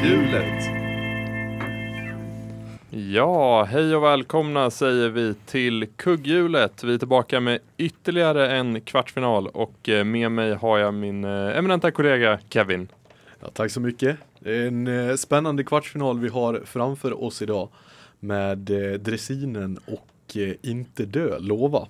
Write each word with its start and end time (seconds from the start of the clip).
Kugghjulet. 0.00 0.64
Ja, 2.90 3.64
hej 3.64 3.96
och 3.96 4.02
välkomna 4.02 4.70
säger 4.70 5.08
vi 5.08 5.34
till 5.46 5.86
Kugghjulet. 5.96 6.84
Vi 6.84 6.94
är 6.94 6.98
tillbaka 6.98 7.40
med 7.40 7.58
ytterligare 7.76 8.50
en 8.50 8.80
kvartsfinal 8.80 9.46
och 9.46 9.88
eh, 9.88 10.04
med 10.04 10.32
mig 10.32 10.54
har 10.54 10.78
jag 10.78 10.94
min 10.94 11.24
eh, 11.24 11.58
eminenta 11.58 11.90
kollega 11.90 12.38
Kevin. 12.48 12.88
Ja, 13.40 13.48
tack 13.52 13.70
så 13.70 13.80
mycket. 13.80 14.16
Det 14.38 14.56
är 14.56 14.66
en 14.66 14.86
eh, 14.86 15.16
spännande 15.16 15.64
kvartsfinal 15.64 16.18
vi 16.18 16.28
har 16.28 16.62
framför 16.64 17.24
oss 17.24 17.42
idag 17.42 17.68
med 18.20 18.58
dressinen 19.00 19.78
och 19.86 20.36
Inte 20.62 21.04
dö, 21.04 21.38
lova. 21.38 21.86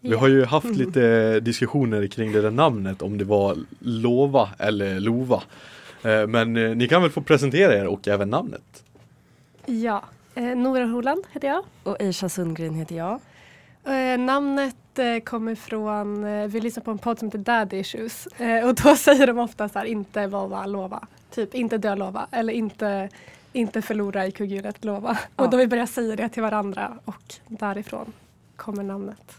Vi 0.00 0.14
har 0.14 0.28
ju 0.28 0.44
haft 0.44 0.66
lite 0.76 1.40
diskussioner 1.40 2.06
kring 2.06 2.32
det 2.32 2.42
där 2.42 2.50
namnet 2.50 3.02
om 3.02 3.18
det 3.18 3.24
var 3.24 3.56
Lova 3.78 4.48
eller 4.58 5.00
Lova. 5.00 5.42
Eh, 6.04 6.26
Men 6.26 6.56
eh, 6.56 6.76
ni 6.76 6.88
kan 6.88 7.02
väl 7.02 7.10
få 7.10 7.20
presentera 7.22 7.74
er 7.74 7.86
och 7.86 8.08
även 8.08 8.30
namnet. 8.30 8.84
Ja, 9.66 10.04
eh, 10.34 10.44
Nora 10.44 10.84
Holand 10.84 11.24
heter 11.32 11.48
jag. 11.48 11.64
Och 11.82 12.00
Aisha 12.02 12.28
Sundgren 12.28 12.74
heter 12.74 12.96
jag. 12.96 13.20
Eh, 13.84 14.18
namnet 14.18 14.98
eh, 14.98 15.18
kommer 15.24 15.54
från, 15.54 16.24
eh, 16.24 16.46
vi 16.46 16.60
lyssnar 16.60 16.84
på 16.84 16.90
en 16.90 16.98
podd 16.98 17.18
som 17.18 17.28
heter 17.28 17.38
Daddy 17.38 17.76
Issues 17.76 18.26
eh, 18.26 18.68
och 18.68 18.74
då 18.74 18.96
säger 18.96 19.26
de 19.26 19.38
ofta 19.38 19.68
så 19.68 19.78
här, 19.78 19.86
inte 19.86 20.26
vova, 20.26 20.66
lova. 20.66 21.06
Typ 21.30 21.54
inte 21.54 21.78
dö, 21.78 21.94
lova. 21.94 22.26
Eller 22.30 22.52
inte, 22.52 23.08
inte 23.52 23.82
förlora 23.82 24.26
i 24.26 24.30
kugghjulet, 24.30 24.84
lova. 24.84 25.18
Ja. 25.36 25.44
Och 25.44 25.50
då 25.50 25.56
vi 25.56 25.66
börjar 25.66 25.86
säga 25.86 26.16
det 26.16 26.28
till 26.28 26.42
varandra 26.42 26.98
och 27.04 27.34
därifrån 27.48 28.12
kommer 28.56 28.82
namnet. 28.82 29.36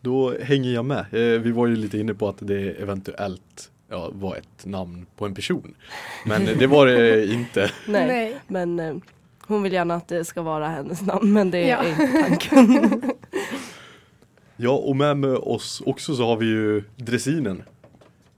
Då 0.00 0.34
hänger 0.42 0.70
jag 0.70 0.84
med. 0.84 0.98
Eh, 0.98 1.40
Vi 1.40 1.50
var 1.52 1.66
ju 1.66 1.76
lite 1.76 1.98
inne 1.98 2.14
på 2.14 2.28
att 2.28 2.36
det 2.40 2.70
eventuellt 2.82 3.70
ja, 3.92 4.10
var 4.12 4.36
ett 4.36 4.66
namn 4.66 5.06
på 5.16 5.26
en 5.26 5.34
person. 5.34 5.74
Men 6.26 6.44
det 6.58 6.66
var 6.66 6.86
det 6.86 7.26
inte. 7.32 7.70
Nej, 7.88 8.36
men 8.48 8.80
eh, 8.80 8.94
hon 9.46 9.62
vill 9.62 9.72
gärna 9.72 9.94
att 9.94 10.08
det 10.08 10.24
ska 10.24 10.42
vara 10.42 10.68
hennes 10.68 11.02
namn 11.02 11.32
men 11.32 11.50
det 11.50 11.66
Ja. 11.68 11.76
är 11.76 11.88
inte 11.90 12.22
tanken. 12.22 13.02
Ja, 14.56 14.70
och 14.70 14.96
med, 14.96 15.16
med 15.16 15.34
oss 15.34 15.82
också 15.86 16.14
så 16.14 16.26
har 16.26 16.36
vi 16.36 16.46
ju 16.46 16.82
dressinen. 16.96 17.62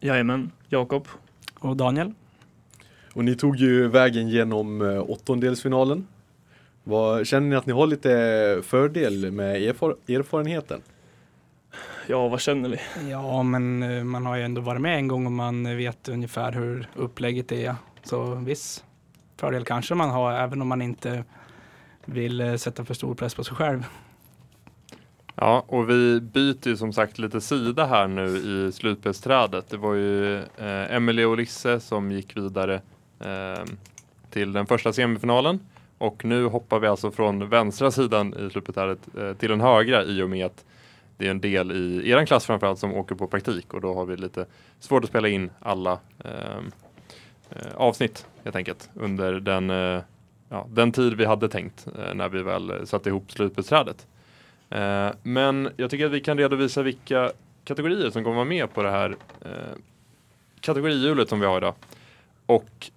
Jajamän, 0.00 0.50
Jakob. 0.68 1.08
Och 1.58 1.76
Daniel? 1.76 2.12
Och 3.14 3.24
ni 3.24 3.34
tog 3.36 3.56
ju 3.56 3.88
vägen 3.88 4.28
genom 4.28 4.82
eh, 4.82 5.10
åttondelsfinalen. 5.10 6.06
Vad, 6.84 7.26
känner 7.26 7.48
ni 7.48 7.56
att 7.56 7.66
ni 7.66 7.72
har 7.72 7.86
lite 7.86 8.60
fördel 8.64 9.30
med 9.32 9.62
erfar 9.62 9.96
erfarenheten? 10.08 10.80
Ja, 12.06 12.28
vad 12.28 12.40
känner 12.40 12.68
vi? 12.68 13.10
Ja, 13.10 13.42
men 13.42 13.82
eh, 13.82 14.04
man 14.04 14.26
har 14.26 14.36
ju 14.36 14.42
ändå 14.42 14.60
varit 14.60 14.80
med 14.80 14.96
en 14.96 15.08
gång 15.08 15.26
och 15.26 15.32
man 15.32 15.76
vet 15.76 16.08
ungefär 16.08 16.52
hur 16.52 16.88
upplägget 16.94 17.52
är. 17.52 17.74
Så 18.02 18.34
viss 18.34 18.84
fördel 19.36 19.64
kanske 19.64 19.94
man 19.94 20.10
har, 20.10 20.32
även 20.32 20.62
om 20.62 20.68
man 20.68 20.82
inte 20.82 21.24
vill 22.04 22.40
eh, 22.40 22.54
sätta 22.54 22.84
för 22.84 22.94
stor 22.94 23.14
press 23.14 23.34
på 23.34 23.44
sig 23.44 23.56
själv. 23.56 23.84
Ja, 25.34 25.64
och 25.66 25.90
vi 25.90 26.20
byter 26.20 26.68
ju 26.68 26.76
som 26.76 26.92
sagt 26.92 27.18
lite 27.18 27.40
sida 27.40 27.86
här 27.86 28.08
nu 28.08 28.26
i 28.26 28.72
slutspelsträdet. 28.72 29.70
Det 29.70 29.76
var 29.76 29.94
ju 29.94 30.36
eh, 30.38 30.94
Emelie 30.94 31.24
och 31.24 31.36
Lisse 31.36 31.80
som 31.80 32.12
gick 32.12 32.36
vidare 32.36 32.74
eh, 33.20 33.64
till 34.30 34.52
den 34.52 34.66
första 34.66 34.92
semifinalen. 34.92 35.60
Och 35.98 36.24
nu 36.24 36.44
hoppar 36.44 36.78
vi 36.78 36.86
alltså 36.86 37.10
från 37.10 37.48
vänstra 37.48 37.90
sidan 37.90 38.34
i 38.34 38.50
slutspelsträdet 38.50 38.98
eh, 39.18 39.32
till 39.32 39.50
den 39.50 39.60
högra 39.60 40.04
i 40.04 40.22
och 40.22 40.30
med 40.30 40.46
att 40.46 40.64
det 41.16 41.26
är 41.26 41.30
en 41.30 41.40
del 41.40 41.72
i 41.72 42.10
er 42.10 42.26
klass 42.26 42.46
framförallt 42.46 42.78
som 42.78 42.94
åker 42.94 43.14
på 43.14 43.26
praktik 43.26 43.74
och 43.74 43.80
då 43.80 43.94
har 43.94 44.06
vi 44.06 44.16
lite 44.16 44.46
svårt 44.80 45.04
att 45.04 45.10
spela 45.10 45.28
in 45.28 45.50
alla 45.60 45.98
ehm, 46.24 46.72
eh, 47.50 47.74
avsnitt 47.74 48.26
helt 48.44 48.56
enkelt 48.56 48.90
under 48.94 49.32
den, 49.32 49.70
eh, 49.70 50.02
ja, 50.48 50.66
den 50.70 50.92
tid 50.92 51.14
vi 51.14 51.24
hade 51.24 51.48
tänkt 51.48 51.86
eh, 51.98 52.14
när 52.14 52.28
vi 52.28 52.42
väl 52.42 52.86
satte 52.86 53.08
ihop 53.08 53.32
slutbeträdet. 53.32 54.06
Eh, 54.70 55.10
men 55.22 55.70
jag 55.76 55.90
tycker 55.90 56.06
att 56.06 56.12
vi 56.12 56.20
kan 56.20 56.38
redovisa 56.38 56.82
vilka 56.82 57.32
kategorier 57.64 58.10
som 58.10 58.24
kommer 58.24 58.36
vara 58.36 58.44
med 58.44 58.74
på 58.74 58.82
det 58.82 58.90
här 58.90 59.16
eh, 59.40 59.50
kategorihjulet 60.60 61.28
som 61.28 61.40
vi 61.40 61.46
har 61.46 61.56
idag. 61.56 61.74
Och 62.46 62.90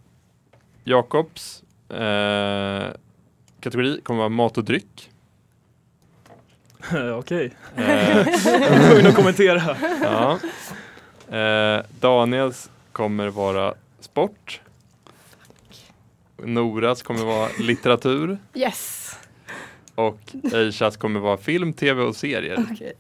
Jakobs 0.84 1.64
eh, 1.90 2.88
kategori 3.60 4.02
kommer 4.02 4.18
vara 4.18 4.30
mat 4.30 4.58
och 4.58 4.64
dryck. 4.64 5.12
Okej, 7.20 7.52
Eh, 7.76 8.26
tvungen 8.90 9.08
att 9.08 9.16
kommentera. 9.16 9.78
ja. 10.04 10.40
eh, 11.38 11.84
Daniels 12.00 12.70
kommer 12.92 13.28
vara 13.30 13.74
sport. 14.00 14.62
Noras 16.44 17.04
kommer 17.04 17.26
vara 17.26 17.50
litteratur. 17.60 18.38
Yes! 18.54 19.14
Och 19.96 20.20
Aishas 20.54 20.98
kommer 20.98 21.20
vara 21.20 21.38
film, 21.38 21.74
tv 21.74 22.04
och 22.04 22.16
serier. 22.16 22.66
Okej. 22.72 22.94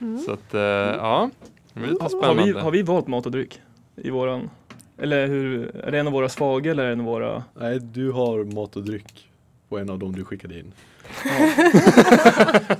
Mm. 0.00 0.18
Så 0.18 0.32
att, 0.32 0.54
eh, 0.54 0.60
ja. 0.60 1.30
Det 1.72 1.80
blir 1.80 1.90
lite 1.90 2.04
Har 2.04 2.34
vi, 2.34 2.52
har 2.52 2.70
vi 2.70 2.82
valt 2.82 3.06
mat 3.06 3.26
och 3.26 3.32
dryck 3.32 3.60
i 3.96 4.10
våran? 4.10 4.50
Eller 4.98 5.26
hur, 5.26 5.76
är 5.76 5.90
det 5.90 5.98
en 5.98 6.06
av 6.06 6.12
våra 6.12 6.28
svaga 6.28 6.70
eller 6.70 6.82
är 6.82 6.86
det 6.86 6.92
en 6.92 7.00
av 7.00 7.06
våra? 7.06 7.44
Nej, 7.60 7.78
du 7.80 8.10
har 8.10 8.44
mat 8.44 8.76
och 8.76 8.82
dryck 8.82 9.28
på 9.68 9.78
en 9.78 9.90
av 9.90 9.98
dem 9.98 10.12
du 10.12 10.24
skickade 10.24 10.58
in. 10.58 10.72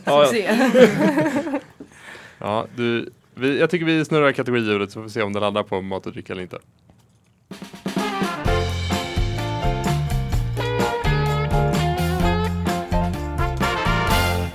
Ja, 0.05 0.33
ja. 2.39 2.67
Du, 2.77 3.11
vi, 3.34 3.59
jag 3.61 3.71
tycker 3.71 3.87
vi 3.87 4.05
snurrar 4.05 4.33
kategorihjulet 4.33 4.91
så 4.91 4.94
får 4.94 5.03
vi 5.03 5.11
se 5.11 5.23
om 5.23 5.33
det 5.33 5.41
landar 5.41 5.62
på 5.62 5.81
mat 5.83 6.06
och 6.06 6.12
dryck 6.12 6.31
eller 6.31 6.43
inte. 6.43 6.59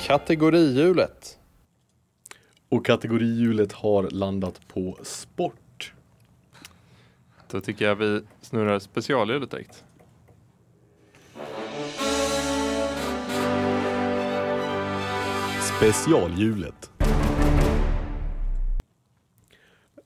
Kategorihjulet. 0.01 1.37
Och 2.69 2.85
kategorihjulet 2.85 3.73
har 3.73 4.09
landat 4.09 4.67
på 4.67 4.97
sport. 5.03 5.93
Då 7.51 7.61
tycker 7.61 7.85
jag 7.85 7.95
vi 7.95 8.21
snurrar 8.41 8.79
specialhjulet 8.79 9.51
direkt. 9.51 9.83
Specialhjulet. 15.79 16.91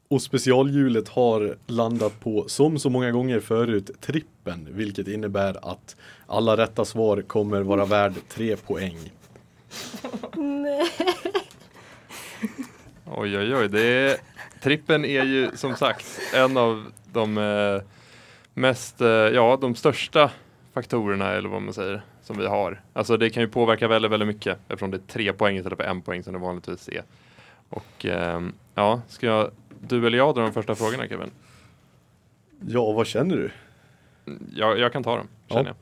Och 0.07 0.21
specialhjulet 0.21 1.09
har 1.09 1.57
landat 1.67 2.19
på, 2.19 2.45
som 2.47 2.79
så 2.79 2.89
många 2.89 3.11
gånger 3.11 3.39
förut, 3.39 3.91
trippen. 4.01 4.67
Vilket 4.71 5.07
innebär 5.07 5.71
att 5.71 5.95
alla 6.27 6.57
rätta 6.57 6.85
svar 6.85 7.21
kommer 7.21 7.61
vara 7.61 7.85
värd 7.85 8.13
tre 8.29 8.55
poäng. 8.55 8.97
Nej. 10.35 10.89
Oj, 13.15 13.37
oj, 13.37 13.55
oj. 13.55 13.69
Det 13.69 13.81
är, 13.81 14.17
trippen 14.61 15.05
är 15.05 15.23
ju 15.23 15.51
som 15.55 15.75
sagt 15.75 16.05
en 16.33 16.57
av 16.57 16.85
de 17.13 17.37
eh, 17.37 17.81
mest, 18.53 19.01
eh, 19.01 19.07
ja, 19.07 19.57
de 19.61 19.75
största 19.75 20.31
faktorerna 20.73 21.31
eller 21.31 21.49
vad 21.49 21.61
man 21.61 21.73
säger 21.73 22.01
som 22.23 22.37
vi 22.37 22.45
har. 22.47 22.81
Alltså 22.93 23.17
det 23.17 23.29
kan 23.29 23.43
ju 23.43 23.49
påverka 23.49 23.87
väldigt, 23.87 24.11
väldigt 24.11 24.27
mycket 24.27 24.57
eftersom 24.67 24.91
det 24.91 24.97
är 24.97 25.07
tre 25.07 25.33
poäng 25.33 25.57
istället 25.57 25.77
för 25.77 25.85
en 25.85 26.01
poäng 26.01 26.23
som 26.23 26.33
det 26.33 26.39
vanligtvis 26.39 26.89
är. 26.89 27.03
Och 27.69 28.05
ehm, 28.05 28.53
ja, 28.75 29.01
ska 29.07 29.27
jag, 29.27 29.51
du 29.79 30.07
eller 30.07 30.17
jag 30.17 30.35
dra 30.35 30.41
de 30.41 30.51
första 30.53 30.75
frågorna 30.75 31.07
Kevin? 31.07 31.31
Ja, 32.67 32.91
vad 32.91 33.07
känner 33.07 33.35
du? 33.35 33.51
Jag, 34.55 34.79
jag 34.79 34.93
kan 34.93 35.03
ta 35.03 35.17
dem, 35.17 35.27
Ja. 35.47 35.55
känner 35.55 35.67
jag. 35.69 35.75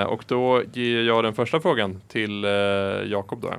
Eh, 0.00 0.06
och 0.06 0.24
då 0.26 0.62
ger 0.72 1.02
jag 1.02 1.24
den 1.24 1.34
första 1.34 1.60
frågan 1.60 2.00
till 2.08 2.44
eh, 2.44 2.50
Jakob 3.04 3.40
då. 3.40 3.54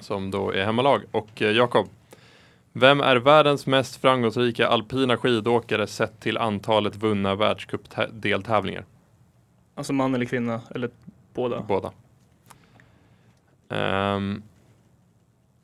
Som 0.00 0.30
då 0.30 0.50
är 0.50 0.64
hemmalag. 0.64 1.02
Och 1.10 1.42
eh, 1.42 1.50
Jakob, 1.50 1.88
vem 2.72 3.00
är 3.00 3.16
världens 3.16 3.66
mest 3.66 4.00
framgångsrika 4.00 4.68
alpina 4.68 5.16
skidåkare 5.16 5.86
sett 5.86 6.20
till 6.20 6.38
antalet 6.38 6.96
vunna 6.96 7.34
världscupdeltävlingar? 7.34 8.84
Alltså 9.76 9.92
man 9.92 10.14
eller 10.14 10.24
kvinna, 10.24 10.60
eller 10.74 10.90
båda. 11.34 11.60
Båda. 11.60 11.92
Ehm, 13.68 14.42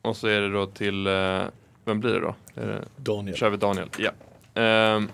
och 0.02 0.16
så 0.16 0.26
är 0.26 0.40
det 0.40 0.50
då 0.52 0.66
till, 0.66 1.06
eh, 1.06 1.42
vem 1.84 2.00
blir 2.00 2.12
det 2.12 2.20
då? 2.20 2.34
Är 2.54 2.66
det, 2.66 2.84
Daniel. 2.96 3.36
kör 3.36 3.50
vi 3.50 3.56
Daniel. 3.56 3.88
Ja. 3.98 4.10
Um, 4.94 5.08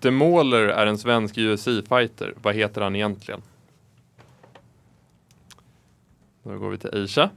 The 0.00 0.10
Mauler 0.10 0.62
är 0.68 0.86
en 0.86 0.98
svensk 0.98 1.38
UFC-fighter. 1.38 2.34
Vad 2.42 2.54
heter 2.54 2.80
han 2.80 2.96
egentligen? 2.96 3.42
Då 6.42 6.58
går 6.58 6.70
vi 6.70 6.78
till 6.78 6.90
Aisha. 6.94 7.30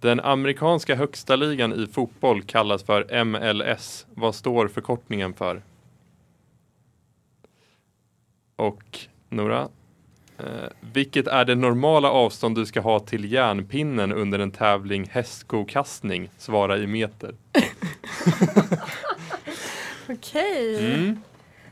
Den 0.00 0.20
amerikanska 0.20 0.94
högsta 0.94 1.36
ligan 1.36 1.72
i 1.72 1.86
fotboll 1.86 2.42
kallas 2.42 2.82
för 2.82 3.24
MLS. 3.24 4.06
Vad 4.14 4.34
står 4.34 4.68
förkortningen 4.68 5.34
för? 5.34 5.62
Och 8.56 8.98
Nora? 9.28 9.68
Eh, 10.38 10.44
vilket 10.92 11.26
är 11.26 11.44
det 11.44 11.54
normala 11.54 12.10
avstånd 12.10 12.54
du 12.56 12.66
ska 12.66 12.80
ha 12.80 13.00
till 13.00 13.32
järnpinnen 13.32 14.12
under 14.12 14.38
en 14.38 14.50
tävling 14.50 15.08
hästskokastning? 15.10 16.28
Svara 16.38 16.78
i 16.78 16.86
meter. 16.86 17.34
Okej. 20.08 20.94
Mm. 20.94 21.18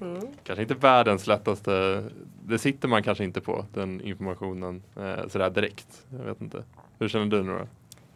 Mm. 0.00 0.26
kanske 0.44 0.62
inte 0.62 0.74
världens 0.74 1.26
lättaste, 1.26 2.04
det 2.44 2.58
sitter 2.58 2.88
man 2.88 3.02
kanske 3.02 3.24
inte 3.24 3.40
på 3.40 3.64
den 3.74 4.00
informationen 4.00 4.82
eh, 4.96 5.28
sådär 5.28 5.50
direkt. 5.50 6.02
Jag 6.18 6.24
vet 6.24 6.40
inte. 6.40 6.64
Hur 6.98 7.08
känner 7.08 7.26
du 7.26 7.42
Nora? 7.42 7.66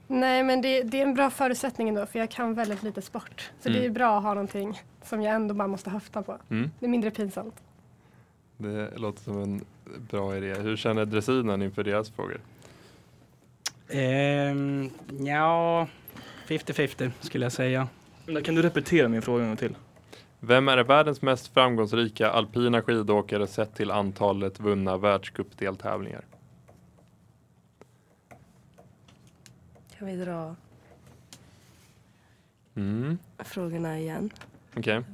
Nej 0.07 0.43
men 0.43 0.63
det, 0.63 0.83
det 0.83 0.99
är 0.99 1.03
en 1.07 1.15
bra 1.15 1.31
förutsättning 1.31 1.89
ändå 1.89 2.07
för 2.07 2.19
jag 2.19 2.31
kan 2.31 2.55
väldigt 2.55 2.83
lite 2.83 3.03
sport. 3.03 3.51
Så 3.61 3.69
det 3.69 3.75
Mm. 3.79 3.91
är 3.91 3.95
bra 3.95 4.17
att 4.17 4.23
ha 4.23 4.35
någonting 4.35 4.81
som 5.05 5.23
jag 5.23 5.35
ändå 5.35 5.55
bara 5.55 5.69
måste 5.69 5.91
höfta 5.91 6.23
på. 6.23 6.39
Mm? 6.51 6.71
Det 6.79 6.87
är 6.87 6.91
mindre 6.91 7.11
pinsamt. 7.11 7.55
Det 8.57 8.91
låter 8.97 9.23
som 9.23 9.43
en 9.43 9.65
bra 10.11 10.37
idé. 10.37 10.55
Hur 10.55 10.77
känner 10.77 11.05
dressinen 11.05 11.63
inför 11.63 11.85
deras 11.85 12.11
frågor? 12.11 12.41
Ehm, 13.89 14.91
ja, 15.21 15.87
50-50 16.47 17.11
skulle 17.21 17.45
jag 17.45 17.53
säga. 17.53 17.89
Men 18.27 18.43
Kan 18.43 18.55
du 18.55 18.63
repetera 18.63 19.09
min 19.09 19.23
fråga 19.23 19.43
en 19.43 19.49
gång 19.51 19.57
till? 19.57 19.77
Vem 20.41 20.69
är 20.69 20.79
världens 20.85 21.23
mest 21.23 21.47
framgångsrika 21.55 22.31
alpina 22.31 22.83
skidåkare 22.83 23.47
sett 23.47 23.75
till 23.75 23.91
antalet 23.91 24.61
vunna 24.61 24.97
världscupdeltävlingar? 24.97 26.25
Kan 29.99 30.07
vi 30.07 30.17
dra 30.17 30.57
Mm. 32.75 33.19
frågorna 33.39 33.99
igen? 33.99 34.31
Okej. 34.77 34.95
Vill 34.97 35.05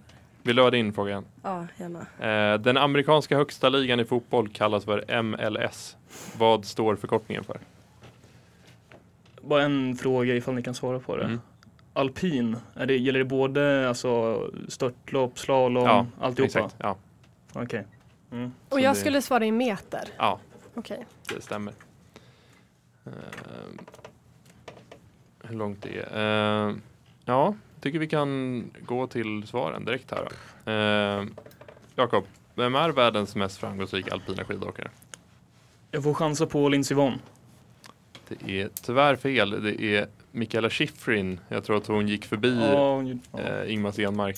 du 0.43 0.63
ha 0.63 0.71
din 0.71 0.93
fråga 0.93 1.11
igen? 1.11 1.25
Ja, 1.43 1.67
gärna. 1.77 2.01
Eh, 2.53 2.61
den 2.61 2.77
amerikanska 2.77 3.37
högsta 3.37 3.69
ligan 3.69 4.01
i 4.01 4.05
fotboll 4.05 4.49
kallas 4.49 4.85
för 4.85 5.23
MLS. 5.23 5.97
Vad 6.39 6.65
står 6.65 6.97
förkortningen 6.97 7.45
för? 7.45 7.61
Bara 9.43 9.63
en 9.63 9.97
fråga 9.97 10.35
ifall 10.35 10.55
ni 10.55 10.63
kan 10.63 10.75
svara 10.75 10.99
på 11.01 11.17
det. 11.17 11.25
Mm. 11.25 11.41
Alpin, 11.93 12.57
är 12.75 12.87
det, 12.87 12.97
gäller 12.97 13.19
det 13.19 13.25
både 13.25 13.89
alltså, 13.89 14.41
störtlopp, 14.69 15.39
slalom, 15.39 15.85
Ja, 15.85 16.07
alltihopa? 16.21 16.47
Exakt. 16.59 16.75
Ja, 16.79 16.97
Okej. 17.53 17.87
Mm. 18.33 18.53
Och 18.69 18.81
jag 18.81 18.95
det- 18.95 18.99
skulle 18.99 19.23
svara 19.23 19.47
i 19.47 19.53
meter. 19.53 20.09
ja 20.19 20.39
Okej. 20.75 21.07
det 21.35 21.41
stämmer. 21.43 21.75
Eh, 23.07 23.13
hur 25.45 25.57
långt 25.57 25.83
det 25.83 25.99
är? 25.99 26.69
Eh, 26.69 26.75
ja, 27.25 27.55
tycker 27.83 27.99
vi 27.99 28.07
kan 28.09 28.65
gå 28.87 29.07
till 29.07 29.47
svaren 29.47 29.85
direkt 29.85 30.11
här. 30.13 30.29
Eh, 31.21 31.27
Jakob, 31.97 32.25
vem 32.55 32.75
är 32.75 32.89
världens 32.91 33.35
mest 33.37 33.57
framgångsrika 33.59 34.13
alpina 34.13 34.45
skidåkare? 34.45 34.91
Jag 35.91 36.03
får 36.05 36.15
chansa 36.15 36.47
på 36.47 36.69
Lindsey 36.69 36.95
Vonn. 36.95 37.19
Det 38.29 38.61
är 38.61 38.69
tyvärr 38.83 39.17
fel. 39.17 39.63
Det 39.63 39.83
är 39.83 40.09
Mikaela 40.31 40.71
Shiffrin. 40.71 41.41
Jag 41.49 41.65
tror 41.65 41.77
att 41.77 41.87
hon 41.87 42.09
gick 42.09 42.25
förbi 42.25 42.59
Ja, 42.73 42.95
hon- 42.95 43.21
eh, 43.39 43.73
Ingmar 43.73 43.93
Stenmark 43.93 44.37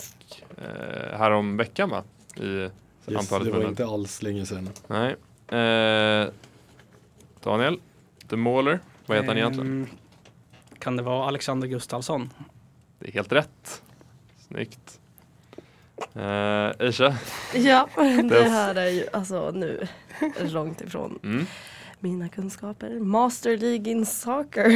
eh, 0.57 1.19
härom 1.19 1.57
veckan 1.57 1.91
va? 1.91 2.03
I 2.37 2.43
Yes, 2.47 2.73
antalet 3.19 3.53
det 3.53 3.59
var 3.59 3.69
inte 3.69 3.87
alls 3.87 4.23
länge 4.23 4.47
sedan. 4.47 4.69
Nej. 4.87 5.17
Eh, 5.61 6.29
Daniel, 7.43 7.79
The 8.29 8.37
Mauler. 8.37 8.81
Vad 9.07 9.17
heter 9.17 9.29
han 9.29 9.37
egentligen? 9.39 9.83
Ehm, 9.83 9.89
Kan 10.79 10.97
det 10.97 11.03
vara 11.03 11.29
Alexander 11.29 11.69
Gustafsson? 11.69 12.31
Det 13.05 13.11
är 13.11 13.13
helt 13.13 13.33
rätt. 13.33 13.83
Snyggt. 14.49 15.01
Eh, 16.15 16.89
Isha. 16.89 17.17
Ja, 17.55 17.89
det 18.25 18.49
här 18.49 18.75
är 18.75 18.89
ju 18.91 19.07
alltså 19.13 19.51
nu 19.51 19.87
långt 20.41 20.81
ifrån 20.81 21.19
Mm. 21.25 21.47
mina 22.01 22.29
kunskaper. 22.29 22.91
Master 23.01 23.57
League 23.59 23.91
in 23.93 24.07
Soccer. 24.07 24.69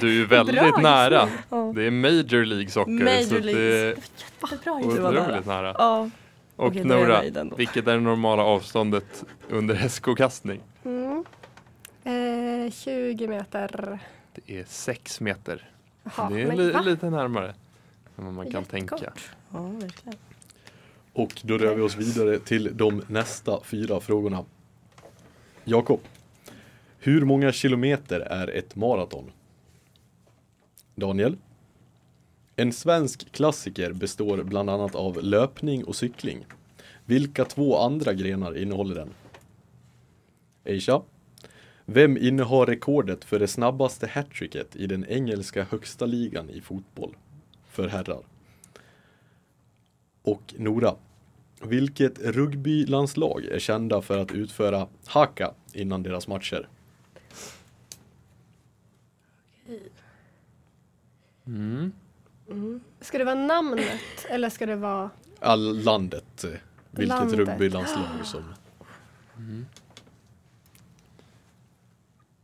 Du 0.00 0.08
är 0.08 0.12
ju 0.12 0.26
väldigt 0.26 0.54
Bra, 0.56 0.76
nära. 0.82 1.28
Ja, 1.50 1.72
Det 1.74 1.82
är 1.84 1.90
Major 1.90 2.44
League 2.44 2.68
Soccer. 2.70 2.90
Major 3.04 3.40
League. 3.40 3.60
det 3.62 3.78
är 3.78 3.86
Jättebra 3.86 4.94
Det 4.94 5.00
var 5.00 5.12
nära. 5.12 5.24
otroligt 5.26 5.46
nära. 5.46 5.74
ja. 5.78 6.10
Och 6.56 6.66
okej, 6.66 6.80
är 6.80 6.84
Nora, 6.84 7.22
ändå. 7.22 7.56
vilket 7.56 7.86
är 7.88 7.92
det 7.94 8.00
normala 8.00 8.42
avståndet 8.42 9.24
under 9.48 9.74
hästkokastning? 9.74 10.60
Mm. 10.84 11.24
Eh, 12.04 12.72
20 12.72 13.26
meter. 13.28 13.98
Det 14.34 14.58
är 14.60 14.64
sex 14.68 15.20
meter. 15.20 15.69
Det 16.04 16.40
är 16.42 16.56
li- 16.56 16.70
va? 16.70 16.80
lite 16.80 17.10
närmare 17.10 17.54
än 18.18 18.24
vad 18.24 18.34
man 18.34 18.50
kan 18.50 18.62
Jättekort. 18.62 18.98
tänka. 19.00 19.12
ja, 19.52 19.62
verkligen. 19.62 20.18
Och 21.12 21.40
då 21.44 21.58
rör 21.58 21.74
vi 21.74 21.82
oss 21.82 21.96
vidare 21.96 22.38
till 22.38 22.76
de 22.76 23.02
nästa 23.06 23.60
fyra 23.64 24.00
frågorna. 24.00 24.44
Jakob, 25.64 26.00
hur 26.98 27.24
många 27.24 27.52
kilometer 27.52 28.20
är 28.20 28.48
ett 28.50 28.76
maraton? 28.76 29.30
Daniel, 30.94 31.36
en 32.56 32.72
svensk 32.72 33.32
klassiker 33.32 33.92
består 33.92 34.42
bland 34.42 34.70
annat 34.70 34.94
av 34.94 35.22
löpning 35.22 35.84
och 35.84 35.96
cykling. 35.96 36.44
Vilka 37.04 37.44
två 37.44 37.78
andra 37.78 38.12
grenar 38.12 38.58
innehåller 38.58 38.94
den? 38.94 39.10
Aisha, 40.66 41.02
vem 41.92 42.16
innehar 42.16 42.66
rekordet 42.66 43.24
för 43.24 43.38
det 43.38 43.48
snabbaste 43.48 44.06
hattricket 44.06 44.76
i 44.76 44.86
den 44.86 45.06
engelska 45.06 45.64
högsta 45.70 46.06
ligan 46.06 46.50
i 46.50 46.60
fotboll 46.60 47.16
för 47.68 47.88
herrar? 47.88 48.22
Och 50.22 50.54
Nora, 50.58 50.94
vilket 51.62 52.18
rugbylandslag 52.18 53.44
är 53.44 53.58
kända 53.58 54.02
för 54.02 54.18
att 54.18 54.32
utföra 54.32 54.86
haka 55.06 55.54
innan 55.72 56.02
deras 56.02 56.28
matcher? 56.28 56.68
Mm. 61.46 61.92
Mm. 62.50 62.80
Ska 63.00 63.18
det 63.18 63.24
vara 63.24 63.34
namnet 63.34 64.26
eller 64.28 64.50
ska 64.50 64.66
det 64.66 64.76
vara 64.76 65.10
All 65.40 65.82
landet, 65.82 66.44
vilket 66.90 67.08
Landet. 67.18 67.38
rugbylandslag 67.38 68.06
som 68.24 68.44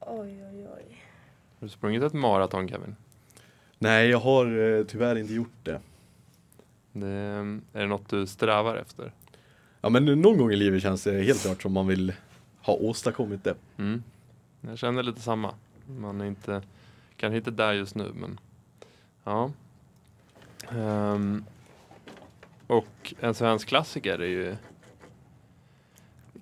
Oj, 0.08 0.44
oj, 0.52 0.66
oj. 0.76 1.02
Har 1.58 1.66
du 1.66 1.68
sprungit 1.68 2.02
ett 2.02 2.12
maraton 2.12 2.68
Kevin? 2.68 2.96
Nej, 3.78 4.08
jag 4.08 4.18
har 4.18 4.58
eh, 4.58 4.84
tyvärr 4.84 5.18
inte 5.18 5.34
gjort 5.34 5.64
det. 5.64 5.80
Det, 6.92 7.08
är 7.08 7.80
det 7.80 7.86
något 7.86 8.08
du 8.08 8.26
strävar 8.26 8.76
efter? 8.76 9.12
Ja, 9.80 9.88
men 9.88 10.04
någon 10.04 10.38
gång 10.38 10.52
i 10.52 10.56
livet 10.56 10.82
känns 10.82 11.04
det 11.04 11.22
helt 11.22 11.42
klart 11.42 11.62
som 11.62 11.72
man 11.72 11.86
vill 11.86 12.12
ha 12.60 12.74
åstadkommit 12.74 13.44
det. 13.44 13.54
Mm. 13.76 14.02
Jag 14.60 14.78
känner 14.78 15.02
lite 15.02 15.20
samma. 15.20 15.54
Man 15.86 16.20
är 16.20 16.24
inte, 16.24 16.62
kanske 17.16 17.36
inte 17.36 17.50
där 17.50 17.72
just 17.72 17.94
nu 17.94 18.12
men 18.14 18.40
ja. 19.24 19.50
Ehm, 20.70 21.44
och 22.66 23.14
en 23.20 23.34
svensk 23.34 23.68
klassiker 23.68 24.18
är 24.18 24.26
ju 24.26 24.56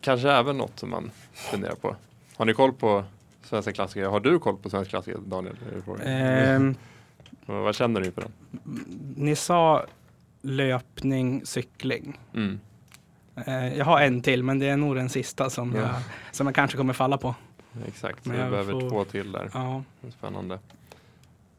kanske 0.00 0.30
även 0.30 0.58
något 0.58 0.78
som 0.78 0.90
man 0.90 1.10
funderar 1.32 1.74
på. 1.74 1.96
Har 2.36 2.44
ni 2.44 2.54
koll 2.54 2.72
på 2.72 3.04
svenska 3.44 3.72
klassiker? 3.72 4.06
Har 4.06 4.20
du 4.20 4.38
koll 4.38 4.56
på 4.56 4.70
svenska 4.70 4.90
klassiker 4.90 5.18
Daniel? 5.26 5.56
Ehm, 6.04 6.74
Vad 7.46 7.74
känner 7.74 8.00
du 8.00 8.06
inför 8.06 8.20
den? 8.20 8.32
ni 9.16 9.36
sa 9.36 9.86
löpning, 10.42 11.46
cykling. 11.46 12.18
Mm. 12.34 12.60
Eh, 13.46 13.76
jag 13.78 13.84
har 13.84 14.00
en 14.00 14.22
till, 14.22 14.42
men 14.42 14.58
det 14.58 14.66
är 14.68 14.76
nog 14.76 14.96
den 14.96 15.08
sista 15.08 15.50
som, 15.50 15.74
Ja. 15.74 15.80
jag, 15.80 15.90
som 16.32 16.46
jag 16.46 16.54
kanske 16.54 16.76
kommer 16.76 16.92
falla 16.92 17.18
på. 17.18 17.34
Exakt, 17.88 18.26
Men 18.26 18.36
vi 18.36 18.42
jag 18.42 18.50
behöver 18.50 18.72
får- 18.72 18.90
två 18.90 19.04
till 19.04 19.32
där. 19.32 19.50
Ja. 19.54 19.82
Spännande. 20.18 20.58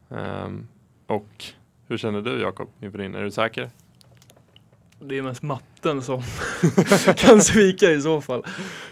Ehm, 0.10 0.68
och 1.08 1.46
hur 1.88 1.98
känner 1.98 2.22
du 2.22 2.42
Jakob 2.42 2.70
inför 2.82 2.98
din? 2.98 3.16
Är 3.16 3.24
du 3.24 3.32
säker? 3.32 3.70
Det 5.00 5.18
är 5.18 5.22
mest 5.22 5.42
matten 5.44 6.02
som 6.02 6.22
kan 7.18 7.42
svika 7.42 7.92
i 7.92 8.02
så 8.02 8.22
fall. 8.22 8.44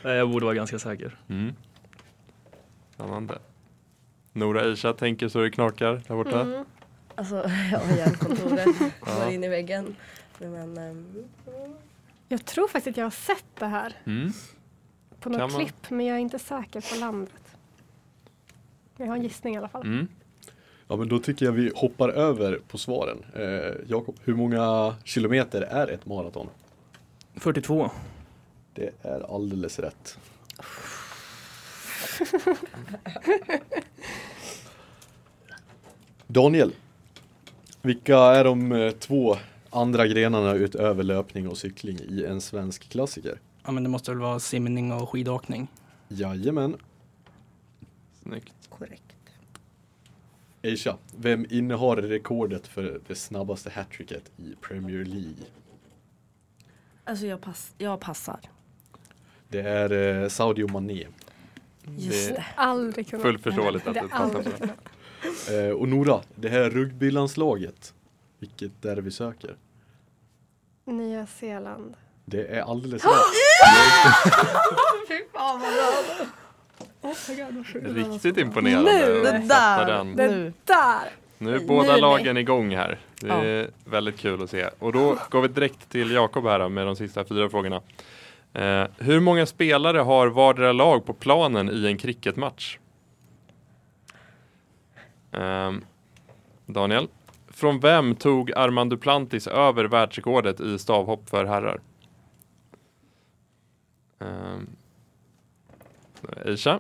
Jag 0.02 0.30
borde 0.32 0.46
vara 0.46 0.56
ganska 0.56 0.80
säker. 0.80 1.18
Mm. 1.30 1.54
Spännande. 3.04 3.40
Nora 4.34 4.66
Isha 4.72 4.94
tänker 4.94 5.28
så 5.28 5.40
det 5.42 5.52
knakar 5.52 6.02
där 6.08 6.16
borta. 6.16 6.42
Mm. 6.42 6.66
Alltså, 7.16 7.36
ja, 7.72 7.82
hjärnkontoret 7.98 8.68
Ja. 9.06 9.24
går 9.24 9.34
in 9.34 9.44
i 9.44 9.48
väggen. 9.48 9.96
Men, 10.40 10.78
ehm, 10.78 11.24
Jag 12.28 12.46
tror 12.46 12.68
faktiskt 12.68 12.88
att 12.94 12.98
jag 12.98 13.06
har 13.06 13.12
sett 13.12 13.46
det 13.60 13.66
här 13.66 13.96
Mm. 14.06 14.32
på 15.20 15.30
något 15.30 15.40
man- 15.40 15.50
klipp 15.66 15.90
men 15.90 16.06
jag 16.06 16.16
är 16.16 16.20
inte 16.22 16.40
säker 16.40 16.94
på 16.94 17.00
landet. 17.00 17.34
Jag 18.98 19.08
har 19.08 19.16
en 19.16 19.24
gissning 19.24 19.56
i 19.56 19.58
alla 19.58 19.68
fall. 19.70 19.82
Mm. 19.86 20.08
Ja, 20.88 20.96
men 20.96 21.08
då 21.08 21.20
tycker 21.20 21.46
jag 21.46 21.52
vi 21.54 21.72
hoppar 21.76 22.10
över 22.10 22.60
på 22.68 22.78
svaren. 22.78 23.26
Eh, 23.36 23.74
Jakob, 23.88 24.16
hur 24.24 24.36
många 24.36 24.96
kilometer 25.04 25.62
är 25.62 25.88
ett 25.88 26.06
maraton? 26.06 26.48
42. 27.36 27.92
Det 28.74 28.90
är 29.02 29.36
alldeles 29.36 29.80
rätt. 29.80 30.18
Daniel, 36.28 36.72
vilka 37.82 38.18
är 38.18 38.44
de 38.44 38.72
eh, 38.72 38.92
två 38.92 39.38
andra 39.70 40.08
grenarna 40.08 40.54
utöver 40.54 41.04
löpning 41.04 41.48
och 41.48 41.58
cykling 41.58 42.00
i 42.10 42.26
en 42.26 42.42
svensk 42.42 42.90
klassiker? 42.90 43.40
ja, 43.66 43.72
men 43.72 43.84
det 43.84 43.90
måste 43.90 44.12
väl 44.12 44.20
vara 44.20 44.40
simning 44.40 44.94
och 44.94 45.10
skidåkning. 45.10 45.68
Jajamän. 46.08 46.78
Snyggt. 48.22 48.54
korrekt. 48.70 49.04
Aisha, 50.64 50.98
vem 51.18 51.46
innehar 51.50 51.96
rekordet 51.96 52.68
för 52.68 53.02
det 53.08 53.16
snabbaste 53.16 53.70
hattricket 53.70 54.32
i 54.38 54.56
Premier 54.62 55.06
League? 55.06 55.46
Alltså 57.04 57.26
jag, 57.26 57.42
pass, 57.42 57.74
jag 57.78 58.00
passar. 58.00 58.40
Det 59.50 59.62
är 59.62 60.22
eh, 60.24 60.30
Saudi 60.30 60.64
och 60.64 60.72
Mané. 60.72 61.08
Just 61.98 62.30
Det- 62.30 62.34
det. 62.36 62.46
Aldrig 62.56 63.10
kunnat. 63.10 63.22
Fullt 63.24 63.44
förståeligt 63.44 63.88
att 63.88 63.94
Det 63.94 64.04
aldrig. 64.12 64.54
Eh, 65.52 65.70
och 65.70 65.88
Nora, 65.88 66.22
det 66.36 66.50
här 66.50 66.70
rugbylandslaget. 66.70 67.94
Vilket 68.40 68.86
är 68.86 68.96
det 68.96 69.02
vi 69.02 69.12
söker? 69.12 69.56
Nya 70.86 71.26
Zeeland. 71.28 71.94
Det 72.26 72.48
är 72.48 72.62
alldeles 72.62 73.06
rätt. 73.06 73.12
Fy 75.08 75.20
fan 75.34 75.60
vad 75.62 75.74
bra. 75.74 76.26
Oh 77.02 77.16
my 77.30 77.36
God. 77.36 77.96
Riktigt 78.14 78.38
imponerande. 78.38 78.92
Nu! 78.92 79.22
Det 79.24 79.38
där! 79.50 79.86
den. 79.86 80.16
Det 80.16 80.28
Nu. 80.28 80.54
där! 80.66 81.10
Nu 81.38 81.56
är 81.56 81.60
båda 81.60 81.94
Nu 81.96 82.02
lagen 82.02 82.38
igång 82.38 82.76
här. 82.76 83.00
Det 83.22 83.30
är 83.30 83.70
väldigt 83.86 84.18
kul 84.20 84.44
att 84.44 84.50
se. 84.50 84.70
Och 84.80 84.94
då 84.94 85.18
går 85.30 85.42
vi 85.42 85.48
direkt 85.48 85.90
till 85.90 86.12
Jakob 86.12 86.46
här 86.46 86.70
med 86.70 86.86
de 86.86 86.96
sista 86.96 87.26
fyra 87.26 87.50
frågorna. 87.50 87.82
Eh, 88.54 88.88
hur 88.98 89.20
många 89.20 89.46
spelare 89.46 89.98
har 89.98 90.28
vardera 90.28 90.72
lag 90.72 91.06
på 91.06 91.14
planen 91.14 91.70
i 91.70 91.88
en 91.88 91.98
cricketmatch? 91.98 92.78
Eh, 95.32 95.72
Daniel, 96.66 97.08
från 97.48 97.80
vem 97.80 98.16
tog 98.16 98.52
Armand 98.52 98.90
Duplantis 98.90 99.48
över 99.48 99.86
världsrekordet 99.86 100.60
i 100.60 100.80
stavhopp 100.80 101.30
för 101.30 101.46
herrar? 101.46 101.82
Eh, 104.20 104.60
Isha, 106.46 106.80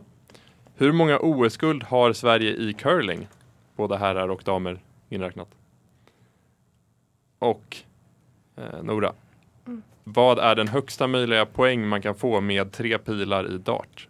hur 0.75 0.91
många 0.91 1.19
OS-guld 1.19 1.83
har 1.83 2.13
Sverige 2.13 2.51
i 2.55 2.73
curling? 2.73 3.27
Både 3.75 3.97
herrar 3.97 4.29
och 4.29 4.43
damer 4.45 4.79
inräknat. 5.09 5.49
Och 7.39 7.77
eh, 8.55 8.83
Nora. 8.83 9.13
Vad 10.03 10.39
är 10.39 10.55
den 10.55 10.67
högsta 10.67 11.07
möjliga 11.07 11.45
poäng 11.45 11.88
man 11.88 12.01
kan 12.01 12.15
få 12.15 12.41
med 12.41 12.72
tre 12.72 12.98
pilar 12.98 13.51
i 13.51 13.57
dart? 13.57 14.07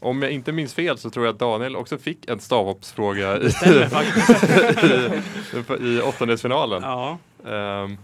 Om 0.00 0.22
jag 0.22 0.30
inte 0.30 0.52
minns 0.52 0.74
fel 0.74 0.98
så 0.98 1.10
tror 1.10 1.26
jag 1.26 1.32
att 1.32 1.38
Daniel 1.38 1.76
också 1.76 1.98
fick 1.98 2.28
en 2.28 2.40
stavhoppsfråga 2.40 3.38
i, 3.40 3.46
i, 5.80 5.96
i 5.96 6.00
åttondelsfinalen. 6.02 6.82
Ja, 6.82 7.18
Ehm, 7.46 7.98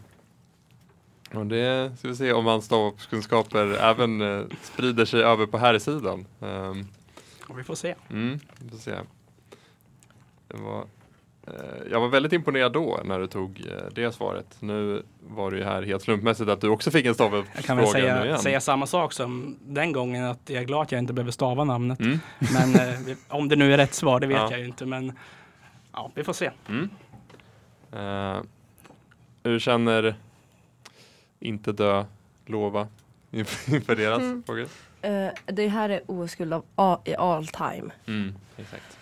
och 1.34 1.46
det 1.46 1.98
ska 1.98 2.08
vi 2.08 2.16
se 2.16 2.32
om 2.32 2.46
hans 2.46 2.64
stavhoppskunskaper 2.64 3.66
även 3.66 4.20
eh, 4.20 4.44
sprider 4.62 5.04
sig 5.04 5.22
över 5.22 5.46
på 5.46 5.58
här 5.58 5.78
sidan. 5.78 6.26
Um, 6.40 6.88
och 7.48 7.58
vi 7.58 7.64
får 7.64 7.74
se. 7.74 7.94
Mm, 8.10 8.40
vi 8.58 8.70
får 8.70 8.78
se. 8.78 8.94
Det 10.48 10.56
var, 10.56 10.84
jag 11.90 12.00
var 12.00 12.08
väldigt 12.08 12.32
imponerad 12.32 12.72
då 12.72 13.00
när 13.04 13.18
du 13.18 13.26
tog 13.26 13.60
eh, 13.60 13.82
det 13.94 14.12
svaret. 14.12 14.56
Nu 14.60 15.02
var 15.20 15.50
det 15.50 15.56
ju 15.56 15.64
här 15.64 15.82
helt 15.82 16.02
slumpmässigt 16.02 16.50
att 16.50 16.60
du 16.60 16.68
också 16.68 16.90
fick 16.90 17.06
en 17.06 17.14
Jag 17.18 17.64
kan 17.64 17.76
väl 17.76 17.86
säga, 17.86 18.24
igen. 18.24 18.38
säga 18.38 18.60
samma 18.60 18.86
sak 18.86 19.12
som 19.12 19.56
den 19.66 19.92
gången 19.92 20.24
att 20.24 20.40
jag 20.50 20.62
är 20.62 20.66
glad 20.66 20.82
att 20.82 20.92
jag 20.92 20.98
inte 20.98 21.12
behöver 21.12 21.32
stava 21.32 21.64
namnet. 21.64 22.00
Mm, 22.00 22.18
Men 22.38 22.74
eh, 22.74 23.16
om 23.28 23.48
det 23.48 23.56
nu 23.56 23.72
är 23.72 23.76
rätt 23.76 23.94
svar, 23.94 24.20
det 24.20 24.26
vet 24.26 24.36
Ja. 24.36 24.50
jag 24.50 24.60
ju 24.60 24.66
inte. 24.66 24.86
Men 24.86 25.12
ja, 25.92 26.10
vi 26.14 26.24
får 26.24 26.32
se. 26.32 26.50
mm. 26.68 26.88
Eh, 27.92 28.42
hur 29.42 29.58
känner 29.58 30.14
inte 31.40 31.72
dö, 31.72 32.04
lova 32.46 32.88
inför 33.30 33.96
deras 33.96 34.18
Mm. 34.22 34.42
frågor? 34.42 34.66
Eh, 35.02 35.28
det 35.46 35.68
här 35.68 35.88
är 35.88 36.00
OS-guld 36.06 36.52
av 36.52 36.64
a- 36.74 36.98
i 37.04 37.14
all 37.14 37.46
time. 37.46 37.90
Mm, 38.06 38.34
exakt. 38.56 38.98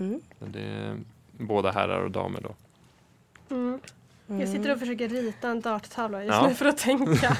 Mm. 0.00 0.20
Det 0.38 0.60
är 0.62 0.96
båda 1.38 1.70
herrar 1.70 2.00
och 2.00 2.10
damer 2.10 2.40
då. 2.40 2.54
Mm. 3.54 3.80
Jag 4.26 4.48
sitter 4.48 4.72
och 4.72 4.78
försöker 4.78 5.08
rita 5.08 5.48
en 5.48 5.60
darttavla 5.60 6.24
just 6.24 6.34
Ja. 6.36 6.48
nu 6.48 6.54
för 6.54 6.66
att 6.66 6.78
tänka. 6.78 7.36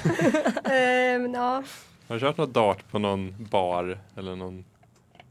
Ehm, 0.65 1.35
ja. 1.35 1.63
Har 2.09 2.15
du 2.15 2.21
kört 2.21 2.37
något 2.37 2.55
dart 2.55 2.91
på 2.91 2.99
någon 2.99 3.35
bar 3.51 3.99
eller 4.17 4.37
någon? 4.37 4.65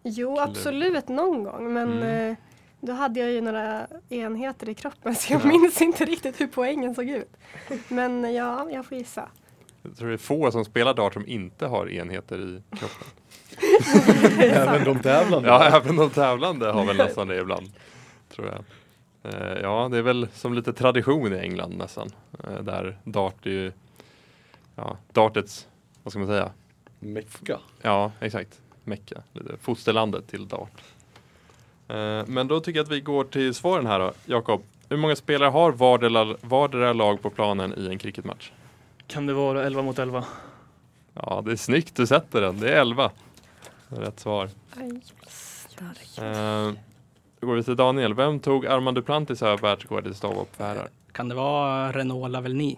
Jo, 0.04 0.40
absolut 0.40 1.08
någon 1.08 1.44
gång. 1.44 1.74
Men 1.74 1.92
Mm. 1.94 2.30
eh, 2.32 2.36
då 2.82 2.94
hade 2.94 3.20
jag 3.20 3.32
ju 3.32 3.42
några 3.42 3.88
enheter 4.10 4.70
i 4.70 4.74
kroppen 4.74 5.16
så 5.16 5.34
jag 5.34 5.42
Ja. 5.44 5.48
minns 5.48 5.82
inte 5.82 6.06
riktigt 6.06 6.42
hur 6.42 6.48
poängen 6.48 6.96
såg 6.96 7.10
ut. 7.10 7.38
Men 7.88 8.34
ja, 8.34 8.70
jag 8.72 8.86
får 8.86 8.98
gissa. 8.98 9.30
Jag 9.84 9.98
tror 9.98 10.08
det 10.08 10.14
är 10.14 10.18
få 10.18 10.52
som 10.52 10.66
spelar 10.66 10.94
dart 10.94 11.14
som 11.14 11.28
inte 11.28 11.66
har 11.68 11.90
enheter 11.92 12.40
i 12.40 12.62
kroppen. 12.78 13.08
Även 14.40 14.84
de 14.84 15.00
tävlande. 15.00 15.50
Ja, 15.50 15.64
även 15.78 15.96
de 15.96 16.10
tävlande 16.10 16.72
har 16.72 16.86
väl 16.86 16.98
nästan 16.98 17.28
det 17.28 17.38
ibland. 17.42 17.72
Tror 18.36 18.48
jag. 18.48 18.64
Eh, 19.34 19.62
ja, 19.62 19.88
det 19.92 19.98
är 19.98 20.02
väl 20.02 20.28
som 20.34 20.54
lite 20.54 20.74
tradition 20.74 21.34
i 21.34 21.38
England 21.38 21.78
nästan. 21.78 22.10
Eh, 22.44 22.62
där 22.62 22.98
dart 23.04 23.46
är 23.46 23.50
ju, 23.50 23.72
ja, 24.76 24.98
dartets, 25.14 25.68
vad 26.04 26.12
ska 26.12 26.20
man 26.20 26.28
säga? 26.28 26.52
Mecka. 27.00 27.60
Ja, 27.82 28.12
exakt. 28.20 28.62
Mecka, 28.84 29.22
lite 29.34 29.58
fosterlandet 29.58 30.28
till 30.28 30.48
dart. 30.48 30.82
Eh, 31.88 32.24
men 32.28 32.48
då 32.48 32.60
tycker 32.60 32.80
jag 32.80 32.84
att 32.84 32.92
vi 32.92 33.02
går 33.02 33.24
till 33.24 33.54
svaren 33.54 33.86
här 33.86 34.00
då. 34.00 34.14
Jakob, 34.26 34.64
hur 34.90 34.98
många 34.98 35.16
spelare 35.16 35.50
har 35.50 35.72
vardera, 35.72 36.38
vardera 36.42 36.94
lag 36.94 37.22
på 37.22 37.30
planen 37.30 37.74
i 37.78 37.88
en 37.88 37.98
cricketmatch? 37.98 38.52
Kan 39.08 39.26
det 39.26 39.34
vara 39.34 39.64
11 39.64 39.82
mot 39.82 40.00
11? 40.00 40.26
Ja, 41.14 41.42
det 41.46 41.52
är 41.52 41.56
snyggt 41.56 41.96
du 41.96 42.08
sätter 42.08 42.42
den. 42.42 42.60
Det 42.60 42.70
är 42.70 42.82
11. 42.82 43.12
Rätt 43.88 44.20
svar. 44.20 44.50
Aj. 44.78 45.02
Stark. 45.28 46.16
Då 46.16 46.95
går 47.46 47.56
vi 47.56 47.64
till 47.64 47.76
Daniel. 47.76 48.14
Vem 48.14 48.40
tog 48.40 48.66
Armand 48.66 48.98
Duplantis 48.98 49.42
över 49.44 49.58
världsrekordet 49.58 50.12
i 50.12 50.16
stavhopp 50.16 50.56
för 50.58 50.64
herrar? 50.64 50.88
Kan 51.12 51.30
det 51.30 51.36
vara 51.36 51.92
Renault 51.92 52.32
Lavelny? 52.32 52.76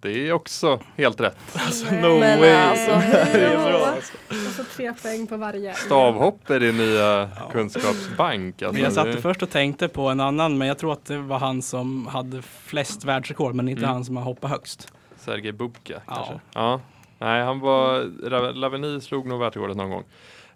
Det 0.00 0.28
är 0.28 0.32
också 0.32 0.80
helt 0.96 1.20
rätt. 1.20 1.36
Alltså 1.54 1.86
Nej. 1.90 2.02
no 2.02 2.18
Men 2.20 2.40
way! 2.40 2.50
alltså, 2.50 2.90
det 3.32 3.44
är 3.44 3.50
bra 3.56 3.60
hallå. 3.62 3.84
alltså. 3.84 4.12
Och 4.28 4.34
så 4.36 4.64
tre 4.64 4.92
poäng 5.02 5.26
på 5.26 5.36
varje. 5.36 5.74
Stavhopp 5.74 6.50
är 6.50 6.60
din 6.60 6.76
nya 6.76 7.28
kunskapsbank. 7.52 8.62
Alltså, 8.62 8.74
Men 8.74 8.82
jag 8.82 8.92
satte 8.92 9.10
det- 9.10 9.20
först 9.22 9.42
och 9.42 9.50
tänkte 9.50 9.88
på 9.88 10.08
en 10.08 10.20
annan, 10.20 10.58
men 10.58 10.68
jag 10.68 10.78
tror 10.78 10.92
att 10.92 11.04
det 11.04 11.18
var 11.18 11.38
han 11.38 11.62
som 11.62 12.06
hade 12.06 12.42
flest 12.42 13.04
världsrekord, 13.04 13.54
men 13.54 13.68
inte 13.68 13.82
Mm. 13.82 13.92
han 13.94 14.04
som 14.04 14.16
har 14.16 14.24
hoppat 14.24 14.50
högst. 14.50 14.92
Sergej 15.16 15.52
Bubka 15.52 16.00
Ja. 16.06 16.14
kanske? 16.14 16.40
Ja. 16.54 16.80
Nej, 17.18 17.42
han 17.44 17.60
var... 17.60 18.52
Laveni 18.52 19.00
slog 19.00 19.26
nog 19.26 19.40
världsrekordet 19.40 19.76
någon 19.76 19.90
gång. 19.90 20.04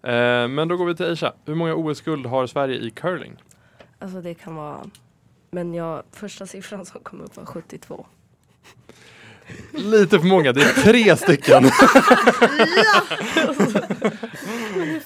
Eh, 0.03 0.49
men 0.49 0.69
då 0.69 0.77
går 0.77 0.87
vi 0.87 0.95
till 0.97 1.07
Aisha. 1.07 1.33
Hur 1.45 1.55
många 1.55 1.75
OS-guld 1.75 2.27
har 2.27 2.47
Sverige 2.47 2.77
i 2.79 2.91
curling? 2.91 3.37
Alltså 3.99 4.21
det 4.21 4.35
kan 4.35 4.55
vara 4.55 4.81
Men 5.51 5.75
jag, 5.75 6.03
första 6.13 6.47
siffran 6.47 6.87
som 6.87 7.01
kom 7.01 7.21
upp 7.21 7.37
var 7.37 7.45
72. 7.45 8.07
Lite 9.73 10.19
för 10.21 10.27
många, 10.27 10.53
det 10.53 10.63
är 10.63 10.83
tre 10.83 11.17
stycken. 11.17 11.65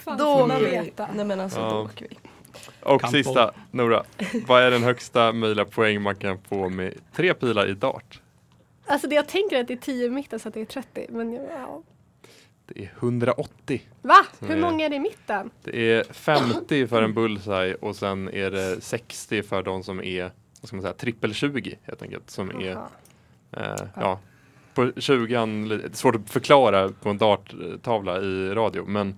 Fan 0.04 0.18
Då 0.18 0.24
åker 0.44 0.58
vi. 0.60 0.92
Nej 1.14 1.24
men 1.24 1.40
alltså 1.40 1.60
Ja. 1.60 1.70
då 1.70 1.76
åker 1.82 2.06
vi. 2.10 2.18
Och 2.82 3.00
Kampo. 3.00 3.16
sista, 3.16 3.52
Nora. 3.70 4.04
Vad 4.46 4.62
är 4.62 4.70
den 4.70 4.82
högsta 4.82 5.32
möjliga 5.32 5.64
poäng 5.64 6.02
man 6.02 6.16
kan 6.16 6.38
få 6.48 6.68
med 6.68 6.94
tre 7.16 7.34
pilar 7.34 7.66
i 7.68 7.74
dart? 7.74 8.20
Alltså 8.86 9.08
det 9.08 9.14
jag 9.14 9.28
tänker 9.28 9.56
är 9.56 9.60
att 9.60 9.68
det 9.68 9.74
är 9.74 9.78
10 9.78 10.06
i 10.06 10.10
mitten 10.10 10.38
så 10.40 10.48
att 10.48 10.54
det 10.54 10.60
är 10.60 10.64
30. 10.64 11.06
Men 11.10 11.32
ja. 11.32 11.82
Det 12.66 12.84
är 12.84 12.92
180. 12.98 13.80
Va? 14.02 14.14
Hur 14.40 14.50
är- 14.56 14.60
många 14.60 14.84
är 14.86 14.90
det 14.90 14.96
i 14.96 15.00
mitten? 15.00 15.50
Det 15.62 15.92
är 15.92 16.04
50 16.04 16.86
för 16.86 17.02
en 17.02 17.14
bullseye 17.14 17.74
och 17.74 17.96
sen 17.96 18.28
är 18.28 18.50
det 18.50 18.80
60 18.80 19.42
för 19.42 19.62
de 19.62 19.82
som 19.82 20.02
är, 20.02 20.22
vad 20.60 20.68
ska 20.68 20.76
man 20.76 20.82
säga, 20.82 20.94
trippel 20.94 21.34
20 21.34 21.78
helt 21.82 22.02
enkelt. 22.02 22.30
Som 22.30 22.50
är, 22.50 22.76
eh, 23.52 23.86
ja, 23.96 24.20
på 24.74 24.92
20 24.96 25.46
det 25.68 25.74
är 25.74 25.90
svårt 25.96 26.14
att 26.14 26.30
förklara 26.30 26.88
på 26.88 27.10
en 27.10 27.18
darttavla 27.18 28.20
i 28.20 28.48
radio, 28.54 28.84
men 28.86 29.16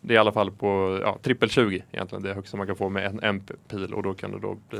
det 0.00 0.14
är 0.14 0.16
i 0.16 0.18
alla 0.18 0.32
fall 0.32 0.50
på 0.50 0.98
ja, 1.02 1.18
trippel 1.22 1.50
20 1.50 1.84
egentligen, 1.92 2.22
det 2.22 2.34
högsta 2.34 2.56
man 2.56 2.66
kan 2.66 2.76
få 2.76 2.88
med 2.88 3.06
en, 3.06 3.20
en 3.22 3.40
pil 3.68 3.94
och 3.94 4.02
då 4.02 4.14
kan 4.14 4.30
det 4.32 4.38
då 4.38 4.56
bli 4.70 4.78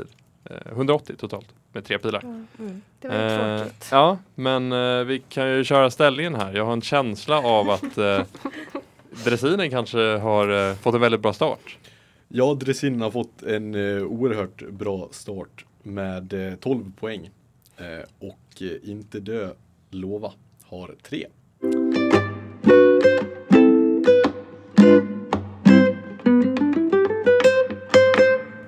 180 0.71 1.15
totalt 1.17 1.47
med 1.73 1.85
tre 1.85 1.97
pilar. 1.99 2.23
Mm. 2.23 2.81
Det 2.99 3.07
var 3.07 3.15
ju 3.15 3.21
Eh, 3.21 3.57
tråkigt. 3.57 3.87
ja, 3.91 4.17
men 4.35 4.71
eh, 4.71 5.03
vi 5.03 5.19
kan 5.29 5.49
ju 5.49 5.63
köra 5.63 5.91
ställningen 5.91 6.35
här. 6.35 6.53
Jag 6.53 6.65
har 6.65 6.73
en 6.73 6.81
känsla 6.81 7.37
av 7.37 7.69
att 7.69 7.97
eh, 7.97 8.21
dressinen 9.25 9.69
kanske 9.69 9.99
har 10.17 10.69
eh, 10.69 10.75
fått 10.75 10.95
en 10.95 11.01
väldigt 11.01 11.21
bra 11.21 11.33
start. 11.33 11.77
Ja, 12.27 12.53
dressinen 12.53 13.01
har 13.01 13.11
fått 13.11 13.43
en 13.43 13.75
eh, 13.75 14.03
oerhört 14.03 14.69
bra 14.69 15.07
start 15.11 15.65
med 15.83 16.33
eh, 16.49 16.55
12 16.55 16.91
poäng. 16.99 17.29
Eh, 17.77 17.85
och 18.19 18.61
eh, 18.61 18.89
Inte 18.89 19.19
dö, 19.19 19.49
lova 19.91 20.31
har 20.63 20.95
3. 21.03 21.27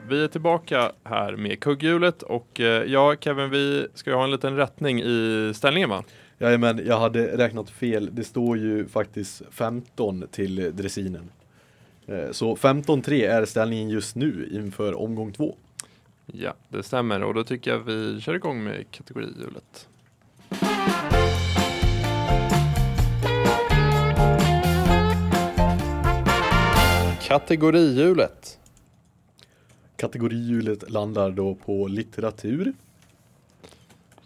Vi 0.10 0.24
är 0.24 0.28
tillbaka 0.28 0.92
här 1.04 1.36
med 1.36 1.60
kugghjulet 1.60 2.22
och 2.22 2.60
eh, 2.60 2.84
ja, 2.84 3.16
Kevin, 3.20 3.50
vi 3.50 3.88
ska 3.94 4.10
ju 4.10 4.16
ha 4.16 4.24
en 4.24 4.32
liten 4.32 4.56
rättning 4.56 5.02
i 5.02 5.52
ställningen 5.56 5.90
va? 5.90 6.04
Jajamän, 6.38 6.82
jag 6.86 7.00
hade 7.00 7.38
räknat 7.38 7.70
fel. 7.70 8.10
Det 8.12 8.24
står 8.24 8.58
ju 8.58 8.88
faktiskt 8.88 9.42
15 9.52 10.26
till 10.32 10.76
dressinen. 10.76 11.30
Eh, 12.08 12.32
så 12.32 12.56
15-3 12.56 13.30
är 13.30 13.46
ställningen 13.46 13.90
just 13.90 14.16
nu 14.16 14.50
inför 14.52 15.00
omgång 15.00 15.32
två. 15.32 15.56
Ja, 16.26 16.54
det 16.70 16.84
stämmer 16.84 17.24
och 17.24 17.34
då 17.34 17.44
tycker 17.44 17.72
jag 17.72 17.80
vi 17.80 18.22
kör 18.22 18.34
igång 18.34 18.64
med 18.64 18.92
kategorihjulet. 18.92 19.88
Kategorihjulet. 27.22 28.59
Kategorihjulet 30.00 30.90
landar 30.90 31.32
då 31.32 31.56
på 31.56 31.88
litteratur. 31.88 32.74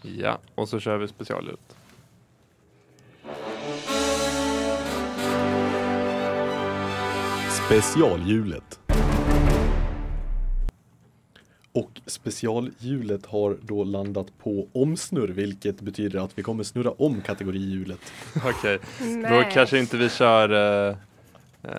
Ja, 0.02 0.38
och 0.54 0.68
så 0.68 0.80
kör 0.80 0.96
vi 0.96 1.08
specialhjulet. 1.08 1.76
Specialhjulet. 7.66 8.80
Och 11.72 12.00
specialhjulet 12.06 13.26
har 13.26 13.56
då 13.62 13.84
landat 13.84 14.38
på 14.38 14.68
omsnurr 14.72 15.28
vilket 15.28 15.80
betyder 15.80 16.18
att 16.18 16.38
vi 16.38 16.42
kommer 16.42 16.64
snurra 16.64 16.90
om 16.90 17.20
kategorihjulet. 17.20 18.00
Okej, 18.44 18.78
då 18.98 19.06
Nej. 19.06 19.50
kanske 19.52 19.78
inte 19.78 19.96
vi 19.96 20.08
kör 20.08 20.52
uh, 20.52 20.96
uh, 21.64 21.72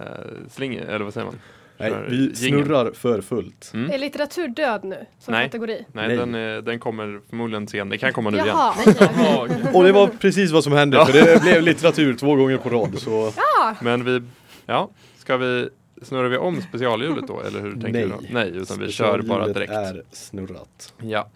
sling, 0.50 0.76
eller 0.76 1.00
vad 1.00 1.14
säger 1.14 1.26
man? 1.26 1.40
Nej, 1.78 1.94
vi 2.10 2.36
snurrar 2.36 2.92
för 2.92 3.22
fullt. 3.22 3.72
Mm. 3.74 3.92
Är 3.92 3.98
litteratur 3.98 4.48
död 4.48 4.84
nu 4.84 5.06
som 5.20 5.32
Nej. 5.32 5.46
kategori? 5.46 5.86
Nej, 5.94 6.08
Nej. 6.08 6.18
Den, 6.18 6.36
är, 6.36 6.62
den 6.62 6.80
kommer 6.80 7.22
förmodligen 7.30 7.68
sen. 7.68 7.90
Det 7.90 7.98
kan 7.98 8.14
komma 8.14 8.30
nu 8.30 8.38
igen. 8.38 8.48
Jaha, 8.50 8.74
okej. 9.44 9.58
Och 9.74 9.84
det 9.84 9.92
var 9.92 10.08
precis 10.08 10.52
vad 10.52 10.64
som 10.64 10.74
hände 10.74 11.06
för 11.06 11.14
det 11.14 11.42
blev 11.42 11.62
litteratur 11.62 12.14
två 12.14 12.36
gånger 12.36 12.58
på 12.58 12.70
rad. 12.70 13.00
Så 13.00 13.32
ja. 13.38 13.76
Men 13.82 14.04
vi, 14.04 14.22
ja, 14.66 14.90
ska 15.18 15.38
vi, 15.38 15.70
snurrar 16.02 16.30
vi 16.30 16.38
om 16.38 16.62
specialhjulet 16.62 17.28
då? 17.28 17.42
Eller 17.42 17.60
hur 17.62 17.72
tänker 17.72 17.92
Nej. 17.92 18.02
du 18.02 18.10
då? 18.10 18.20
Nej, 18.30 18.50
utan 18.50 18.80
vi 18.80 18.92
kör 18.92 19.22
bara 19.22 19.48
direkt. 19.48 19.72
är 19.72 20.04
snurrat. 20.12 20.94
Ja. 21.02 21.30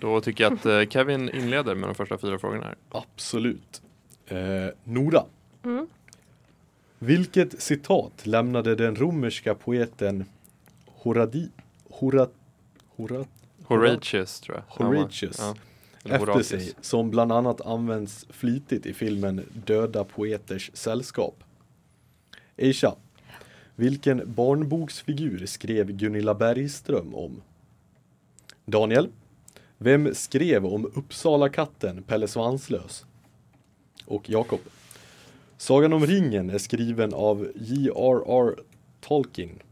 Då 0.00 0.20
tycker 0.20 0.44
jag 0.44 0.52
att 0.52 0.66
eh, 0.66 0.82
Kevin 0.88 1.30
inleder 1.30 1.74
med 1.74 1.88
de 1.88 1.94
första 1.94 2.18
fyra 2.18 2.38
frågorna 2.38 2.64
här. 2.64 2.74
Absolut. 2.90 3.82
Eh, 4.28 4.36
Nora. 4.84 5.24
Mm. 5.64 5.86
Vilket 6.98 7.62
citat 7.62 8.26
lämnade 8.26 8.74
den 8.74 8.96
romerska 8.96 9.54
poeten 9.54 10.24
Horadi, 10.86 11.48
Horat, 11.90 12.32
Horat, 12.96 13.28
Horatius 13.62 14.40
tror 14.40 14.56
jag. 14.56 14.86
Horatius 14.86 15.38
Ja, 15.38 15.54
efter 16.14 16.42
sig 16.42 16.72
som 16.80 17.10
bland 17.10 17.32
annat 17.32 17.60
används 17.60 18.26
flitigt 18.30 18.86
i 18.86 18.92
filmen 18.94 19.42
Döda 19.66 20.04
poeters 20.04 20.70
sällskap. 20.74 21.44
Aisha. 22.58 22.94
Vilken 23.74 24.34
barnboksfigur 24.34 25.46
skrev 25.46 25.92
Gunilla 25.92 26.34
Bergström 26.34 27.14
om? 27.14 27.42
Daniel. 28.64 29.08
Vem 29.78 30.14
skrev 30.14 30.66
om 30.66 30.86
Uppsala 30.94 31.48
katten 31.48 32.02
Pelle 32.02 32.28
Svanslös? 32.28 33.06
Och 34.04 34.30
Jakob. 34.30 34.60
Sagan 35.56 35.92
om 35.92 36.06
ringen 36.06 36.50
är 36.50 36.58
skriven 36.58 37.14
av 37.14 37.52
J.R.R. 37.54 38.56
Tolkien 39.00 39.62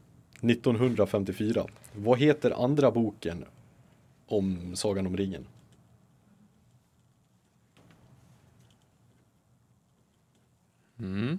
1954. 0.40 1.66
Vad 1.92 2.18
heter 2.18 2.64
andra 2.64 2.90
boken 2.90 3.44
om 4.26 4.76
Sagan 4.76 5.06
om 5.06 5.16
ringen? 5.16 5.46
Mm. 10.98 11.38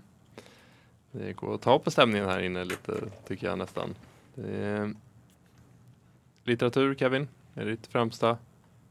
Det 1.12 1.34
går 1.34 1.56
att 1.56 1.62
ta 1.62 1.80
på 1.80 1.92
stämningen 1.92 2.30
här 2.30 2.42
inne 2.42 2.64
lite, 2.64 2.94
tycker 3.28 3.48
jag 3.48 3.58
nästan. 3.58 3.96
Det 4.36 4.58
är... 4.58 4.94
Litteratur, 6.44 6.96
Kevin? 6.96 7.28
Är 7.54 7.66
ditt 7.66 7.88
främsta 7.88 8.38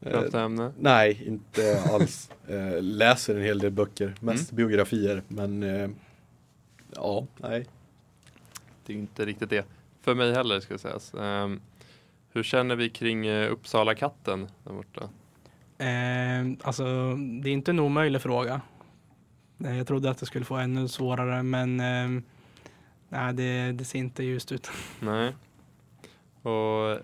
ämne? 0.05 0.71
Nej, 0.79 1.23
inte 1.27 1.83
alls. 1.91 2.29
Eh, 2.47 2.81
läser 2.81 3.35
en 3.35 3.41
hel 3.41 3.59
del 3.59 3.71
böcker, 3.71 4.13
mest 4.19 4.51
Mm. 4.51 4.55
biografier. 4.67 5.21
Men 5.27 5.63
eh, 5.63 5.89
ja, 6.95 7.27
nej. 7.37 7.65
Det 8.85 8.93
är 8.93 8.97
inte 8.97 9.25
riktigt 9.25 9.49
det. 9.49 9.65
För 10.01 10.15
mig 10.15 10.33
heller, 10.33 10.59
ska 10.59 10.77
sägas. 10.77 11.13
Um, 11.13 11.61
hur 12.33 12.43
känner 12.43 12.75
vi 12.75 12.89
kring 12.89 13.29
uh, 13.29 13.51
Uppsala 13.51 13.95
katten 13.95 14.47
där 14.63 14.73
borta? 14.73 15.09
Eh, 15.77 16.67
alltså, 16.67 16.83
det 17.15 17.49
är 17.49 17.53
inte 17.53 17.71
en 17.71 17.79
omöjlig 17.79 18.21
fråga. 18.21 18.61
Eh, 19.63 19.77
jag 19.77 19.87
trodde 19.87 20.09
att 20.09 20.17
det 20.17 20.25
skulle 20.25 20.45
få 20.45 20.55
ännu 20.55 20.87
svårare, 20.87 21.43
men 21.43 21.79
eh, 21.79 22.21
nej, 23.09 23.33
det, 23.33 23.71
det 23.71 23.85
ser 23.85 23.99
inte 23.99 24.23
ljust 24.23 24.51
ut. 24.51 24.69
Nej. 24.99 25.33
Och 26.41 26.99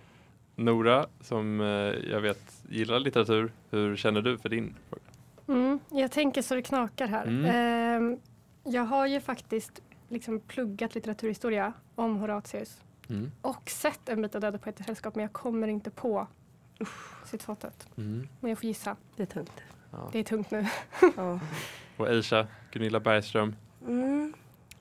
Nora, 0.65 1.05
som 1.21 1.61
eh, 1.61 1.67
jag 2.11 2.21
vet 2.21 2.63
gillar 2.69 2.99
litteratur, 2.99 3.51
hur 3.69 3.95
känner 3.95 4.21
du 4.21 4.37
för 4.37 4.49
din 4.49 4.75
fråga? 4.89 5.01
Mm, 5.47 5.79
jag 5.91 6.11
tänker 6.11 6.41
så 6.41 6.55
det 6.55 6.61
knakar 6.61 7.07
här. 7.07 7.25
Mm. 7.27 7.45
Ehm, 7.45 8.19
jag 8.63 8.83
har 8.85 9.07
ju 9.07 9.21
faktiskt 9.21 9.81
liksom 10.09 10.39
pluggat 10.39 10.95
litteraturhistoria 10.95 11.73
om 11.95 12.17
Horatius 12.17 12.81
Mm. 13.09 13.31
och 13.41 13.69
sett 13.69 14.09
en 14.09 14.21
bit 14.21 14.35
av 14.35 14.41
Döda 14.41 14.57
poeters 14.57 14.85
sällskap 14.85 15.15
men 15.15 15.21
jag 15.21 15.33
kommer 15.33 15.67
inte 15.67 15.89
på 15.89 16.27
citatet. 17.25 17.87
Mm. 17.97 18.27
Men 18.39 18.49
jag 18.49 18.57
får 18.59 18.65
gissa. 18.67 18.95
Det 19.15 19.23
är 19.23 19.27
tungt. 19.27 19.61
Ja. 19.91 20.09
Det 20.11 20.19
är 20.19 20.23
tungt 20.23 20.51
nu. 20.51 20.65
Ja. 21.17 21.39
Och 21.97 22.07
Aisha, 22.07 22.47
Gunilla 22.71 22.99
Bergström. 22.99 23.55
Mm. 23.87 24.33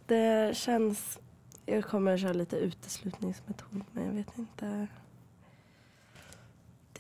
Det 0.07 0.57
känns... 0.57 1.19
Jag 1.67 1.85
kommer 1.85 2.19
köra 2.19 2.33
lite 2.33 2.57
uteslutningsmetod 2.57 3.83
men 3.93 4.05
jag 4.05 4.13
vet 4.13 4.39
inte. 4.39 4.87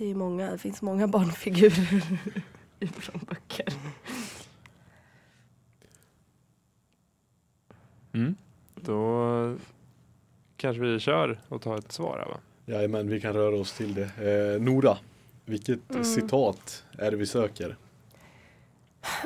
Det, 0.00 0.10
är 0.10 0.14
många, 0.14 0.50
det 0.50 0.58
finns 0.58 0.82
många 0.82 1.06
barnfigurer 1.08 2.02
i 2.80 2.86
från 2.86 3.20
böcker. 3.28 3.74
Mm. 8.12 8.36
Då 8.74 9.56
kanske 10.56 10.82
vi 10.82 10.98
kör 11.00 11.40
och 11.48 11.62
tar 11.62 11.78
ett 11.78 11.92
svar 11.92 12.18
här 12.18 12.26
va? 12.34 12.40
Jajamän, 12.66 13.08
vi 13.08 13.20
kan 13.20 13.32
röra 13.32 13.56
oss 13.56 13.72
till 13.72 13.94
det. 13.94 14.02
Eh, 14.54 14.62
Nora, 14.62 14.98
vilket 15.44 15.90
Mm. 15.90 16.04
citat 16.04 16.84
är 16.98 17.10
det 17.10 17.16
vi 17.16 17.26
söker? 17.26 17.76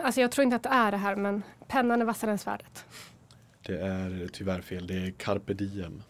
Alltså 0.03 0.21
jag 0.21 0.31
tror 0.33 0.43
inte 0.43 0.57
att 0.57 0.63
det 0.63 0.69
är 0.69 0.91
det 0.91 0.97
här 0.97 1.17
men 1.17 1.43
pennan 1.69 2.01
är 2.01 2.05
vassare 2.05 2.31
än 2.31 2.39
svärdet. 2.39 2.85
Det 3.67 3.79
är 3.81 4.29
tyvärr 4.33 4.61
fel, 4.61 4.87
det 4.87 4.95
är 5.07 5.11
carpe 5.11 5.55
diem. 5.55 6.03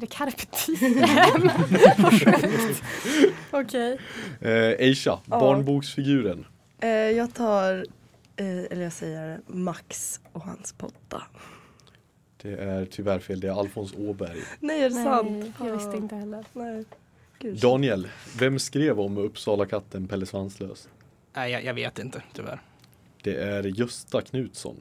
Är 0.00 0.06
det 0.06 0.06
carpe 0.06 0.42
diem? 0.66 1.50
Vad 1.98 2.12
sjukt. 2.12 2.82
Okej. 3.50 3.98
Eh, 4.40 4.86
Aisha, 4.86 5.18
Ja. 5.30 5.40
barnboksfiguren. 5.40 6.46
Eh, 6.80 6.88
jag 6.90 7.34
tar, 7.34 7.74
eh, 8.36 8.46
eller 8.70 8.82
jag 8.82 8.92
säger 8.92 9.40
Max 9.46 10.20
och 10.32 10.42
hans 10.42 10.72
potta. 10.72 11.22
Det 12.42 12.52
är 12.52 12.84
tyvärr 12.86 13.18
fel, 13.18 13.40
det 13.40 13.48
är 13.48 13.52
Alfons 13.52 13.94
Åberg. 13.98 14.38
Nej, 14.60 14.82
är 14.82 14.88
det 14.90 14.94
sant? 14.94 15.30
Nej, 15.30 15.52
jag 15.68 15.76
visste 15.76 15.96
inte 15.96 16.14
heller. 16.16 16.44
Nej. 16.52 16.84
Gud. 17.38 17.56
Daniel, 17.60 18.08
vem 18.38 18.58
skrev 18.58 19.00
om 19.00 19.18
Uppsala 19.18 19.66
katten 19.66 20.08
Pelle 20.08 20.26
Svanslös? 20.26 20.88
Nej, 21.36 21.52
jag, 21.52 21.64
jag 21.64 21.74
vet 21.74 21.98
inte 21.98 22.22
tyvärr. 22.32 22.60
Det 23.22 23.34
är 23.36 23.62
Gösta 23.62 24.20
Knutsson. 24.20 24.80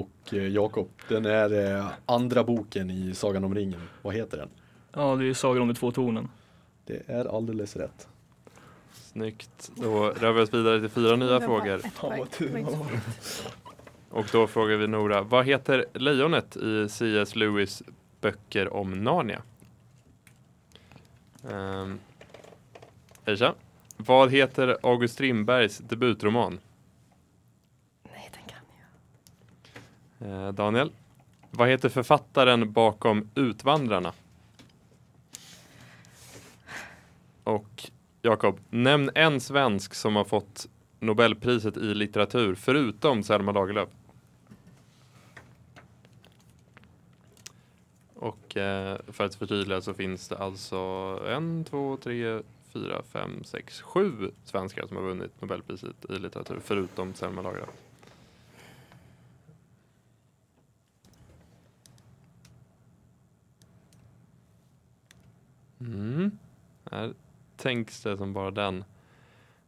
Och 0.00 0.34
eh, 0.34 0.48
Jakob, 0.48 0.88
den 1.08 1.24
är 1.24 1.76
eh, 1.76 1.86
andra 2.06 2.44
boken 2.44 2.90
i 2.90 3.14
Sagan 3.14 3.44
om 3.44 3.54
ringen. 3.54 3.80
Vad 4.02 4.14
heter 4.14 4.38
den? 4.38 4.48
Ja, 4.92 5.16
det 5.16 5.26
är 5.26 5.34
Sagan 5.34 5.62
om 5.62 5.68
de 5.68 5.74
två 5.74 5.90
tornen. 5.90 6.28
Det 6.86 7.02
är 7.06 7.36
alldeles 7.36 7.76
rätt. 7.76 8.08
Snyggt. 8.92 9.70
Då 9.74 10.10
rör 10.10 10.32
vi 10.32 10.40
oss 10.40 10.54
vidare 10.54 10.80
till 10.80 10.88
fyra 10.88 11.16
nya 11.16 11.40
frågor. 11.40 11.80
Och 14.10 14.26
då 14.32 14.46
frågar 14.46 14.76
vi 14.76 14.86
Nora, 14.86 15.22
vad 15.22 15.46
heter 15.46 15.84
lejonet 15.92 16.56
i 16.56 16.88
C.S. 16.88 17.36
Lewis 17.36 17.82
böcker 18.20 18.72
om 18.72 19.04
Narnia? 19.04 19.42
Um, 21.42 21.98
Aisha, 23.24 23.54
vad 23.96 24.30
heter 24.32 24.76
August 24.82 25.14
Strindbergs 25.14 25.78
debutroman? 25.78 26.60
Nej, 28.12 28.30
den 28.32 28.42
kan 28.48 28.58
jag. 28.80 28.86
Eh, 30.24 30.52
Daniel, 30.52 30.90
vad 31.50 31.68
heter 31.68 31.88
författaren 31.88 32.72
bakom 32.72 33.28
Utvandrarna? 33.34 34.12
Och 37.44 37.90
Jakob, 38.22 38.60
nämn 38.70 39.10
en 39.14 39.40
svensk 39.40 39.94
som 39.94 40.16
har 40.16 40.24
fått 40.24 40.68
Nobelpriset 41.00 41.76
i 41.76 41.94
litteratur 41.94 42.54
förutom 42.54 43.22
Selma 43.22 43.52
Lagerlöf. 43.52 43.88
Och 48.14 48.56
eh, 48.56 48.98
för 49.08 49.24
att 49.24 49.34
förtydliga 49.34 49.80
så 49.80 49.94
finns 49.94 50.28
det 50.28 50.38
alltså 50.38 50.76
en, 51.28 51.64
två, 51.64 51.96
tre, 51.96 52.40
fyra, 52.72 53.02
fem, 53.12 53.44
sex, 53.44 53.80
sju 53.80 54.30
svenskar 54.44 54.86
som 54.86 54.96
har 54.96 55.04
vunnit 55.04 55.40
Nobelpriset 55.40 56.10
i 56.10 56.12
litteratur 56.12 56.60
förutom 56.64 57.14
Selma 57.14 57.42
Lagerlöf. 57.42 57.83
Mm. 65.86 66.30
Här 66.90 67.14
tänks 67.56 68.02
det 68.02 68.16
som 68.16 68.32
bara 68.32 68.50
den. 68.50 68.84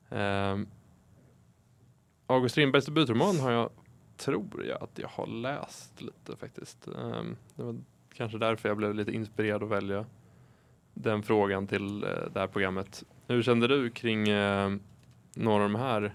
Um, 0.08 0.68
August 2.26 2.52
Strindbergs 2.52 2.86
debutroman 2.86 3.40
har 3.40 3.50
jag, 3.50 3.70
tror 4.16 4.64
jag 4.68 4.82
att 4.82 4.98
jag 4.98 5.08
har 5.08 5.26
läst 5.26 6.02
lite 6.02 6.36
faktiskt. 6.36 6.88
Um, 6.88 7.36
det 7.54 7.62
var 7.62 7.76
kanske 8.14 8.38
därför 8.38 8.68
jag 8.68 8.78
blev 8.78 8.94
lite 8.94 9.12
inspirerad 9.12 9.62
att 9.62 9.68
välja 9.68 10.06
den 10.94 11.22
frågan 11.22 11.66
till 11.66 12.04
uh, 12.04 12.32
det 12.32 12.40
här 12.40 12.46
programmet. 12.46 13.04
Hur 13.26 13.42
kände 13.42 13.68
du 13.68 13.90
kring 13.90 14.32
uh, 14.32 14.76
några 15.34 15.64
av 15.64 15.70
de 15.70 15.78
här 15.78 16.12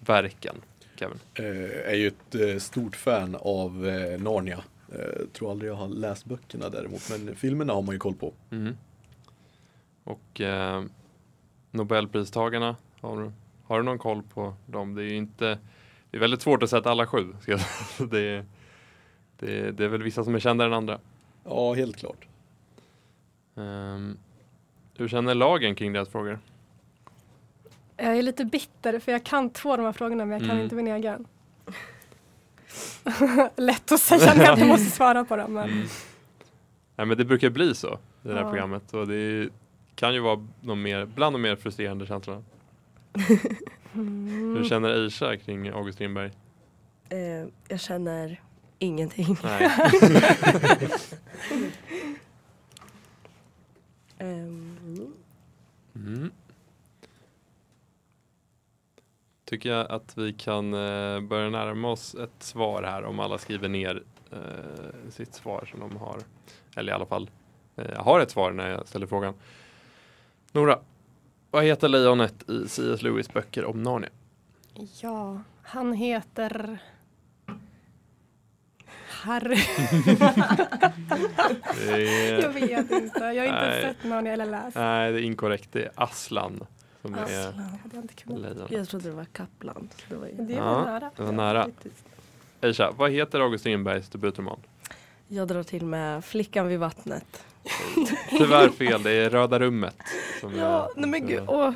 verken, 0.00 0.56
Kevin? 0.96 1.18
Eh, 1.34 1.90
är 1.90 1.94
ju 1.94 2.06
ett 2.06 2.34
eh, 2.34 2.56
stort 2.58 2.96
fan 2.96 3.36
av 3.40 3.88
eh, 3.88 4.20
Narnia. 4.20 4.64
Eh, 4.92 5.26
tror 5.32 5.50
aldrig 5.50 5.70
jag 5.70 5.76
har 5.76 5.88
läst 5.88 6.24
böckerna 6.24 6.68
däremot, 6.68 7.10
men 7.10 7.36
filmerna 7.36 7.72
har 7.72 7.82
man 7.82 7.94
ju 7.94 7.98
koll 7.98 8.14
på. 8.14 8.32
Mm. 8.50 8.76
Och 10.04 10.40
eh, 10.40 10.82
Nobelpristagarna, 11.70 12.76
har 13.00 13.22
du, 13.22 13.32
har 13.64 13.76
du 13.78 13.82
någon 13.84 13.98
koll 13.98 14.22
på 14.22 14.54
dem? 14.66 14.94
Det 14.94 15.02
är 15.02 15.06
ju 15.06 15.16
inte, 15.16 15.58
det 16.10 16.16
är 16.16 16.20
väldigt 16.20 16.42
svårt 16.42 16.62
att 16.62 16.70
sätta 16.70 16.90
alla 16.90 17.06
sju. 17.06 17.34
Ska 17.40 17.50
jag 17.50 17.60
säga. 17.60 18.08
det, 18.10 18.20
är, 18.20 18.44
det, 19.38 19.58
är, 19.60 19.72
det 19.72 19.84
är 19.84 19.88
väl 19.88 20.02
vissa 20.02 20.24
som 20.24 20.34
är 20.34 20.38
kändare 20.38 20.68
än 20.68 20.74
andra. 20.74 20.98
Ja, 21.44 21.72
helt 21.74 21.96
klart. 21.96 22.26
Um, 23.54 24.18
hur 24.96 25.08
känner 25.08 25.34
lagen 25.34 25.74
kring 25.74 25.92
deras 25.92 26.08
frågor? 26.08 26.38
Jag 27.96 28.18
är 28.18 28.22
lite 28.22 28.44
bitter 28.44 28.98
för 28.98 29.12
jag 29.12 29.24
kan 29.24 29.50
två 29.50 29.70
av 29.72 29.76
de 29.78 29.84
här 29.84 29.92
frågorna 29.92 30.24
men 30.24 30.32
jag 30.32 30.40
kan 30.40 30.50
Mm. 30.50 30.62
inte 30.64 30.74
min 30.76 30.86
egen. 30.88 31.26
Lätt 33.56 33.92
att 33.92 34.00
säga 34.00 34.34
när 34.34 34.44
jag 34.44 34.54
inte 34.54 34.66
måste 34.66 34.90
svara 34.90 35.24
på 35.24 35.36
dem. 35.36 35.52
Men... 35.52 35.70
Mm. 35.70 35.86
Nej, 36.96 37.06
men 37.06 37.16
det 37.18 37.24
brukar 37.24 37.50
bli 37.50 37.74
så 37.74 37.98
i 38.24 38.28
det 38.28 38.34
här 38.34 38.40
Ja. 38.42 38.50
programmet 38.50 38.94
och 38.94 39.06
det 39.08 39.14
är, 39.14 39.48
kan 39.94 40.14
ju 40.14 40.20
vara 40.20 40.46
de 40.60 40.82
mer, 40.82 41.06
bland 41.06 41.34
de 41.34 41.42
mer 41.42 41.56
frustrerande 41.56 42.06
känslorna. 42.06 42.42
Mm. 43.94 44.56
Hur 44.56 44.64
känner 44.64 44.88
Aisha 45.04 45.36
kring 45.36 45.68
August 45.68 45.94
Strindberg? 45.96 46.30
Eh, 47.08 47.46
jag 47.68 47.80
känner 47.80 48.40
ingenting. 48.78 49.36
Nej. 49.42 49.70
Ehm, 54.18 55.12
Mm. 55.94 56.30
Tycker 59.44 59.70
jag 59.70 59.90
att 59.90 60.18
vi 60.18 60.32
kan 60.32 60.74
eh, 60.74 61.20
börja 61.20 61.50
närma 61.50 61.90
oss 61.90 62.14
ett 62.14 62.42
svar 62.42 62.82
här 62.82 63.04
om 63.04 63.20
alla 63.20 63.38
skriver 63.38 63.68
ner 63.68 64.02
eh, 64.32 65.10
sitt 65.10 65.34
svar 65.34 65.68
som 65.70 65.80
de 65.80 65.96
har. 65.96 66.18
Eller 66.76 66.92
i 66.92 66.94
alla 66.94 67.06
fall 67.06 67.30
eh, 67.76 68.04
har 68.04 68.20
ett 68.20 68.30
svar 68.30 68.52
när 68.52 68.70
jag 68.70 68.88
ställer 68.88 69.06
frågan. 69.06 69.34
Nora, 70.52 70.78
vad 71.50 71.64
heter 71.64 71.88
lejonet 71.88 72.50
i 72.50 72.68
C.S. 72.68 73.02
Lewis 73.02 73.32
böcker 73.32 73.64
om 73.64 73.82
Narnia? 73.82 74.10
Ja, 75.00 75.40
han 75.62 75.92
heter 75.92 76.78
Harry. 79.08 79.56
Det 81.86 82.00
jag 82.28 82.44
är, 82.44 82.52
vet 82.52 82.90
inte. 82.90 83.18
Jag 83.18 83.24
har 83.42 83.44
inte 83.44 83.68
Nej. 83.68 83.82
sett 83.82 84.04
någon 84.04 84.26
eller 84.26 84.46
läst. 84.46 84.76
nej, 84.76 85.12
det 85.12 85.18
är 85.20 85.22
inkorrekt. 85.22 85.68
Det 85.72 85.82
är 85.84 85.90
Aslan 85.94 86.64
som 87.02 87.14
är 87.14 87.22
Aslan. 87.22 87.54
hade 87.54 87.96
jag 87.96 88.04
inte 88.04 88.14
kunnat. 88.14 88.70
Jag 88.70 88.88
trodde 88.88 89.08
det 89.08 89.14
var 89.14 89.24
Kaplan. 89.24 89.88
Det 90.08 90.14
var. 90.16 90.28
Det 90.38 90.52
Ja, 90.54 90.74
var 90.74 90.84
nära. 90.84 91.10
Det 91.16 91.22
var 91.22 91.32
nära. 91.32 91.66
Aisha, 92.60 92.90
vad 92.96 93.10
heter 93.10 93.40
August 93.40 93.62
Strindbergs 93.62 94.08
debutroman? 94.08 94.58
Jag 95.28 95.48
drar 95.48 95.62
till 95.62 95.86
med 95.86 96.24
Flickan 96.24 96.68
vid 96.68 96.78
vattnet. 96.78 97.44
Tyvärr 98.30 98.68
fel, 98.68 99.02
det 99.02 99.10
är 99.12 99.30
Röda 99.30 99.58
rummet. 99.58 99.96
Som 100.40 100.56
Ja, 100.56 100.90
är, 100.96 101.00
nej 101.00 101.10
men 101.10 101.26
gud. 101.26 101.42
Åh. 101.46 101.70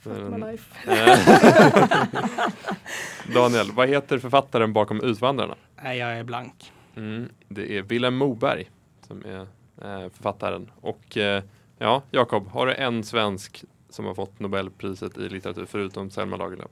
Fuck 0.00 0.12
my 0.30 0.38
life. 0.50 0.74
Daniel, 3.34 3.72
vad 3.72 3.88
heter 3.88 4.18
författaren 4.18 4.72
bakom 4.72 5.00
Utvandrarna? 5.00 5.54
Nej, 5.82 5.98
jag 5.98 6.18
är 6.18 6.24
blank. 6.24 6.72
Mm, 6.96 7.28
det 7.48 7.76
är 7.78 7.82
Vilhelm 7.82 8.16
Moberg 8.16 8.70
som 9.06 9.24
är 9.24 9.40
eh, 9.82 10.08
författaren. 10.12 10.70
Och 10.80 11.16
eh, 11.16 11.42
ja, 11.78 12.02
Jakob, 12.10 12.48
har 12.48 12.66
du 12.66 12.74
en 12.74 13.04
svensk 13.04 13.64
som 13.90 14.04
har 14.04 14.14
fått 14.14 14.40
Nobelpriset 14.40 15.18
i 15.18 15.28
litteratur 15.28 15.66
förutom 15.66 16.10
Selma 16.10 16.36
Lagerlöf? 16.36 16.70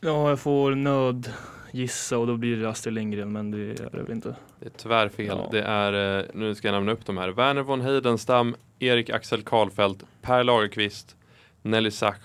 Ja, 0.00 0.28
jag 0.28 0.40
får 0.40 0.74
nöd 0.74 1.32
gissa 1.72 2.18
och 2.18 2.26
då 2.26 2.36
blir 2.36 2.56
det 2.56 2.68
Astrid 2.68 2.94
Lindgren 2.94 3.32
men 3.32 3.50
det 3.50 3.58
är 3.58 3.88
det 3.92 4.02
väl 4.02 4.10
inte. 4.10 4.34
Det 4.60 4.66
är 4.66 4.72
tyvärr 4.76 5.08
fel. 5.08 5.26
Ja. 5.26 5.48
Det 5.52 5.62
är, 5.62 6.18
eh, 6.18 6.24
nu 6.34 6.54
ska 6.54 6.68
jag 6.68 6.72
nämna 6.72 6.92
upp 6.92 7.06
de 7.06 7.16
här. 7.18 7.28
Verner 7.28 7.62
von 7.62 7.80
Heidenstam, 7.80 8.56
Erik 8.78 9.10
Axel 9.10 9.42
Karlfeldt, 9.42 10.04
Per 10.22 10.44
Lagerkvist, 10.44 11.16
Nelly 11.62 11.90
Sach, 11.90 12.16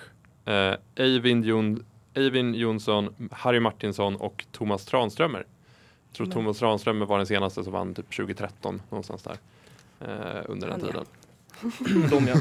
eh, 0.45 0.73
Eivind, 0.95 1.45
Jon, 1.45 1.85
Eivind 2.13 2.55
Jonsson, 2.55 3.29
Harry 3.31 3.59
Martinsson 3.59 4.15
och 4.15 4.45
Thomas 4.51 4.85
Tranströmer. 4.85 5.45
Jag 6.09 6.15
tror 6.17 6.27
Men- 6.27 6.33
Thomas 6.33 6.59
Tranströmer 6.59 7.05
var 7.05 7.17
den 7.17 7.27
senaste 7.27 7.63
som 7.63 7.73
vann 7.73 7.93
typ 7.93 8.15
2013 8.15 8.81
någonstans 8.89 9.23
där. 9.23 9.37
Eh, 10.01 10.41
under 10.45 10.67
den 10.67 10.81
Han, 10.81 10.89
ja. 10.93 11.03
tiden. 11.03 12.09
De 12.09 12.27
ja. 12.27 12.35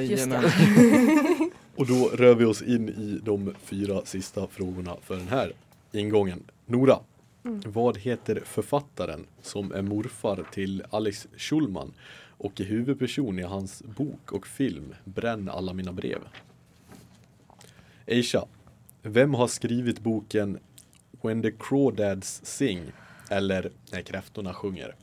Jajamän. 0.00 0.42
det. 0.42 1.50
Och 1.76 1.86
då 1.86 2.10
rör 2.14 2.34
vi 2.34 2.44
oss 2.44 2.62
in 2.62 2.88
i 2.88 3.20
de 3.22 3.54
fyra 3.64 4.00
sista 4.04 4.46
frågorna 4.46 4.96
för 5.02 5.16
den 5.16 5.28
här 5.28 5.52
ingången. 5.92 6.42
Nora, 6.66 6.98
Mm. 7.44 7.60
vad 7.66 7.98
heter 7.98 8.42
författaren 8.44 9.26
som 9.42 9.72
är 9.72 9.82
morfar 9.82 10.46
till 10.52 10.84
Alex 10.90 11.28
Schulman 11.36 11.92
och 12.38 12.60
är 12.60 12.64
huvudperson 12.64 13.38
i 13.38 13.42
hans 13.42 13.82
bok 13.82 14.32
och 14.32 14.46
film 14.46 14.94
Bränn 15.04 15.48
alla 15.48 15.72
mina 15.72 15.92
brev? 15.92 16.18
Aisha, 18.08 18.46
vem 19.02 19.34
har 19.34 19.46
skrivit 19.48 20.00
boken 20.00 20.58
When 21.22 21.42
the 21.42 21.50
Crawdads 21.50 22.40
Sing 22.44 22.92
eller 23.30 23.70
När 23.92 24.02
kräftorna 24.02 24.54
sjunger? 24.54 24.94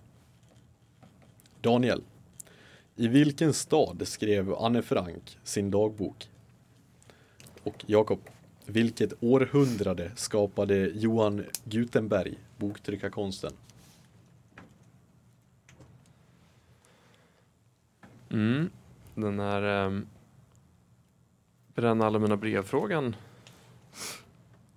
Daniel, 1.62 2.04
i 2.96 3.08
vilken 3.08 3.54
stad 3.54 4.08
skrev 4.08 4.54
Anne 4.54 4.82
Frank 4.82 5.38
sin 5.44 5.72
dagbok? 5.72 6.30
Och 7.64 7.84
Jakob, 7.88 8.20
vilket 8.68 9.14
århundrade 9.24 10.12
skapade 10.16 10.76
Johan 10.96 11.46
Gutenberg 11.64 12.38
boktryckarkonsten? 12.58 13.52
Mm. 18.30 18.70
Den 19.16 19.40
här 19.40 19.86
um, 19.86 20.08
Bränn 21.76 22.02
alla 22.02 22.20
mina 22.20 22.38
brev-frågan. 22.38 23.16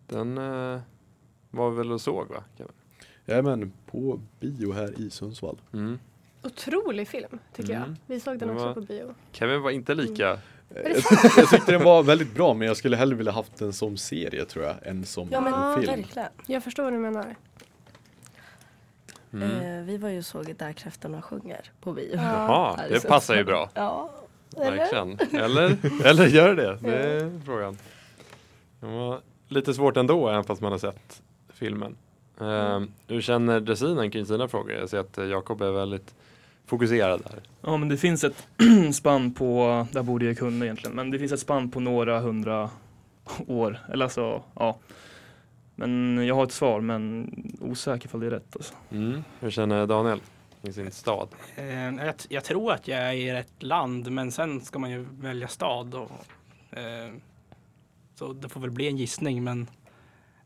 Den 0.07 0.39
eh, 0.39 0.81
var 1.51 1.71
vi 1.71 1.77
väl 1.77 1.93
och 1.93 2.01
såg 2.01 2.29
va? 2.29 2.45
Kevin? 2.59 2.73
Jajamän, 3.27 3.73
på 3.87 4.21
bio 4.41 4.73
här 4.73 5.01
i 5.01 5.11
Sundsvall. 5.11 5.59
Mm. 5.73 5.99
Otrolig 6.43 7.09
film 7.09 7.39
tycker 7.55 7.75
Mm. 7.77 7.89
jag. 7.89 7.97
Vi 8.15 8.21
såg 8.21 8.39
den 8.39 8.49
Det 8.49 8.55
också 8.55 8.67
var- 8.67 8.75
på 8.75 8.81
bio. 8.81 9.15
Kevin 9.33 9.63
var 9.63 9.71
inte 9.71 9.95
lika 9.95 10.31
Eh, 10.31 10.39
Jag, 10.75 10.85
jag 11.37 11.51
tyckte 11.51 11.73
den 11.73 11.85
var 11.85 12.03
väldigt 12.03 12.35
bra 12.35 12.55
men 12.55 12.69
jag 12.69 12.77
skulle 12.77 12.97
hellre 12.97 13.17
vilja 13.17 13.33
haft 13.33 13.57
den 13.57 13.73
som 13.73 13.97
serie 13.97 14.45
tror 14.45 14.65
jag 14.65 14.77
än 14.83 15.05
som 15.05 15.29
Ja 15.31 15.41
men 15.41 15.53
Ja, 15.53 15.77
film. 15.81 15.87
verkligen. 16.01 16.29
Jag 16.47 16.65
förstår 16.65 16.83
vad 16.83 16.93
du 16.93 16.99
menar. 16.99 17.37
mm. 19.33 19.79
Eh, 19.79 19.85
vi 19.85 19.97
var 19.97 20.09
ju 20.09 20.19
och 20.19 20.25
såg 20.25 20.55
Där 20.59 20.73
kräftorna 20.73 21.23
sjunger 21.23 21.61
på 21.81 21.93
bio. 21.93 22.11
Ja. 22.15 22.23
Jaha, 22.23 22.81
det 22.89 23.09
passar 23.09 23.37
ju 23.37 23.45
bra. 23.45 23.71
Ja. 23.75 24.11
Eller? 24.57 24.77
Verkligen. 24.77 25.19
Eller, 25.45 25.77
eller 26.05 26.27
gör 26.27 26.55
det? 26.55 26.79
Det 26.81 26.97
är 26.97 27.41
frågan. 27.45 27.79
Det 28.81 28.87
var 28.87 29.21
lite 29.49 29.75
svårt 29.75 29.97
ändå, 29.97 30.29
även 30.29 30.45
fast 30.45 30.61
man 30.63 30.73
har 30.73 30.79
sett 30.79 31.23
filmen. 31.49 31.97
Um, 32.39 32.93
hur 33.07 33.21
känner 33.21 33.61
dressinen 33.61 34.11
kring 34.11 34.27
sina 34.27 34.49
frågor? 34.49 34.73
Jag 34.73 34.89
ser 34.89 34.99
att 34.99 35.19
eh, 35.19 35.25
Jakob 35.25 35.63
är 35.63 35.71
väldigt 35.71 36.15
fokuserad 36.71 37.23
där. 37.23 37.41
Ja 37.61 37.77
men 37.77 37.89
det 37.89 37.97
finns 37.97 38.25
ett 38.25 38.47
spann 38.93 39.35
på, 39.35 39.87
där 39.93 40.03
borde 40.03 40.25
jag 40.25 40.39
kunna 40.39 40.65
egentligen, 40.65 40.97
men 40.97 41.11
det 41.11 41.19
finns 41.19 41.33
ett 41.33 41.41
spann 41.41 41.71
på 41.71 41.81
några 41.81 42.21
hundra 42.21 42.71
år. 43.47 43.79
Eller 43.93 44.05
alltså, 44.05 44.43
ja. 44.55 44.79
Men 45.75 46.19
jag 46.27 46.35
har 46.35 46.45
ett 46.45 46.53
svar 46.53 46.81
men 46.81 47.31
osäker 47.61 48.07
ifall 48.07 48.21
det 48.21 48.27
är 48.27 48.31
rätt 48.31 48.57
alltså. 48.57 48.75
Mm. 48.91 49.25
Hur 49.41 49.51
känner 49.51 49.87
Daniel 49.87 50.21
i 50.63 50.73
sin 50.73 50.91
stad? 50.91 51.29
Eh, 51.57 51.95
jag, 51.95 52.15
jag 52.29 52.45
tror 52.45 52.73
att 52.73 52.89
jag 52.89 52.99
är 52.99 53.13
i 53.13 53.33
rätt 53.33 53.63
land, 53.63 54.11
men 54.13 54.33
sen 54.33 54.61
ska 54.61 54.79
man 54.79 54.91
ju 54.91 55.07
välja 55.21 55.49
stad. 55.49 55.95
Och, 55.95 56.11
eh, 56.79 57.13
så 58.15 58.33
det 58.33 58.49
får 58.49 58.61
väl 58.61 58.71
bli 58.71 58.89
en 58.89 58.97
gissning, 58.97 59.45
men 59.45 59.67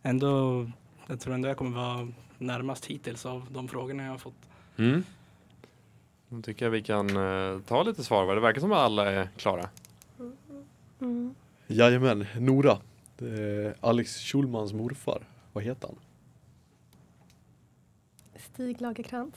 ändå, 0.03 0.67
jag 1.07 1.21
tror 1.21 1.35
ändå 1.35 1.49
jag 1.49 1.57
kommer 1.57 1.77
vara 1.77 2.09
närmast 2.39 2.87
hittills 2.87 3.27
av 3.27 3.47
de 3.51 3.69
frågorna 3.69 4.03
jag 4.03 4.11
har 4.11 4.19
fått. 4.19 4.49
Mm. 4.77 5.05
Då 6.35 6.43
tycker 6.43 6.67
jag 6.67 6.71
vi 6.71 6.83
kan 6.83 7.17
eh, 7.17 7.61
ta 7.61 7.83
lite 7.83 8.05
svar. 8.05 8.25
va? 8.27 8.35
Det 8.35 8.41
verkar 8.41 8.61
som 8.61 8.73
att 8.73 8.79
alla 8.79 9.11
är 9.11 9.29
klara. 9.37 9.69
Mm. 11.01 11.35
Jajamän, 11.67 12.27
Nora. 12.39 12.73
Eh, 13.19 13.73
Alex 13.81 14.17
Schulmans 14.21 14.73
morfar, 14.73 15.23
vad 15.53 15.65
heter 15.65 15.89
han? 15.89 15.97
Stig 18.37 18.81
Lagerkrans. 18.81 19.35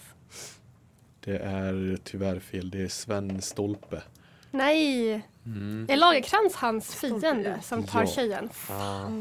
Det 1.19 1.37
är 1.37 1.97
tyvärr 2.03 2.39
fel, 2.39 2.69
det 2.69 2.81
är 2.81 2.87
Sven 2.87 3.41
Stolpe. 3.41 4.03
Nej! 4.51 5.21
Mm. 5.45 5.85
Är 5.89 5.97
Lagerkrans 5.97 6.55
hans 6.55 6.95
fiende 6.95 7.59
som 7.63 7.83
tar 7.83 8.01
Ja. 8.01 8.07
tjejen? 8.07 8.49
Ja. 8.69 9.11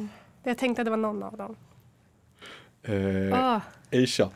Jag 0.42 0.58
tänkte 0.58 0.82
att 0.82 0.86
det 0.86 0.90
var 0.90 0.96
någon 0.96 1.22
av 1.22 1.36
dem. 1.36 1.56
Eh, 2.82 3.38
Ah, 3.54 3.60
Aisha, 3.92 4.30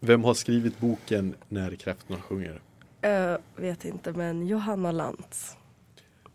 vem 0.00 0.24
har 0.24 0.34
skrivit 0.34 0.78
boken 0.78 1.34
När 1.48 1.74
kräftorna 1.74 2.20
sjunger? 2.20 2.60
Eh, 3.04 3.36
vet 3.56 3.84
inte 3.84 4.12
men 4.12 4.46
Johanna 4.46 4.92
Lantz. 4.92 5.56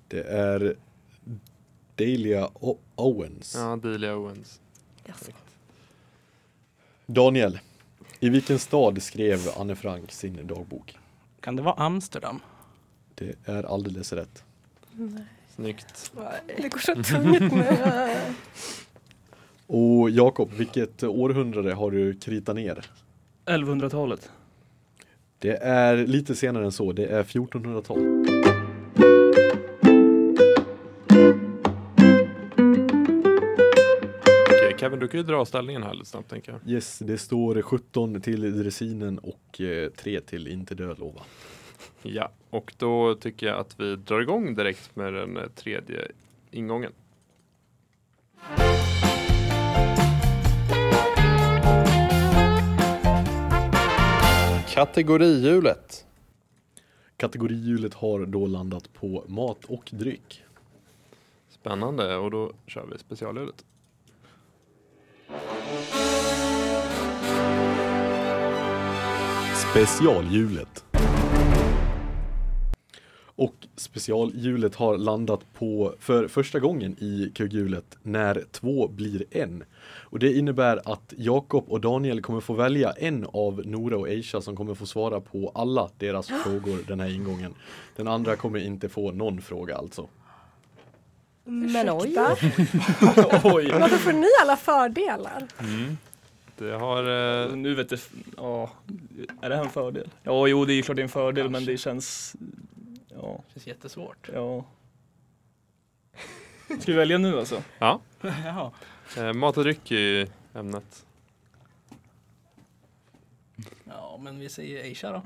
Det 0.08 0.22
är 0.24 0.76
Delia 1.96 2.50
o- 2.54 2.78
Owens. 2.96 3.56
ja, 3.56 3.76
Delia 3.76 4.16
Owens. 4.16 4.62
Yes. 5.08 5.30
Daniel, 7.06 7.60
i 8.20 8.30
vilken 8.30 8.60
stad 8.60 9.02
skrev 9.04 9.40
Anne 9.58 9.76
Frank 9.76 10.12
sin 10.12 10.48
dagbok? 10.48 10.98
Kan 11.40 11.56
det 11.56 11.62
vara 11.62 11.76
Amsterdam? 11.76 12.40
Det 13.16 13.36
är 13.46 13.64
alldeles 13.64 14.14
rätt. 14.14 14.44
Snyggt. 15.56 16.12
det 16.58 16.70
går 16.70 16.80
så 16.80 17.04
tungt 17.04 17.54
nu. 17.54 17.66
Och 19.68 20.10
Jakob, 20.10 20.52
vilket 20.54 21.04
århundrade 21.04 21.74
har 21.74 21.92
du 21.92 22.14
kritat 22.20 22.56
ner? 22.56 22.86
1100-talet. 23.46 24.30
Det 25.42 25.58
är 25.62 25.98
lite 26.08 26.36
senare 26.36 26.66
än 26.66 26.72
så, 26.72 26.92
det 26.92 27.06
är 27.06 27.24
1400-tal. 27.24 28.26
Okej, 34.48 34.76
Kevin, 34.80 35.00
du 35.00 35.08
kan 35.08 35.20
ju 35.20 35.24
dra 35.26 35.46
ställningen 35.46 35.84
här 35.84 35.94
lite 35.94 36.10
snabbt 36.10 36.30
tänker 36.30 36.52
jag. 36.52 36.74
Yes, 36.74 37.00
det 37.00 37.18
står 37.18 37.62
17 37.62 38.22
till 38.22 38.64
dressinen 38.64 39.20
och 39.20 39.62
eh, 39.62 39.90
3 39.90 40.22
till 40.22 40.48
inte 40.48 40.76
död 40.76 41.00
lova. 41.00 41.22
Ja, 42.02 42.32
och 42.50 42.74
då 42.78 43.16
tycker 43.16 43.48
jag 43.48 43.60
att 43.60 43.80
vi 43.80 43.96
drar 43.96 44.22
igång 44.22 44.56
direkt 44.56 44.96
med 44.96 45.14
den 45.14 45.38
eh, 45.38 45.44
tredje 45.56 46.08
ingången. 46.52 46.92
Kategorihjulet. 54.80 56.06
Kategorihjulet 57.18 57.94
har 57.94 58.26
då 58.26 58.48
landat 58.48 58.94
på 58.94 59.24
mat 59.28 59.66
och 59.66 59.90
dryck. 59.92 60.44
Spännande 61.50 62.16
och 62.16 62.32
då 62.32 62.52
kör 62.68 62.86
vi 62.92 62.98
specialhjulet. 62.98 63.66
Specialhjulet. 69.72 70.86
Och 73.40 73.68
specialhjulet 73.76 74.76
har 74.76 74.98
landat 74.98 75.40
på 75.54 75.94
för 76.00 76.28
första 76.28 76.60
gången 76.60 76.96
i 77.00 77.32
kugghjulet 77.36 77.98
när 78.04 78.44
två 78.52 78.88
blir 78.88 79.24
en. 79.32 79.64
Och 79.82 80.20
det 80.20 80.34
innebär 80.34 80.82
att 80.94 81.14
Jakob 81.18 81.66
och 81.68 81.82
Daniel 81.82 82.22
kommer 82.22 82.42
få 82.42 82.54
välja 82.54 82.92
en 82.92 83.26
av 83.34 83.62
Nora 83.66 83.98
och 83.98 84.08
Aisha 84.08 84.42
som 84.42 84.56
kommer 84.56 84.76
få 84.76 84.86
svara 84.86 85.22
på 85.22 85.52
alla 85.56 85.90
deras 85.98 86.28
frågor 86.44 86.80
den 86.88 87.00
här 87.00 87.16
ingången. 87.16 87.54
Den 87.96 88.08
andra 88.08 88.36
kommer 88.36 88.60
inte 88.60 88.90
få 88.90 89.12
någon 89.12 89.42
fråga 89.42 89.76
alltså. 89.76 90.08
Men 91.44 91.90
oj. 91.90 92.08
Ursäkta? 92.08 92.36
Oj! 93.44 93.72
Varför 93.80 93.98
får 93.98 94.14
ni 94.14 94.28
alla 94.42 94.58
fördelar? 94.58 95.48
Det 96.58 96.72
har... 96.72 97.04
Eh, 97.50 97.56
Nu 97.56 97.76
vet 97.76 97.92
jag, 97.92 98.00
ja, 98.38 98.70
är 99.42 99.50
det 99.50 99.56
här 99.56 99.64
en 99.64 99.70
fördel? 99.70 100.10
Ja, 100.24 100.48
jo 100.48 100.66
det 100.66 100.74
är 100.74 100.76
ju 100.76 100.82
klart 100.82 100.96
det 100.96 101.02
är 101.02 101.04
en 101.04 101.10
fördel 101.10 101.50
men 101.50 101.66
det 101.66 101.78
känns, 101.78 102.36
ja, 103.22 103.40
Det 103.48 103.54
känns 103.54 103.68
jättesvårt. 103.68 104.30
ja. 104.34 104.66
Ska 106.80 106.92
vi 106.92 106.98
välja 106.98 107.18
nu 107.18 107.40
alltså? 107.40 107.64
ja, 107.80 108.00
Jaha. 108.22 108.72
eh, 109.18 109.34
mat 109.34 109.58
och 109.58 109.64
dryck 109.64 109.92
är 109.92 109.96
ju 110.00 110.28
ämnet. 110.54 111.06
Ja, 113.84 114.20
men 114.22 114.40
vi 114.40 114.50
säger 114.50 114.84
Aisha 114.84 115.12
då. 115.12 115.22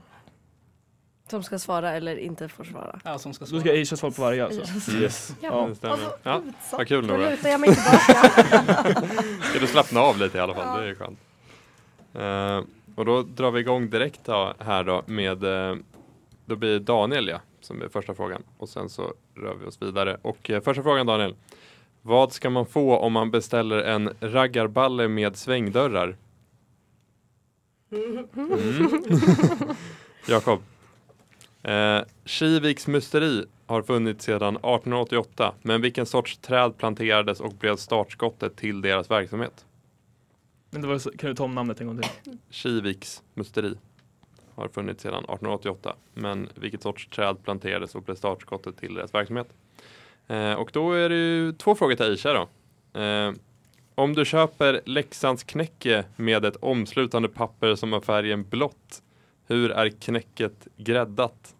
Som 1.27 1.43
ska 1.43 1.59
svara 1.59 1.91
eller 1.91 2.15
inte 2.17 2.49
får 2.49 2.63
svara. 2.63 2.99
Ja, 3.03 3.19
som 3.19 3.33
ska 3.33 3.45
Då 3.45 3.49
svara. 3.49 3.61
ska 3.61 3.69
Aisha 3.71 3.95
svara 3.97 4.11
på 4.11 4.21
varje 4.21 4.45
alltså? 4.45 4.91
Yes. 4.91 5.35
Ja, 5.41 5.65
det 5.67 5.75
stämmer. 5.75 5.99
Ja, 6.23 6.41
vad 6.71 6.87
kul 6.87 7.07
Då 7.07 7.13
Nora. 7.13 7.29
lutar 7.29 7.49
jag 7.49 7.59
mig 7.61 7.69
tillbaka. 7.75 8.93
Ska 9.49 9.59
du 9.59 9.67
slappna 9.67 9.99
av 9.99 10.17
lite 10.17 10.37
i 10.37 10.41
alla 10.41 10.53
fall, 10.55 10.81
det 10.81 10.89
är 10.89 10.95
skönt. 10.95 11.19
Eh, 12.13 12.69
och 12.95 13.05
då 13.05 13.21
drar 13.23 13.51
vi 13.51 13.59
igång 13.59 13.89
direkt 13.89 14.19
då, 14.25 14.53
här 14.59 14.83
då 14.83 15.03
med, 15.05 15.43
eh, 15.43 15.75
då 16.45 16.55
blir 16.55 16.79
Daniel 16.79 17.27
ja, 17.27 17.39
som 17.65 17.81
är 17.81 17.87
första 17.87 18.15
frågan. 18.15 18.43
Och 18.57 18.69
sen 18.69 18.89
så 18.89 19.13
rör 19.35 19.55
vi 19.55 19.65
oss 19.65 19.81
vidare. 19.81 20.17
Och 20.21 20.49
eh, 20.49 20.61
första 20.61 20.83
frågan 20.83 21.05
Daniel. 21.05 21.35
Vad 22.01 22.33
ska 22.33 22.49
man 22.49 22.65
få 22.65 22.97
om 22.97 23.13
man 23.13 23.31
beställer 23.31 23.77
en 23.77 24.09
raggarballe 24.19 25.07
med 25.07 25.35
svängdörrar? 25.35 26.17
Mm. 27.91 28.27
Jakob. 30.27 30.61
Eh, 31.63 31.99
Kiviks 32.25 32.87
musteri 32.87 33.45
har 33.65 33.81
funnits 33.81 34.25
sedan 34.25 34.55
1888, 34.55 35.53
men 35.61 35.81
vilken 35.81 36.05
sorts 36.05 36.37
träd 36.37 36.77
planterades 36.77 37.39
och 37.39 37.53
blev 37.53 37.75
startskottet 37.75 38.55
till 38.55 38.81
deras 38.81 39.11
verksamhet? 39.11 39.65
Men 40.69 40.81
det 40.81 40.87
var, 40.87 41.17
kan 41.17 41.29
du 41.29 41.35
ta 41.35 41.43
om 41.43 41.55
namnet 41.55 41.81
en 41.81 41.87
gång 41.87 42.01
till? 42.01 42.37
Kiviks 42.49 43.23
musteri 43.33 43.75
har 44.55 44.67
funnits 44.67 45.03
sedan 45.03 45.13
1888, 45.13 45.95
men 46.13 46.49
vilket 46.55 46.81
sorts 46.81 47.07
träd 47.07 47.43
planterades 47.43 47.95
och 47.95 48.03
blev 48.03 48.15
startskottet 48.15 48.77
till 48.77 48.93
deras 48.93 49.13
verksamhet? 49.13 49.47
Eh, 50.27 50.53
och 50.53 50.69
då 50.73 50.91
är 50.91 51.09
det 51.09 51.15
ju 51.15 51.51
två 51.51 51.75
frågor 51.75 51.95
till 51.95 52.05
Aisha 52.05 52.33
då. 52.33 52.49
Eh, 52.99 53.33
om 53.95 54.13
du 54.13 54.25
köper 54.25 54.81
Leksands 54.85 55.43
knäcke 55.43 56.05
med 56.15 56.45
ett 56.45 56.55
omslutande 56.55 57.29
papper 57.29 57.75
som 57.75 57.93
har 57.93 58.01
färgen 58.01 58.43
blått, 58.49 59.03
hur 59.47 59.71
är 59.71 59.89
knäcket 59.89 60.67
gräddat? 60.77 61.55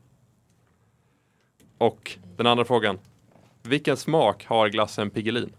Och 1.78 2.18
den 2.38 2.48
andra 2.48 2.66
frågan. 2.66 3.00
Vilken 3.62 3.98
smak 3.98 4.46
har 4.46 4.70
glassen 4.70 5.10
Piggelin? 5.10 5.54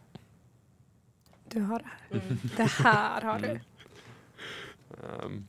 Du 1.48 1.60
har 1.60 1.78
det 1.78 1.84
här. 1.84 2.36
Det 2.56 2.70
här 2.70 3.20
har 3.20 3.38
du. 3.38 3.60
Ehm, 4.90 5.46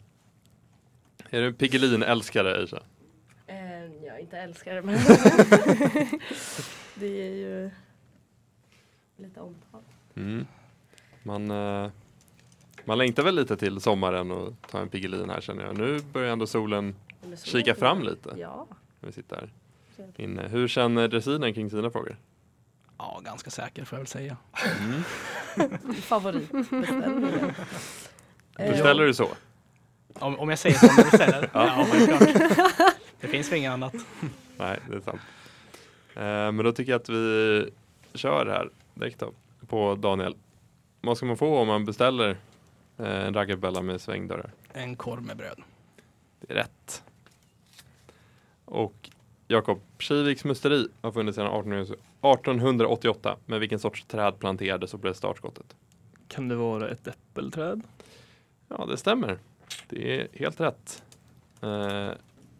är 1.29 1.41
du 1.41 1.47
en 1.47 1.53
Piggelin-älskare 1.53 2.57
Aisha? 2.59 2.79
Eh, 3.47 4.05
jag 4.05 4.19
inte 4.19 4.37
älskar 4.37 4.75
det 4.75 4.81
men 4.81 4.95
det 6.95 7.27
är 7.27 7.33
ju 7.33 7.71
lite 9.17 9.39
omtal. 9.39 9.81
Mm. 10.15 10.45
Man, 11.23 11.51
eh, 11.51 11.91
man 12.85 12.97
längtar 12.97 13.23
väl 13.23 13.35
lite 13.35 13.57
till 13.57 13.81
sommaren 13.81 14.31
och 14.31 14.53
ta 14.71 14.79
en 14.79 14.89
Piggelin 14.89 15.29
här 15.29 15.41
känner 15.41 15.63
jag. 15.65 15.77
Nu 15.77 15.99
börjar 16.13 16.31
ändå 16.33 16.47
solen 16.47 16.95
så 17.35 17.45
Kika 17.45 17.75
fram 17.75 18.03
lite. 18.03 18.35
Ja. 18.37 18.67
när 18.99 19.07
vi 19.07 19.13
sitter 19.13 19.35
här 19.35 19.49
inne. 20.17 20.47
Hur 20.47 20.67
känner 20.67 21.07
dressinen 21.07 21.53
kring 21.53 21.69
sina 21.69 21.89
frågor? 21.91 22.17
Ja, 22.97 23.21
ganska 23.25 23.49
säker 23.49 23.85
får 23.85 23.95
jag 23.95 24.01
väl 24.01 24.07
säga. 24.07 24.37
Favoritbeställningen. 26.01 27.53
Eh, 28.59 28.71
Beställer 28.71 29.03
du 29.03 29.13
så? 29.13 29.27
Om, 30.19 30.39
om 30.39 30.49
jag 30.49 30.59
säger 30.59 30.75
som 30.75 30.89
du 30.97 31.03
beställer? 31.03 31.49
ja, 31.53 31.87
självklart. 31.91 32.95
Det 33.21 33.27
finns 33.27 33.51
väl 33.51 33.57
inget 33.57 33.71
annat. 33.71 33.93
Nej, 34.57 34.79
det 34.89 34.95
är 34.95 35.01
sant. 35.01 35.21
Eh, 36.15 36.21
men 36.23 36.57
då 36.57 36.71
tycker 36.71 36.91
jag 36.91 37.01
att 37.01 37.09
vi 37.09 37.69
kör 38.13 38.45
här 38.45 38.69
direkt 38.93 39.19
då, 39.19 39.31
på 39.67 39.95
Daniel. 39.95 40.35
Vad 41.01 41.17
ska 41.17 41.25
man 41.25 41.37
få 41.37 41.57
om 41.57 41.67
man 41.67 41.85
beställer 41.85 42.29
eh, 42.97 43.25
en 43.25 43.33
raggarbella 43.33 43.81
med 43.81 44.01
svängdörrar? 44.01 44.51
En 44.73 44.95
korv 44.95 45.21
med 45.23 45.37
bröd. 45.37 45.61
Det 46.39 46.53
är 46.53 46.55
rätt. 46.57 47.03
Och 48.65 49.09
Jakob, 49.47 49.81
Kiviks 49.99 50.43
musteri 50.43 50.87
har 51.01 51.11
funnits 51.11 51.35
sedan 51.35 51.45
1800 51.45 51.95
1888. 52.33 53.37
Men 53.45 53.59
vilken 53.59 53.79
sorts 53.79 54.05
träd 54.05 54.39
planterades 54.39 54.93
och 54.93 54.99
blev 54.99 55.13
startskottet? 55.13 55.75
Kan 56.27 56.47
det 56.47 56.55
vara 56.55 56.89
ett 56.89 57.07
äppelträd? 57.07 57.81
Ja, 58.67 58.85
det 58.85 58.97
stämmer. 58.97 59.39
Det 59.89 60.19
är 60.21 60.27
helt 60.33 60.59
rätt. 60.59 61.03
Eh, 61.61 62.11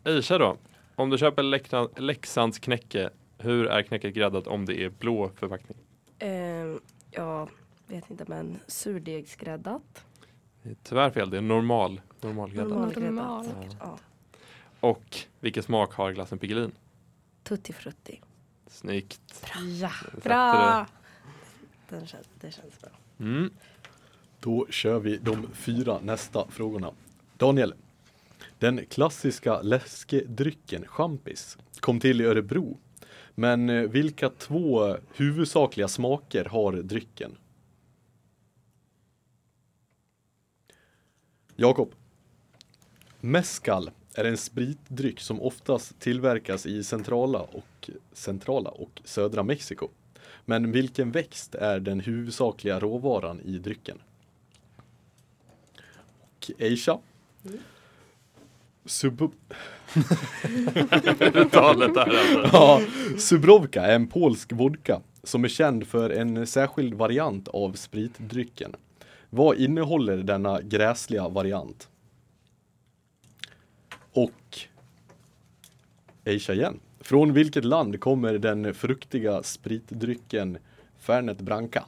Aisha 0.03 0.37
då, 0.37 0.57
om 0.95 1.09
du 1.09 1.17
köper 1.17 1.43
Leksand, 1.43 1.89
Leksands 1.97 2.59
knäcke, 2.59 3.09
hur 3.37 3.65
är 3.67 3.81
knäcket 3.81 4.13
gräddat 4.13 4.47
om 4.47 4.65
det 4.65 4.81
är 4.83 4.89
blå 4.89 5.29
förpackning? 5.35 5.77
Eh, 6.19 6.29
jag 7.11 7.49
vet 7.87 8.09
inte 8.09 8.25
men 8.27 8.59
surdegsgräddat. 8.67 10.05
Det 10.63 10.69
är 10.69 10.75
Tyvärr 10.83 11.09
fel, 11.09 11.29
det 11.29 11.37
är 11.37 11.41
normal, 11.41 12.01
normalgräddat. 12.21 12.69
Normalgräddat. 12.69 13.13
Normal. 13.15 13.45
säkert. 13.45 13.77
Ja. 13.79 13.97
Och 14.79 15.17
vilken 15.39 15.63
smak 15.63 15.93
har 15.93 16.11
glassen 16.11 16.37
Piggelin? 16.39 16.71
Tutti 17.43 17.73
frutti. 17.73 18.21
Snyggt. 18.67 19.45
Ja, 19.81 19.89
Sätter 19.89 20.21
Bra! 20.29 20.87
den 21.89 22.07
känns, 22.07 22.27
det 22.39 22.51
känns 22.51 22.81
bra. 22.81 22.89
Mm. 23.19 23.49
Då 24.39 24.67
kör 24.69 24.99
vi 24.99 25.17
de 25.17 25.47
fyra 25.53 25.99
nästa 26.03 26.47
frågorna. 26.49 26.91
Daniel. 27.37 27.73
Den 28.59 28.85
klassiska 28.85 29.61
läskedrycken 29.61 30.85
champis 30.87 31.57
kom 31.79 31.99
till 31.99 32.21
i 32.21 32.25
Örebro. 32.25 32.77
Men 33.35 33.69
eh, 33.69 33.81
vilka 33.81 34.29
två 34.29 34.97
huvudsakliga 35.15 35.87
smaker 35.87 36.45
har 36.45 36.73
drycken? 36.73 37.37
Jakob. 41.55 41.91
Mescal 43.19 43.91
är 44.13 44.25
en 44.25 44.37
spritdryck 44.37 45.19
som 45.19 45.41
oftast 45.41 45.99
tillverkas 45.99 46.65
i 46.65 46.83
centrala 46.83 47.39
och, 47.39 47.89
centrala 48.13 48.69
och 48.69 49.01
södra 49.05 49.43
Mexiko. 49.43 49.89
Men 50.45 50.71
vilken 50.71 51.11
växt 51.11 51.55
är 51.55 51.79
den 51.79 51.99
huvudsakliga 51.99 52.79
råvaran 52.79 53.41
i 53.41 53.57
drycken? 53.57 54.01
Och 56.49 56.61
Aisha. 56.61 56.99
Sub 58.85 59.21
Uttalet 61.33 61.93
där 61.93 62.01
alltså. 62.01 62.49
ja, 62.57 62.81
Subrovka 63.17 63.81
är 63.81 63.95
en 63.95 64.07
polsk 64.07 64.51
vodka 64.51 65.01
som 65.23 65.43
är 65.43 65.47
känd 65.47 65.87
för 65.87 66.09
en 66.09 66.47
särskild 66.47 66.93
variant 66.93 67.47
av 67.47 67.73
spritdrycken. 67.73 68.75
Vad 69.29 69.57
innehåller 69.57 70.17
denna 70.17 70.61
gräsliga 70.61 71.29
variant? 71.29 71.89
Och 74.11 74.59
Aisha 76.25 76.53
igen. 76.53 76.79
Från 76.99 77.33
vilket 77.33 77.65
land 77.65 77.99
kommer 77.99 78.37
den 78.37 78.73
fruktiga 78.73 79.43
spritdrycken 79.43 80.57
Fernet 80.99 81.41
Branca? 81.41 81.85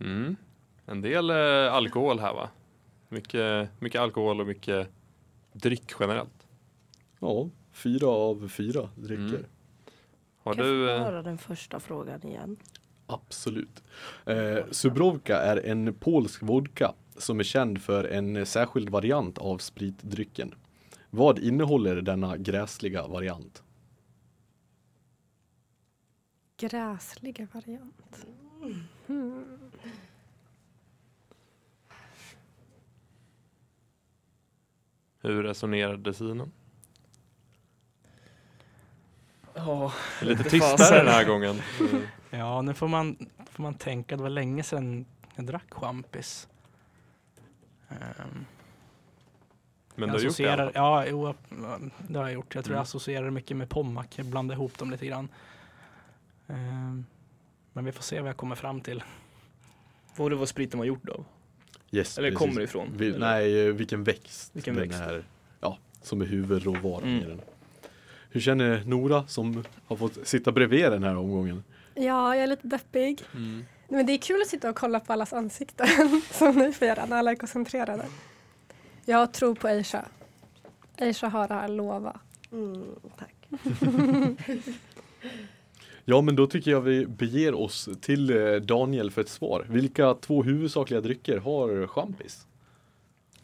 Mm. 0.00 0.36
En 0.86 1.00
del 1.00 1.30
eh, 1.30 1.74
alkohol 1.74 2.18
här 2.18 2.34
va? 2.34 2.50
Mycket, 3.08 3.70
mycket 3.80 4.00
alkohol 4.00 4.40
och 4.40 4.46
mycket 4.46 4.88
dryck 5.52 5.92
generellt. 6.00 6.46
Ja, 7.18 7.48
fyra 7.72 8.08
av 8.08 8.48
fyra 8.48 8.88
drycker. 8.94 9.22
Mm. 9.24 9.44
Har 10.42 10.54
Kan 10.54 10.64
du... 10.64 10.86
jag 10.86 10.98
få 10.98 11.02
eh, 11.02 11.10
höra 11.10 11.22
den 11.22 11.38
första 11.38 11.80
frågan 11.80 12.26
igen? 12.26 12.56
Absolut. 13.06 13.82
Eh, 14.26 14.58
Subrovka 14.70 15.36
är 15.36 15.66
en 15.66 15.94
polsk 15.94 16.42
vodka 16.42 16.92
som 17.16 17.40
är 17.40 17.44
känd 17.44 17.82
för 17.82 18.04
en 18.04 18.46
särskild 18.46 18.88
variant 18.88 19.38
av 19.38 19.58
spritdrycken. 19.58 20.54
Vad 21.10 21.38
innehåller 21.38 22.00
denna 22.00 22.36
gräsliga 22.36 23.06
variant? 23.06 23.62
Gräsliga 26.60 27.46
variant. 27.52 28.26
Hmm. 29.06 29.70
Hur 35.22 35.42
resonerar 35.42 35.96
dressinen? 35.96 36.52
Ja, 39.54 39.92
Lite 40.22 40.44
tystare 40.44 40.98
den 40.98 41.08
här 41.08 41.24
gången. 41.24 41.60
Mm. 41.80 42.02
Ja, 42.32 42.62
nu 42.62 42.74
får 42.74 42.88
man, 42.88 43.16
får 43.50 43.62
man 43.62 43.74
tänka, 43.74 44.16
det 44.16 44.22
var 44.22 44.30
länge 44.30 44.62
sedan 44.62 45.04
jag 45.36 45.46
drack 45.46 45.66
champis. 45.74 46.48
Ehm, 47.88 47.96
Men 49.94 50.08
jag 50.08 50.08
du 50.08 50.12
har 50.12 50.20
gjort 50.24 50.36
det 50.36 50.70
ja, 50.74 51.06
jo, 51.06 51.34
det 52.08 52.18
har 52.18 52.24
jag 52.24 52.32
gjort. 52.32 52.54
Jag 52.54 52.64
tror 52.64 52.72
Mm. 52.72 52.76
jag 52.76 52.82
associerar 52.82 53.30
mycket 53.30 53.56
med 53.56 53.68
Pommac, 53.68 54.06
jag 54.16 54.26
blandar 54.26 54.54
ihop 54.54 54.78
dem 54.78 54.90
lite 54.90 55.06
grann. 55.06 55.28
Ehm, 56.50 57.04
men 57.72 57.84
vi 57.84 57.92
får 57.92 58.02
se 58.02 58.20
vad 58.20 58.28
jag 58.28 58.36
kommer 58.36 58.54
fram 58.56 58.80
till. 58.80 59.02
Var 60.16 60.30
det 60.30 60.36
vad 60.36 60.48
spriten 60.48 60.78
var 60.78 60.84
gjord 60.86 61.08
av? 61.10 61.24
Yes, 61.90 62.18
Eller 62.18 62.30
precis. 62.30 62.48
kommer 62.48 62.60
ifrån? 62.62 62.88
Vi, 62.96 63.08
eller? 63.08 63.18
nej, 63.18 63.66
eh, 63.68 63.72
vilken 63.74 64.04
växt 64.04 64.50
Vilken 64.56 64.74
den 64.74 64.88
växt? 64.88 65.00
är. 65.02 65.24
Ja, 65.60 65.78
som 66.02 66.20
är 66.20 66.26
huvudråvaran 66.26 67.08
i 67.08 67.16
Mm. 67.16 67.28
den. 67.28 67.40
Hur 68.30 68.40
känner 68.40 68.84
Nora 68.84 69.26
som 69.26 69.64
har 69.86 69.96
fått 69.96 70.26
sitta 70.28 70.52
bredvid 70.52 70.84
den 70.92 71.02
här 71.02 71.16
omgången? 71.16 71.64
Ja, 71.94 72.34
jag 72.36 72.42
är 72.42 72.46
lite 72.46 72.66
deppig. 72.66 73.22
Mm. 73.34 73.64
Men 73.88 74.06
det 74.06 74.12
är 74.12 74.18
kul 74.18 74.40
att 74.42 74.48
sitta 74.48 74.70
och 74.70 74.76
kolla 74.76 75.00
på 75.00 75.12
allas 75.12 75.32
ansikten 75.32 75.86
som 76.30 76.56
ni 76.56 76.72
får 76.72 76.88
göra 76.88 77.06
när 77.06 77.16
alla 77.16 77.30
är 77.30 77.34
koncentrerade. 77.36 78.06
Jag 79.04 79.32
tror 79.32 79.54
på 79.54 79.68
Aisha. 79.68 80.04
Aisha 80.98 81.28
har 81.28 81.48
det 81.48 81.54
här, 81.54 81.68
lova. 81.68 82.20
Mm, 82.52 82.84
tack. 83.18 83.34
Ja, 86.10 86.20
men 86.20 86.36
då 86.36 86.46
tycker 86.46 86.70
jag 86.70 86.80
vi 86.80 87.06
beger 87.06 87.54
oss 87.54 87.88
till 88.00 88.30
eh, 88.30 88.54
Daniel 88.54 89.10
för 89.10 89.20
ett 89.20 89.28
svar. 89.28 89.66
Vilka 89.68 90.14
två 90.14 90.42
huvudsakliga 90.42 91.00
drycker 91.00 91.38
har 91.38 91.86
champis? 91.86 92.46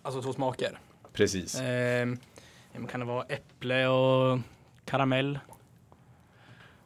Alltså 0.03 0.23
två 0.23 0.33
smaker. 0.33 0.79
Precis. 1.13 1.61
Men 1.61 2.87
kan 2.91 3.01
det 3.01 3.07
vara 3.07 3.23
äpple 3.23 3.87
och 3.87 4.39
karamell? 4.85 5.39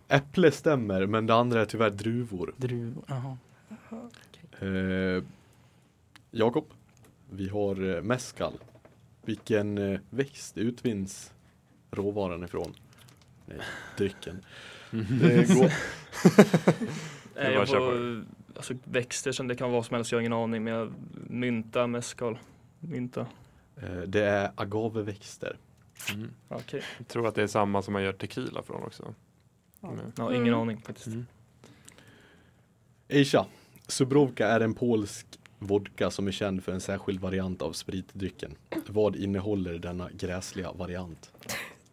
Äpple 0.08 0.50
stämmer, 0.50 1.06
men 1.06 1.26
det 1.26 1.34
andra 1.34 1.60
är 1.60 1.64
tyvärr 1.64 1.90
druvor. 1.90 2.54
Druvor? 2.56 3.04
Jaha. 3.06 3.36
Eh, 4.60 5.24
Jakob, 6.30 6.64
vi 7.30 7.48
har 7.48 7.96
eh, 7.96 8.02
mescal. 8.02 8.52
Vilken 9.24 9.78
eh, 9.78 10.00
växt 10.10 10.58
utvinns 10.58 11.32
råvaran 11.90 12.44
ifrån? 12.44 12.74
Nej, 13.50 13.66
drycken. 13.96 14.44
Det 14.90 15.48
går, 15.54 15.72
Nej, 17.34 17.52
jag 17.52 17.68
får, 17.68 18.24
alltså 18.56 18.74
växter 18.84 19.32
som 19.32 19.48
det 19.48 19.56
kan 19.56 19.70
vara 19.70 19.82
som 19.82 19.94
helst, 19.96 20.12
jag 20.12 20.16
har 20.18 20.20
ingen 20.20 20.32
aning. 20.32 20.64
Men 20.64 20.72
jag, 20.72 20.92
mynta, 21.30 21.86
mescal, 21.86 22.38
mynta. 22.80 23.26
eh, 23.82 23.98
det 24.06 24.24
är 24.24 24.50
agaveväxter. 24.54 25.56
Mm. 26.14 26.30
Okej. 26.48 26.82
Jag 26.98 27.08
tror 27.08 27.26
att 27.28 27.34
det 27.34 27.42
är 27.42 27.46
samma 27.46 27.82
som 27.82 27.92
man 27.92 28.02
gör 28.02 28.12
tequila 28.12 28.62
från 28.62 28.82
också. 28.82 29.14
Mm. 29.82 29.98
Ja, 30.16 30.30
ingen 30.34 30.46
Mm. 30.48 30.60
aning 30.60 30.80
faktiskt. 30.80 31.06
Mm. 31.06 31.26
Aisha, 33.10 33.46
Subrovka 33.88 34.48
är 34.48 34.60
en 34.60 34.74
polsk 34.74 35.26
vodka 35.58 36.10
som 36.10 36.28
är 36.28 36.32
känd 36.32 36.64
för 36.64 36.72
en 36.72 36.80
särskild 36.80 37.20
variant 37.20 37.62
av 37.62 37.72
spritdrycken. 37.72 38.54
Vad 38.86 39.16
innehåller 39.16 39.78
denna 39.78 40.10
gräsliga 40.10 40.72
variant? 40.72 41.30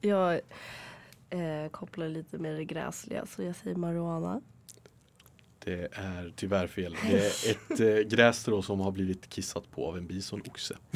Jag 0.02 0.40
eh, 1.30 1.70
kopplar 1.72 2.08
lite 2.10 2.38
med 2.38 2.56
det 2.56 2.66
gräsliga 2.66 3.26
så 3.26 3.44
jag 3.44 3.56
säger 3.56 3.76
marijuana. 3.76 4.42
Det 5.66 5.88
är 5.94 6.34
tyvärr 6.36 6.68
fel. 6.68 6.96
Det 7.10 7.18
är 7.18 7.52
ett 7.52 7.80
eh, 7.80 8.10
grässtrå 8.18 8.62
som 8.62 8.80
har 8.80 8.92
blivit 8.92 9.30
kissat 9.30 9.72
på 9.72 9.88
av 9.88 9.98
en 9.98 10.08
bisonoxe. 10.08 10.78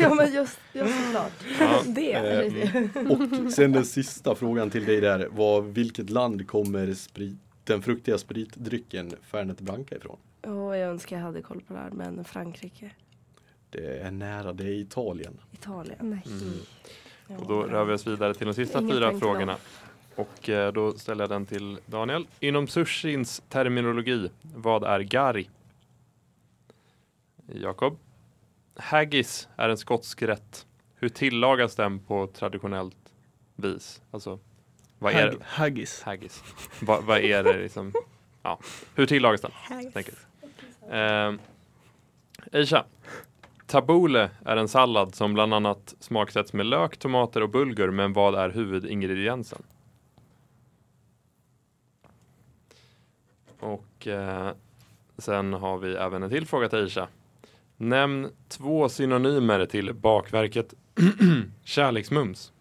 ja 0.00 0.14
men 0.14 0.32
just, 0.34 0.58
just 0.72 1.04
såklart. 1.04 1.32
Ja. 1.60 1.82
Det. 1.86 2.12
Eh, 2.12 3.10
Och 3.10 3.52
sen 3.52 3.72
den 3.72 3.84
sista 3.84 4.34
frågan 4.34 4.70
till 4.70 4.84
dig 4.84 5.00
där 5.00 5.26
var 5.30 5.60
vilket 5.62 6.10
land 6.10 6.48
kommer 6.48 6.94
sprit, 6.94 7.36
den 7.64 7.82
fruktiga 7.82 8.18
spritdrycken 8.18 9.12
Fernet 9.22 9.60
Branca 9.60 9.96
ifrån? 9.96 10.18
Åh, 10.42 10.76
jag 10.76 10.90
önskar 10.90 11.16
jag 11.16 11.22
hade 11.22 11.42
koll 11.42 11.60
på 11.60 11.72
det 11.74 11.78
här 11.80 11.90
men 11.90 12.24
Frankrike, 12.24 12.90
Det 13.70 13.98
är 13.98 14.10
nära, 14.10 14.52
det 14.52 14.64
är 14.64 14.72
Italien. 14.80 15.40
Italien. 15.52 15.98
Nej. 16.00 16.22
Mm. 16.26 16.58
Och 17.36 17.46
då 17.46 17.62
rör 17.62 17.84
vi 17.84 17.92
oss 17.92 18.06
vidare 18.06 18.34
till 18.34 18.46
de 18.46 18.54
sista 18.54 18.78
Inget 18.78 18.92
fyra 18.94 19.18
frågorna. 19.18 19.56
Och 20.14 20.48
eh, 20.48 20.72
då 20.72 20.92
ställer 20.92 21.22
jag 21.22 21.30
den 21.30 21.46
till 21.46 21.78
Daniel. 21.86 22.26
Inom 22.40 22.66
sushins 22.68 23.42
terminologi, 23.48 24.30
vad 24.54 24.84
är 24.84 25.00
gari? 25.00 25.50
Jakob. 27.46 27.98
Haggis 28.76 29.48
är 29.56 29.68
en 29.68 29.78
skotsk 29.78 30.22
rätt. 30.22 30.66
Hur 30.94 31.08
tillagas 31.08 31.74
den 31.74 31.98
på 31.98 32.26
traditionellt 32.26 32.96
vis? 33.56 34.02
Alltså, 34.10 34.38
vad 34.98 35.12
är 35.12 35.22
Hag, 35.26 35.38
det? 35.38 35.44
haggis. 35.44 36.02
Haggis. 36.02 36.42
vad, 36.80 37.04
vad 37.04 37.18
är 37.18 37.42
det 37.44 37.58
liksom? 37.62 37.92
Ja, 38.42 38.58
hur 38.94 39.06
tillagas 39.06 39.40
den? 39.40 39.50
enkelt? 39.94 40.18
Eh, 40.90 41.32
Aisha. 42.52 42.84
Tabbouleh 43.68 44.30
är 44.44 44.56
en 44.56 44.68
sallad 44.68 45.14
som 45.14 45.34
bland 45.34 45.54
annat 45.54 45.94
smaksätts 46.00 46.52
med 46.52 46.66
lök, 46.66 46.96
tomater 46.96 47.42
och 47.42 47.48
bulgur, 47.48 47.90
men 47.90 48.12
vad 48.12 48.34
är 48.34 48.50
huvudingrediensen? 48.50 49.62
Och 53.60 54.06
eh, 54.06 54.50
sen 55.18 55.52
har 55.52 55.78
vi 55.78 55.94
även 55.94 56.22
en 56.22 56.30
till 56.30 56.46
fråga 56.46 56.68
till 56.68 56.78
Aisha. 56.78 57.08
Nämn 57.76 58.30
två 58.48 58.88
synonymer 58.88 59.66
till 59.66 59.94
bakverket 59.94 60.74
kärleksmums. 61.64 62.52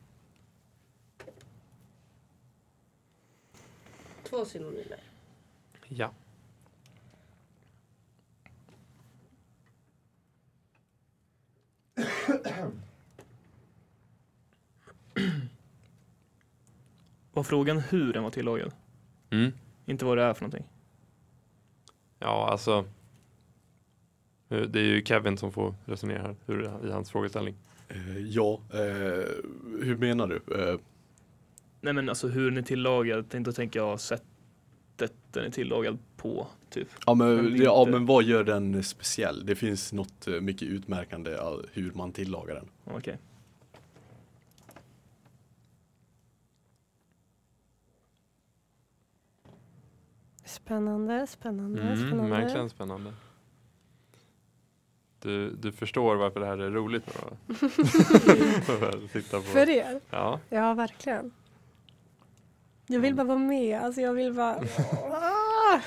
Två 4.23 4.45
synonymer. 4.45 4.99
Ja. 5.87 6.11
Var 17.33 17.43
frågan 17.43 17.79
hur 17.79 18.13
den 18.13 18.23
var 18.23 18.29
tillagad? 18.31 18.71
Mm. 19.29 19.51
Inte 19.85 20.05
vad 20.05 20.17
det 20.17 20.23
är 20.23 20.33
för 20.33 20.41
någonting. 20.41 20.67
Ja, 22.19 22.47
alltså. 22.51 22.85
eh, 24.49 24.61
Det 24.61 24.79
är 24.79 24.83
ju 24.83 25.03
Kevin 25.05 25.37
som 25.37 25.51
får 25.51 25.75
resonera 25.85 26.21
här 26.21 26.35
hur, 26.45 26.87
i 26.87 26.91
hans 26.91 27.11
frågeställning. 27.11 27.55
Eh, 27.87 28.17
ja, 28.17 28.61
eh, 28.73 28.79
hur 29.81 29.97
menar 29.97 30.27
du? 30.27 30.35
Eh, 30.55 30.79
Nej 31.81 31.93
men 31.93 32.09
alltså 32.09 32.27
hur 32.27 32.49
den 32.51 32.57
är 32.57 32.61
tillagad, 32.61 33.35
inte 33.35 33.53
tänker 33.53 33.79
jag 33.79 33.99
sättet 33.99 35.13
den 35.31 35.45
är 35.45 35.49
tillagad 35.49 35.97
på 36.17 36.47
typ. 36.69 36.87
ja, 37.05 37.13
men, 37.13 37.35
Men 37.35 37.61
ja, 37.61 37.85
men 37.89 38.05
vad 38.05 38.23
gör 38.23 38.43
den 38.43 38.83
speciell? 38.83 39.45
Det 39.45 39.55
finns 39.55 39.93
något 39.93 40.27
eh, 40.27 40.33
mycket 40.33 40.67
utmärkande 40.67 41.37
av 41.37 41.65
hur 41.73 41.91
man 41.95 42.11
tillagar 42.11 42.55
den. 42.55 42.69
Okej. 42.97 43.17
Spännande, 50.45 51.27
spännande, 51.27 51.81
Mm, 51.81 51.95
spännande. 52.07 52.29
verkligen 52.31 52.69
spännande. 52.69 53.13
Du, 55.19 55.51
du 55.51 55.71
förstår 55.71 56.15
varför 56.15 56.39
det 56.39 56.45
här 56.45 56.57
är 56.57 56.71
roligt 56.71 57.03
nu? 57.07 57.37
Titta 59.11 59.37
på. 59.37 59.43
För 59.43 59.69
er? 59.69 59.99
Ja, 60.09 60.39
Ja, 60.49 60.73
verkligen. 60.73 61.31
Jag 62.87 62.99
vill 62.99 63.15
bara 63.15 63.27
vara 63.27 63.37
med. 63.37 63.81
Alltså 63.81 64.01
jag 64.01 64.13
vill 64.13 64.33
bara... 64.33 64.55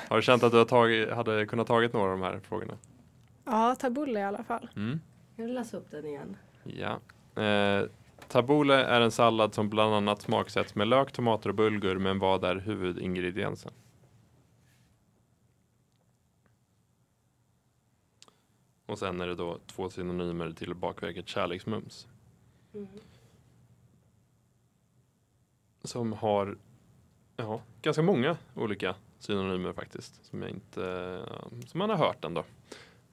Har 0.08 0.16
du 0.16 0.22
känt 0.22 0.42
att 0.42 0.52
du 0.52 0.58
har 0.58 0.64
tagit, 0.64 1.10
hade 1.10 1.46
kunnat 1.46 1.66
tagit 1.66 1.92
några 1.92 2.12
av 2.12 2.18
de 2.18 2.24
här 2.24 2.40
frågorna? 2.40 2.78
Ja, 3.44 3.74
tabbouleh 3.78 4.22
i 4.22 4.24
alla 4.24 4.44
fall. 4.44 4.68
Mm. 4.76 5.00
Jag 5.36 5.44
vill 5.44 5.54
läsa 5.54 5.76
upp 5.76 5.90
den 5.90 6.06
igen. 6.06 6.36
Ja. 6.64 7.00
Eh, 7.42 7.86
tabbouleh 8.28 8.78
är 8.78 9.00
en 9.00 9.10
sallad 9.10 9.54
som 9.54 9.68
bland 9.68 9.94
annat 9.94 10.22
smaksätts 10.22 10.74
med 10.74 10.88
lök, 10.88 11.12
tomater 11.12 11.48
och 11.48 11.54
bulgur, 11.54 11.98
men 11.98 12.18
vad 12.18 12.44
är 12.44 12.56
huvudingrediensen? 12.56 13.72
Och 18.86 18.98
sen 18.98 19.20
är 19.20 19.26
det 19.26 19.34
då 19.34 19.58
två 19.66 19.90
synonymer 19.90 20.52
till 20.52 20.74
bakverket 20.74 21.28
kärleksmums. 21.28 22.08
Som 25.82 26.12
har 26.12 26.58
ja, 27.36 27.62
ganska 27.82 28.02
många 28.02 28.36
olika 28.54 28.94
synonymer 29.20 29.72
faktiskt. 29.72 30.24
Som, 30.24 30.42
jag 30.42 30.50
inte, 30.50 31.18
som 31.66 31.78
man 31.78 31.90
har 31.90 31.96
hört 31.96 32.24
ändå. 32.24 32.44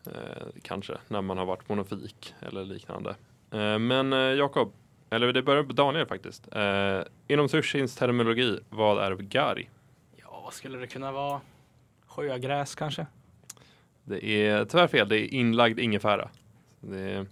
Eh, 0.06 0.48
kanske 0.62 0.98
när 1.08 1.22
man 1.22 1.38
har 1.38 1.46
varit 1.46 1.70
monofik 1.70 2.36
eller 2.40 2.64
liknande. 2.64 3.16
Eh, 3.52 3.80
men 3.80 4.14
eh, 4.14 4.20
Jakob, 4.20 4.74
eller 5.10 5.34
det 5.34 5.42
börjar 5.42 5.64
på 5.64 5.74
Daniel 5.74 6.06
faktiskt. 6.06 6.56
Eh, 6.56 7.02
inom 7.28 7.50
sushins 7.50 7.96
terminologi, 7.96 8.60
vad 8.70 9.04
är 9.04 9.16
gari? 9.16 9.70
Ja, 10.16 10.42
vad 10.44 10.54
skulle 10.54 10.78
det 10.78 10.88
kunna 10.88 11.12
vara? 11.12 11.42
Sjögräs 12.08 12.76
kanske? 12.76 13.06
Det 14.04 14.26
är 14.26 14.66
tyvärr 14.66 14.88
fel, 14.88 15.10
det 15.10 15.20
är 15.20 15.34
inlagd 15.34 15.80
ingefära. 15.80 16.30
Det 16.80 17.00
är 17.00 17.26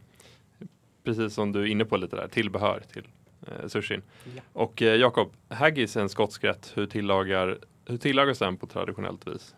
precis 1.04 1.34
som 1.34 1.52
du 1.52 1.62
är 1.62 1.66
inne 1.66 1.86
på 1.86 1.98
lite 1.98 2.16
där, 2.16 2.28
tillbehör 2.28 2.84
till 2.94 3.08
eh, 3.48 3.68
sushin. 3.68 4.02
Ja. 4.36 4.42
Och 4.54 4.82
eh, 4.82 4.96
Jakob, 4.96 5.34
haggis 5.50 5.98
är 5.98 6.02
en 6.02 6.10
skotsk 6.10 6.44
rätt. 6.44 6.72
Hur, 6.76 6.86
tillagar, 6.86 7.58
hur 7.88 7.98
tillagas 7.98 8.40
den 8.40 8.58
på 8.58 8.68
traditionellt 8.68 9.28
vis? 9.28 9.56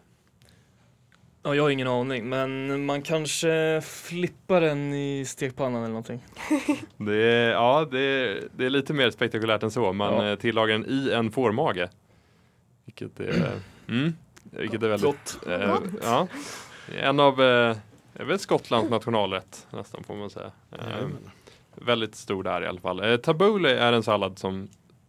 Ja, 1.43 1.55
jag 1.55 1.63
har 1.63 1.69
ingen 1.69 1.87
aning, 1.87 2.29
men 2.29 2.85
man 2.85 3.01
kanske 3.01 3.81
flippar 3.85 4.61
den 4.61 4.93
i 4.93 5.25
stekpannan 5.27 5.75
eller 5.83 5.87
någonting. 5.93 6.23
Det 6.97 7.15
är, 7.23 7.49
ja, 7.51 7.87
det 7.91 7.99
är, 7.99 8.43
det 8.55 8.65
är 8.65 8.69
lite 8.69 8.93
mer 8.93 9.11
spektakulärt 9.11 9.63
än 9.63 9.71
så. 9.71 9.93
Man 9.93 10.13
Ja. 10.13 10.29
eh, 10.31 10.35
tillagar 10.35 10.73
den 10.77 10.85
i 10.89 11.11
en 11.13 11.31
fårmage. 11.31 11.89
Vilket 12.85 13.19
är, 13.19 13.51
mm, 13.87 14.13
vilket 14.43 14.83
är 14.83 14.87
väldigt 14.89 15.05
Gott. 15.05 15.47
Eh, 15.47 15.75
ja. 16.03 16.27
En 16.99 17.19
av 17.19 17.41
eh, 17.43 17.77
vet, 18.13 18.41
Skottlands 18.41 18.89
nationalrätt 18.89 19.67
nästan 19.71 20.03
får 20.03 20.15
man 20.15 20.29
säga. 20.29 20.51
Eh, 20.71 21.07
väldigt 21.75 22.15
stor 22.15 22.43
där 22.43 22.63
i 22.63 22.67
alla 22.67 22.79
fall. 22.79 23.11
Eh, 23.11 23.17
tabbouleh 23.17 23.81
är 23.83 23.93
en 23.93 24.03
sallad 24.03 24.39
som 24.39 24.67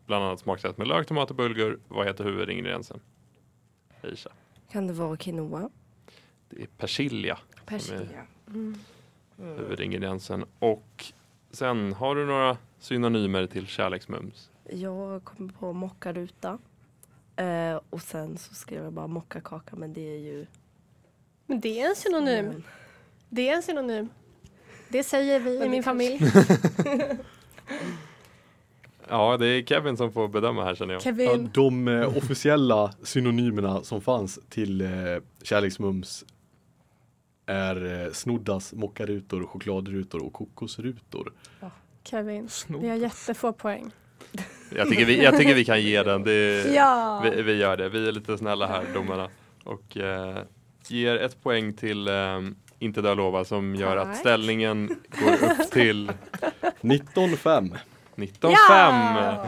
bland 0.09 0.24
annat 0.24 0.40
smaksätts 0.40 0.78
med 0.78 0.86
lök, 0.88 1.06
tomat 1.06 1.30
och 1.30 1.36
bulgur. 1.36 1.78
Vad 1.88 2.06
heter 2.06 2.24
huvudingrediensen? 2.24 3.00
Aisha. 4.02 4.30
Kan 4.72 4.86
det 4.86 4.92
vara 4.92 5.16
quinoa? 5.16 5.70
Det 6.50 6.62
är 6.62 6.66
persilja, 6.66 7.38
Persilja. 7.66 8.26
Mm. 8.46 8.74
huvudingrediensen. 9.36 10.44
Och 10.59 11.04
sen 11.50 11.92
har 11.92 12.14
du 12.14 12.26
några 12.26 12.56
synonymer 12.78 13.46
till 13.46 13.66
kärleksmums. 13.66 14.50
Jag 14.70 15.24
kom 15.24 15.48
på 15.48 15.72
mockaruta. 15.72 16.59
Eh, 17.36 17.80
och 17.90 18.02
sen 18.02 18.38
så 18.38 18.54
skrev 18.54 18.84
jag 18.84 18.92
bara 18.92 19.06
mockakaka 19.06 19.76
men 19.76 19.92
det 19.92 20.14
är 20.14 20.18
ju... 20.18 20.46
Men 21.46 21.61
det 21.61 21.80
är 21.80 21.88
en 21.88 21.96
synonym. 21.96 22.62
Det 23.28 23.48
är 23.48 23.56
en 23.56 23.62
synonym. 23.62 24.09
Det 24.88 25.02
säger 25.04 25.40
vi 25.40 25.50
i 25.56 25.59
det 25.59 25.68
min 25.68 25.82
kanske- 25.82 26.18
familj. 26.18 27.18
Ja, 29.09 29.36
det 29.36 29.46
är 29.46 29.62
Kevin 29.62 29.96
som 29.96 30.12
får 30.12 30.28
bedöma 30.28 30.64
här 30.64 30.74
känner 30.74 30.94
jag. 30.94 31.00
Ja, 31.00 31.04
Kevin. 31.04 31.50
de 31.54 31.88
eh, 31.88 32.16
officiella 32.16 32.92
synonymerna 33.02 33.82
som 33.82 34.00
fanns 34.00 34.38
till 34.48 34.80
eh, 34.80 34.88
kärleksmums 35.42 36.24
är 37.46 38.04
eh, 38.06 38.12
snoddas, 38.12 38.72
mockarutor, 38.72 39.46
chokladrutor 39.46 40.22
och 40.26 40.32
kokosrutor. 40.32 41.32
Kevin. 42.04 42.48
Snor. 42.48 42.80
Vi 42.80 42.88
har 42.88 42.96
jättefå 42.96 43.52
poäng. 43.52 43.90
Jag 44.76 44.88
tycker 44.88 45.04
vi, 45.04 45.22
jag 45.24 45.36
tycker 45.38 45.54
vi 45.54 45.64
kan 45.64 45.82
ge 45.82 46.02
den. 46.02 46.22
Det, 46.24 46.66
Ja! 46.74 47.20
Vi, 47.24 47.42
vi 47.42 47.52
gör 47.56 47.76
det. 47.76 47.88
Vi 47.88 48.09
är 48.09 48.12
lite 48.12 48.38
snälla 48.38 48.66
här, 48.66 48.84
domarna. 48.94 49.28
Och 49.64 49.96
eh, 49.96 50.38
ger 50.88 51.16
ett 51.16 51.42
poäng 51.42 51.72
till 51.72 52.09
eh, 52.09 52.40
Inte 52.78 53.02
dö 53.02 53.14
lova 53.14 53.44
som 53.44 53.74
gör 53.74 53.96
att 53.96 54.04
Tack. 54.09 54.16
ställningen 54.16 54.86
går 55.11 55.32
upp 55.50 55.70
till 55.70 56.12
19-5. 56.80 57.76
19-5. 58.18 58.50
Ja! 58.50 59.44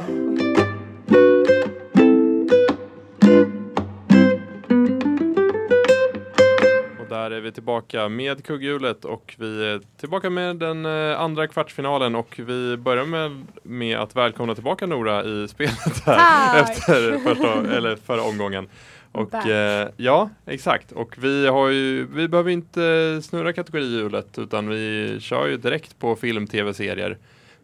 Och 7.00 7.08
där 7.08 7.30
är 7.30 7.40
vi 7.40 7.52
tillbaka 7.52 8.08
med 8.08 8.44
kugghjulet 8.44 9.04
och 9.04 9.34
vi 9.38 9.64
är 9.64 9.80
tillbaka 10.00 10.30
med 10.30 10.56
den 10.56 10.86
eh, 10.86 11.20
andra 11.20 11.46
kvartsfinalen 11.46 12.14
och 12.14 12.40
vi 12.46 12.76
börjar 12.76 13.04
med, 13.04 13.46
med 13.62 13.98
att 13.98 14.16
välkomna 14.16 14.54
tillbaka 14.54 14.86
Nora 14.86 15.24
i 15.24 15.48
spelet 15.48 16.02
här 16.06 16.16
Tack! 16.16 16.70
efter 16.70 17.18
första, 17.18 17.76
eller 17.76 17.96
förra 17.96 18.22
omgången. 18.22 18.68
Och 19.12 19.46
eh, 19.46 19.88
ja, 19.96 20.30
exakt. 20.46 20.92
Och 20.92 21.14
vi 21.18 21.46
har 21.46 21.68
ju, 21.68 22.06
vi 22.06 22.28
behöver 22.28 22.50
inte 22.50 23.20
snurra 23.22 23.52
kategorihjulet 23.52 24.38
utan 24.38 24.68
vi 24.68 25.16
kör 25.20 25.46
ju 25.46 25.56
direkt 25.56 25.98
på 25.98 26.16
film, 26.16 26.46
tv-serier. 26.46 27.18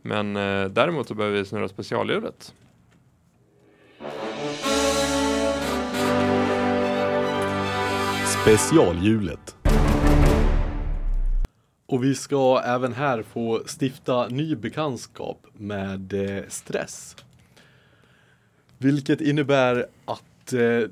Men 0.07 0.37
eh, 0.37 0.69
däremot 0.69 1.09
så 1.09 1.15
behöver 1.15 1.39
vi 1.39 1.45
snurra 1.45 1.69
specialhjulet. 1.69 2.55
Specialhjulet. 8.43 9.57
Och 11.87 12.05
vi 12.05 12.15
ska 12.15 12.63
även 12.65 12.93
här 12.93 13.23
få 13.23 13.63
stifta 13.81 14.29
ny 14.29 14.57
bekantskap 14.57 15.47
med 15.53 16.13
eh, 16.13 16.45
stress. 16.49 17.17
Vilket 18.79 19.21
innebär 19.21 19.87
att 20.05 20.53
eh, 20.53 20.91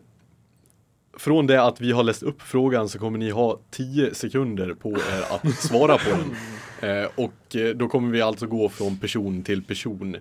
från 1.19 1.47
det 1.47 1.63
att 1.63 1.81
vi 1.81 1.93
har 1.93 2.03
läst 2.03 2.23
upp 2.23 2.43
frågan 2.43 2.89
så 2.89 2.99
kommer 2.99 3.19
ni 3.19 3.31
ha 3.31 3.59
10 3.71 4.15
sekunder 4.15 4.75
på 4.75 4.91
er 4.91 5.25
att 5.31 5.55
svara 5.55 5.99
på 5.99 6.11
den. 6.11 6.37
Eh, 6.85 7.11
och 7.15 7.57
eh, 7.57 7.75
då 7.75 7.89
kommer 7.89 8.13
vi 8.13 8.23
alltså 8.23 8.47
gå 8.47 8.69
från 8.69 8.99
person 8.99 9.43
till 9.43 9.65
person. 9.65 10.17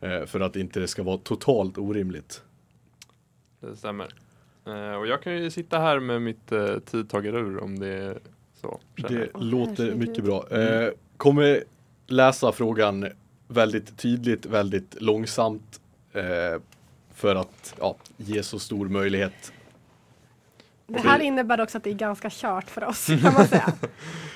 Eh, 0.00 0.24
för 0.26 0.40
att 0.40 0.56
inte 0.56 0.80
det 0.80 0.88
ska 0.88 1.02
vara 1.02 1.18
totalt 1.18 1.78
orimligt. 1.78 2.42
Det 3.60 3.76
stämmer. 3.76 4.08
Eh, 4.66 4.94
och 4.94 5.06
jag 5.06 5.22
kan 5.22 5.36
ju 5.36 5.50
sitta 5.50 5.78
här 5.78 6.00
med 6.00 6.22
mitt 6.22 6.52
eh, 6.52 6.78
tidtagarur 6.78 7.58
om 7.58 7.78
det 7.78 7.88
är 7.88 8.18
så. 8.60 8.80
känner 8.96 9.18
jag. 9.18 9.40
Det 9.40 9.44
låter 9.44 9.94
mycket 9.94 10.24
bra. 10.24 10.48
Eh, 10.50 10.90
kommer 11.16 11.64
läsa 12.06 12.52
frågan 12.52 13.08
väldigt 13.48 13.98
tydligt, 13.98 14.46
väldigt 14.46 15.00
långsamt. 15.00 15.80
För 17.14 17.34
att 17.36 17.74
ja, 17.78 17.96
ge 18.16 18.42
så 18.42 18.58
stor 18.58 18.88
möjlighet. 18.88 19.52
Det 20.86 20.98
här 20.98 21.20
innebär 21.20 21.60
också 21.60 21.78
att 21.78 21.84
det 21.84 21.90
är 21.90 21.94
ganska 21.94 22.30
kört 22.30 22.70
för 22.70 22.84
oss 22.84 23.06
kan 23.06 23.32
man 23.34 23.46
säga. 23.48 23.72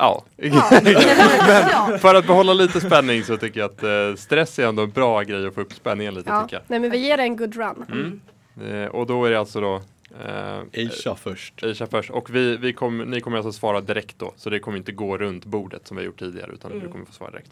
Ja, 0.00 0.24
men 0.36 1.98
för 1.98 2.14
att 2.14 2.26
behålla 2.26 2.52
lite 2.54 2.80
spänning 2.80 3.24
så 3.24 3.36
tycker 3.36 3.60
jag 3.60 3.70
att 3.70 3.82
eh, 3.82 4.14
stress 4.16 4.58
är 4.58 4.66
ändå 4.66 4.82
en 4.82 4.90
bra 4.90 5.22
grej 5.22 5.46
att 5.46 5.54
få 5.54 5.60
upp 5.60 5.72
spänningen 5.72 6.14
lite 6.14 6.30
Ja. 6.30 6.42
tycker 6.42 6.62
Nej 6.66 6.78
men 6.80 6.90
vi 6.90 6.98
ger 6.98 7.16
det 7.16 7.22
en 7.22 7.36
good 7.36 7.56
run. 7.56 7.84
jag. 7.88 7.96
Mm. 7.98 8.82
Eh, 8.82 8.88
och 8.88 9.06
då 9.06 9.24
är 9.24 9.30
det 9.30 9.38
alltså 9.38 9.60
då 9.60 9.82
eh, 10.26 10.58
Aisha 10.74 11.14
först. 11.14 11.62
Aisha 11.62 11.86
först. 11.86 12.10
Och 12.10 12.34
vi, 12.34 12.56
vi 12.56 12.72
kom, 12.72 12.98
ni 12.98 13.20
kommer 13.20 13.36
alltså 13.36 13.52
svara 13.52 13.80
direkt 13.80 14.18
då. 14.18 14.32
Så 14.36 14.50
det 14.50 14.58
kommer 14.58 14.78
inte 14.78 14.92
gå 14.92 15.18
runt 15.18 15.44
bordet 15.44 15.86
som 15.86 15.96
vi 15.96 16.02
har 16.02 16.06
gjort 16.06 16.18
tidigare 16.18 16.50
utan 16.52 16.70
Mm. 16.72 16.84
du 16.84 16.92
kommer 16.92 17.04
få 17.04 17.12
svara 17.12 17.30
direkt. 17.30 17.50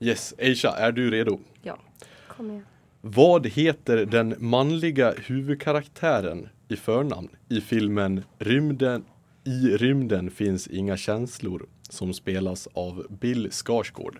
Yes, 0.00 0.34
Aisha, 0.38 0.70
är 0.76 0.92
du 0.92 1.10
redo? 1.10 1.38
Kom 2.36 2.50
igen. 2.50 2.64
Vad 3.00 3.46
heter 3.46 3.96
den 3.96 4.34
manliga 4.38 5.14
huvudkaraktären 5.16 6.48
i 6.68 6.76
förnamn 6.76 7.28
i 7.48 7.60
filmen 7.60 8.24
Rymden 8.38 9.04
I 9.46 9.76
rymden 9.76 10.30
finns 10.30 10.66
inga 10.66 10.96
känslor 10.96 11.66
som 11.88 12.14
spelas 12.14 12.66
av 12.72 13.06
Bill 13.10 13.48
Skarsgård. 13.52 14.18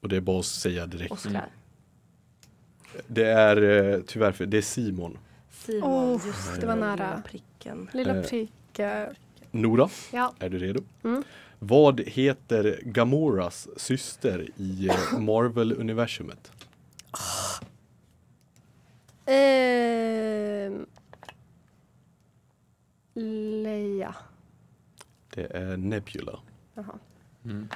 Och 0.00 0.08
det 0.08 0.16
är 0.16 0.20
bara 0.20 0.38
att 0.40 0.46
säga 0.46 0.86
direkt. 0.86 1.12
Oskar. 1.12 1.48
Det 3.06 3.24
är 3.26 3.62
eh, 3.94 4.00
tyvärr, 4.06 4.32
för, 4.32 4.46
det 4.46 4.56
är 4.58 4.62
Simon. 4.62 5.18
Simon, 5.50 6.14
Oh, 6.14 6.26
just 6.26 6.60
det 6.60 6.66
var 6.66 6.76
nära. 6.76 6.94
lilla 6.96 7.22
pricken. 7.26 7.88
Lilla 7.92 8.16
Eh. 8.16 8.22
prick. 8.22 8.78
eh, 8.78 9.08
Nora, 9.50 9.88
Ja. 10.12 10.34
är 10.38 10.48
du 10.48 10.58
redo? 10.58 10.80
Mm. 11.04 11.22
Vad 11.58 12.00
heter 12.00 12.80
Gamoras 12.84 13.68
syster 13.76 14.48
i 14.56 14.88
eh, 14.88 15.18
Marvel-universumet? 15.18 16.52
Ehm, 19.26 20.86
Leia. 23.62 24.14
Det 25.34 25.44
är 25.56 25.76
Nebula. 25.76 26.38
Jaha. 26.74 26.84
Mm. 27.44 27.68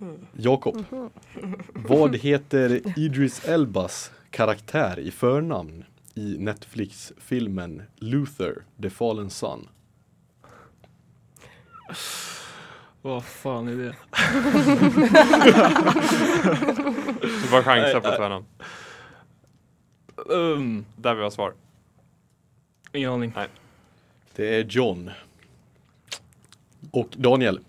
Mm. 0.00 0.26
Jakob, 0.36 0.84
Mhm. 0.90 1.10
vad 1.74 2.16
heter 2.16 2.98
Idris 2.98 3.44
Elbas 3.44 4.10
karaktär 4.30 4.98
i 4.98 5.10
förnamn 5.10 5.84
i 6.14 6.36
Netflix-filmen 6.38 7.82
Luther, 7.96 8.54
The 8.82 8.90
Fallen 8.90 9.30
Sun? 9.30 9.68
Vad 13.02 13.24
fan 13.24 13.68
är 13.68 13.76
det? 13.76 13.96
Du 17.42 17.50
bara 17.50 17.62
chansa 17.62 18.00
på 18.00 18.08
förnamn. 18.16 18.44
Um, 20.26 20.84
Där 20.96 21.14
vi 21.14 21.22
har 21.22 21.30
svar. 21.30 21.54
ingen 22.92 23.10
aning. 23.10 23.34
Det 24.34 24.56
är 24.56 24.64
John. 24.64 25.10
Och 26.90 27.08
Daniel, 27.16 27.60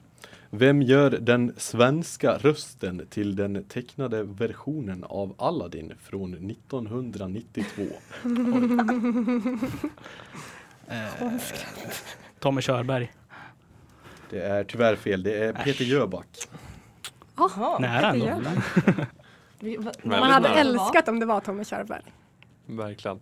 vem 0.50 0.82
gör 0.82 1.10
den 1.10 1.54
svenska 1.58 2.38
rösten 2.38 3.08
till 3.10 3.36
den 3.36 3.64
tecknade 3.64 4.24
versionen 4.24 5.04
av 5.04 5.36
Aladdin 5.38 5.94
från 6.04 6.34
1992? 6.52 7.84
Eh, 10.88 11.32
Tommy 12.40 12.62
Körberg. 12.62 13.12
Det 14.30 14.42
är 14.42 14.64
tyvärr 14.64 14.96
fel, 14.96 15.24
det 15.24 15.44
är 15.44 15.54
Peter 15.54 15.86
Jöback. 15.86 16.28
Jaha, 17.38 17.80
Nära 17.80 18.10
ändå. 18.10 18.26
man. 20.04 20.32
Hade 20.32 20.50
älskat 20.50 21.08
om 21.08 21.20
det 21.20 21.26
var 21.26 21.40
Tommy 21.40 21.64
Körberg. 21.66 22.04
Verkligen. 22.66 23.20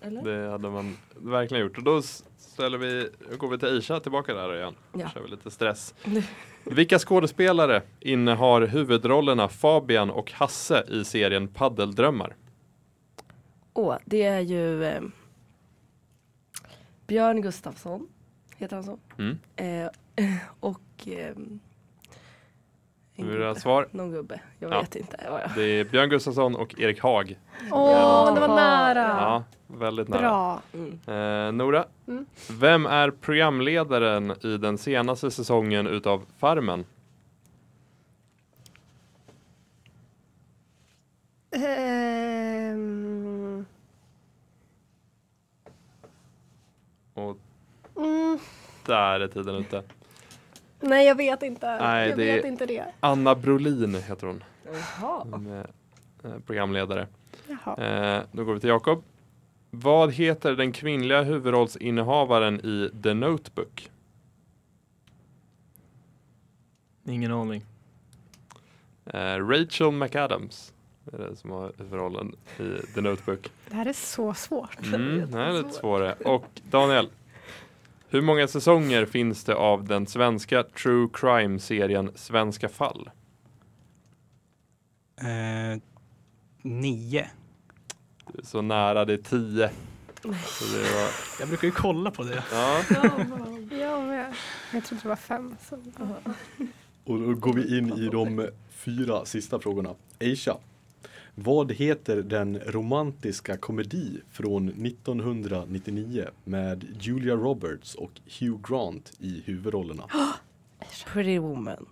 Eller? 0.00 0.22
Det 0.22 0.50
hade 0.50 0.70
man 0.70 0.96
verkligen 1.16 1.62
gjort. 1.64 1.78
Och 1.78 1.84
då 1.84 2.02
ställer 2.36 2.78
vi, 2.78 3.08
går 3.38 3.48
vi 3.48 3.58
till 3.58 3.68
Aisha 3.68 4.00
tillbaka 4.00 4.34
där 4.34 4.56
igen. 4.56 4.74
Ja. 4.92 5.08
kör 5.08 5.22
vi 5.22 5.28
lite 5.28 5.50
stress. 5.50 5.94
Vilka 6.64 6.98
skådespelare 6.98 7.82
innehar 8.00 8.60
huvudrollerna 8.60 9.48
Fabian 9.48 10.10
och 10.10 10.32
Hasse 10.32 10.84
i 10.88 11.04
serien 11.04 11.48
Paddeldrömmar? 11.48 12.36
Åh, 13.72 13.96
det 14.04 14.22
är 14.22 14.40
ju 14.40 14.84
eh, 14.84 15.02
Björn 17.06 17.42
Gustafsson, 17.42 18.08
heter 18.56 18.76
han 18.76 18.84
så? 18.84 18.98
Mm. 19.18 19.38
Eh, 19.56 19.90
och 20.60 21.08
eh, 21.08 21.36
gubbe. 23.28 23.60
svar? 23.60 23.88
Någon 23.90 24.10
gubbe, 24.12 24.40
jag 24.58 24.72
Ja. 24.72 24.80
vet 24.80 24.96
inte. 24.96 25.16
vad 25.30 25.40
jag- 25.40 25.50
Det 25.56 25.62
är 25.80 25.84
Björn 25.84 26.08
Gustafsson 26.08 26.56
och 26.56 26.80
Erik 26.80 27.00
Haag. 27.02 27.38
Åh, 27.70 28.34
det 28.34 28.40
var 28.40 28.48
Ja. 28.48 28.54
nära. 28.54 29.00
Ja, 29.20 29.44
väldigt 29.66 30.08
nära. 30.08 30.20
Bra. 30.20 30.62
Mm. 30.72 31.46
Eh, 31.46 31.52
Nora, 31.52 31.84
Mm. 32.06 32.26
vem 32.50 32.86
är 32.86 33.10
programledaren 33.10 34.30
i 34.42 34.56
den 34.56 34.78
senaste 34.78 35.30
säsongen 35.30 35.86
utav 35.86 36.22
Farmen? 36.38 36.84
Ehm, 42.30 43.66
Och 47.14 47.36
mm, 47.96 48.38
där 48.86 49.20
är 49.20 49.28
tiden 49.28 49.54
ute. 49.54 49.82
Nej, 50.80 51.06
jag 51.06 51.14
vet 51.14 51.42
inte. 51.42 51.66
Nej, 51.80 52.08
jag 52.08 52.18
det 52.18 52.24
vet 52.24 52.44
är- 52.44 52.48
inte 52.48 52.66
det. 52.66 52.84
Anna 53.00 53.34
Brolin 53.34 53.94
heter 53.94 54.26
hon. 54.26 54.44
Jaha. 54.64 55.26
Hon 55.30 55.46
är 55.46 55.66
eh, 56.24 56.30
programledare. 56.46 57.06
Jaha. 57.46 57.84
Eh, 58.16 58.22
då 58.32 58.44
går 58.44 58.54
vi 58.54 58.60
till 58.60 58.68
Jakob. 58.68 59.02
Vad 59.70 60.12
heter 60.12 60.52
den 60.52 60.72
kvinnliga 60.72 61.22
huvudrollsinnehavaren 61.22 62.60
i 62.60 62.90
The 63.02 63.14
Notebook? 63.14 63.90
Ingen 67.04 67.32
aning. 67.32 67.64
Eh, 69.06 69.46
Rachel 69.48 69.90
McAdams 69.92 70.72
är 71.12 71.18
det 71.18 71.36
som 71.36 71.50
har 71.50 71.72
huvudrollen 71.78 72.32
i 72.58 72.92
The 72.94 73.00
Notebook. 73.00 73.50
Det 73.68 73.74
här 73.74 73.86
är 73.86 73.92
så 73.92 74.34
svårt. 74.34 74.86
Mm, 74.86 75.30
det 75.30 75.40
är 75.40 75.52
lite 75.52 75.70
svårare. 75.70 76.12
Och 76.24 76.60
Daniel, 76.70 77.08
hur 78.10 78.22
många 78.22 78.48
säsonger 78.48 79.06
finns 79.06 79.44
det 79.44 79.54
av 79.54 79.84
den 79.84 80.06
svenska 80.06 80.62
true 80.62 81.08
crime-serien 81.12 82.10
Svenska 82.14 82.68
fall? 82.68 83.10
Eh, 85.20 85.80
nio. 86.62 87.26
Du 88.32 88.38
är 88.38 88.44
så 88.44 88.62
nära, 88.62 89.04
det 89.04 89.12
är 89.12 89.16
tio. 89.16 89.70
Så 90.22 90.64
det 90.64 90.94
var, 90.94 91.10
Jag 91.40 91.48
brukar 91.48 91.66
ju 91.68 91.72
kolla 91.72 92.10
på 92.10 92.22
det. 92.22 92.44
ja. 92.52 92.82
Jag 93.70 94.06
med. 94.06 94.34
Jag 94.72 94.84
trodde 94.84 95.02
det 95.02 95.08
var 95.08 95.16
fem. 95.16 95.56
Så. 95.68 95.76
Och 97.04 97.20
då 97.20 97.34
går 97.34 97.52
vi 97.52 97.78
in 97.78 97.92
i 97.92 98.08
de 98.08 98.48
fyra 98.70 99.24
sista 99.24 99.58
frågorna. 99.60 99.94
Aisha, 100.20 100.56
vad 101.42 101.72
heter 101.72 102.16
den 102.16 102.60
romantiska 102.66 103.56
komedi 103.56 104.20
från 104.32 104.68
1999 104.68 106.26
med 106.44 106.86
Julia 107.00 107.34
Roberts 107.34 107.94
och 107.94 108.10
Hugh 108.40 108.60
Grant 108.68 109.12
i 109.18 109.42
huvudrollerna? 109.46 110.04
Pretty 111.12 111.38
woman. 111.38 111.86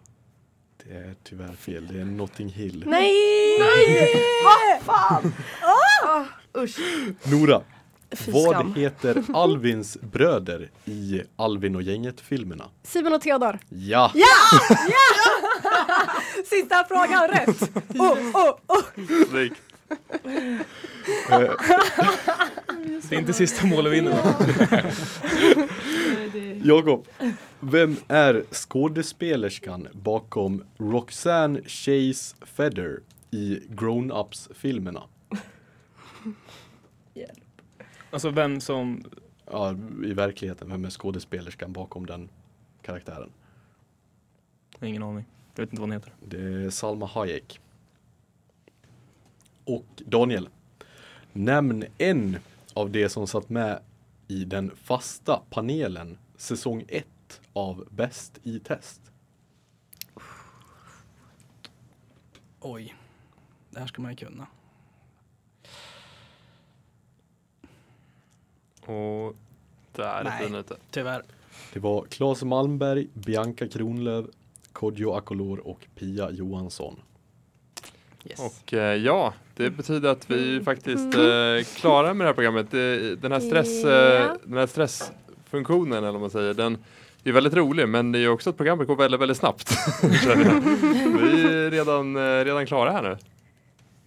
Det 0.84 0.94
är 0.94 1.14
tyvärr 1.24 1.52
fel, 1.52 1.86
det 1.92 2.00
är 2.00 2.04
Notting 2.04 2.48
Hill. 2.48 2.84
Nej! 2.86 3.14
Nej! 3.58 4.12
Usch. 6.64 6.78
Nora, 7.32 7.62
vad 8.32 8.78
heter 8.78 9.24
Alvins 9.34 9.98
bröder 10.00 10.70
i 10.84 11.22
Alvin 11.36 11.76
och 11.76 11.82
gänget-filmerna? 11.82 12.64
Simon 12.82 13.12
och 13.12 13.20
Theodor. 13.20 13.58
Ja! 13.68 14.12
Sista 16.44 16.84
frågan 16.88 17.28
rätt! 17.28 17.70
Oh, 17.98 18.18
oh, 18.36 18.58
oh. 18.66 18.82
Snyggt. 19.30 19.60
Eh, 21.30 21.52
Det 23.08 23.14
är 23.14 23.18
inte 23.18 23.32
sista 23.32 23.66
målet 23.66 23.92
vinner. 23.92 24.10
va? 24.10 24.34
Jakob, 26.64 27.06
vem 27.60 27.96
är 28.08 28.44
skådespelerskan 28.52 29.88
bakom 29.92 30.64
Roxanne 30.78 31.60
Chase 31.62 32.36
Feather 32.46 33.00
i 33.30 33.60
Grown-Ups-filmerna? 33.68 35.02
Alltså 38.10 38.30
vem 38.30 38.60
som, 38.60 39.04
Ja, 39.50 39.74
i 40.04 40.12
verkligheten, 40.12 40.68
vem 40.70 40.84
är 40.84 40.90
skådespelerskan 40.90 41.72
bakom 41.72 42.06
den 42.06 42.28
karaktären? 42.82 43.30
ingen 44.82 45.02
aning. 45.02 45.24
Jag 45.58 45.62
vet 45.62 45.72
inte 45.72 45.80
vad 45.80 45.88
hon 45.88 45.92
heter. 45.92 46.12
Det 46.24 46.64
är 46.64 46.70
Salma 46.70 47.06
Hayek. 47.06 47.60
Och 49.64 49.84
Daniel, 49.96 50.48
nämn 51.32 51.84
en 51.98 52.38
av 52.74 52.90
de 52.90 53.08
som 53.08 53.26
satt 53.26 53.48
med 53.48 53.80
i 54.28 54.44
den 54.44 54.76
fasta 54.76 55.42
panelen 55.50 56.18
säsong 56.36 56.84
1 56.88 57.06
av 57.52 57.86
Bäst 57.90 58.40
i 58.42 58.58
test. 58.58 59.00
Oj. 62.60 62.94
Det 63.70 63.78
här 63.78 63.86
ska 63.86 64.02
man 64.02 64.10
ju 64.10 64.16
kunna. 64.16 64.46
Och 68.80 69.36
där 69.92 70.20
är 70.20 70.24
Nej. 70.24 70.38
tiden 70.38 70.54
ute. 70.60 70.76
Tyvärr. 70.90 71.22
Det 71.72 71.80
var 71.80 72.04
Claes 72.04 72.42
Malmberg, 72.42 73.08
Bianca 73.14 73.68
Kronlöf, 73.68 74.26
Kodjo 74.78 75.12
Akolor 75.12 75.58
och 75.58 75.86
Pia 75.94 76.30
Johansson. 76.30 77.00
Yes. 78.24 78.40
Och 78.40 78.74
eh, 78.74 78.96
ja, 78.96 79.34
det 79.56 79.70
betyder 79.70 80.08
att 80.10 80.30
vi 80.30 80.56
är 80.56 80.60
faktiskt 80.60 81.14
eh, 81.14 81.80
klara 81.80 82.14
med 82.14 82.24
det 82.24 82.28
här 82.28 82.34
programmet. 82.34 82.70
Det, 82.70 83.16
den, 83.16 83.32
här 83.32 83.40
stress, 83.40 83.84
eh, 83.84 83.90
Ja. 83.90 84.36
den 84.44 84.58
här 84.58 84.66
stressfunktionen 84.66 85.98
eller 85.98 86.12
vad 86.12 86.20
man 86.20 86.30
säger, 86.30 86.54
den 86.54 86.78
är 87.24 87.32
väldigt 87.32 87.54
rolig 87.54 87.88
men 87.88 88.12
det 88.12 88.18
är 88.18 88.28
också 88.28 88.50
ett 88.50 88.56
program 88.56 88.78
som 88.78 88.86
går 88.86 88.96
väldigt, 88.96 89.20
väldigt 89.20 89.36
snabbt. 89.36 89.70
vi 90.02 91.42
är 91.42 91.70
redan, 91.70 92.16
eh, 92.16 92.44
redan 92.44 92.66
klara 92.66 92.90
här 92.90 93.02
nu. 93.02 93.16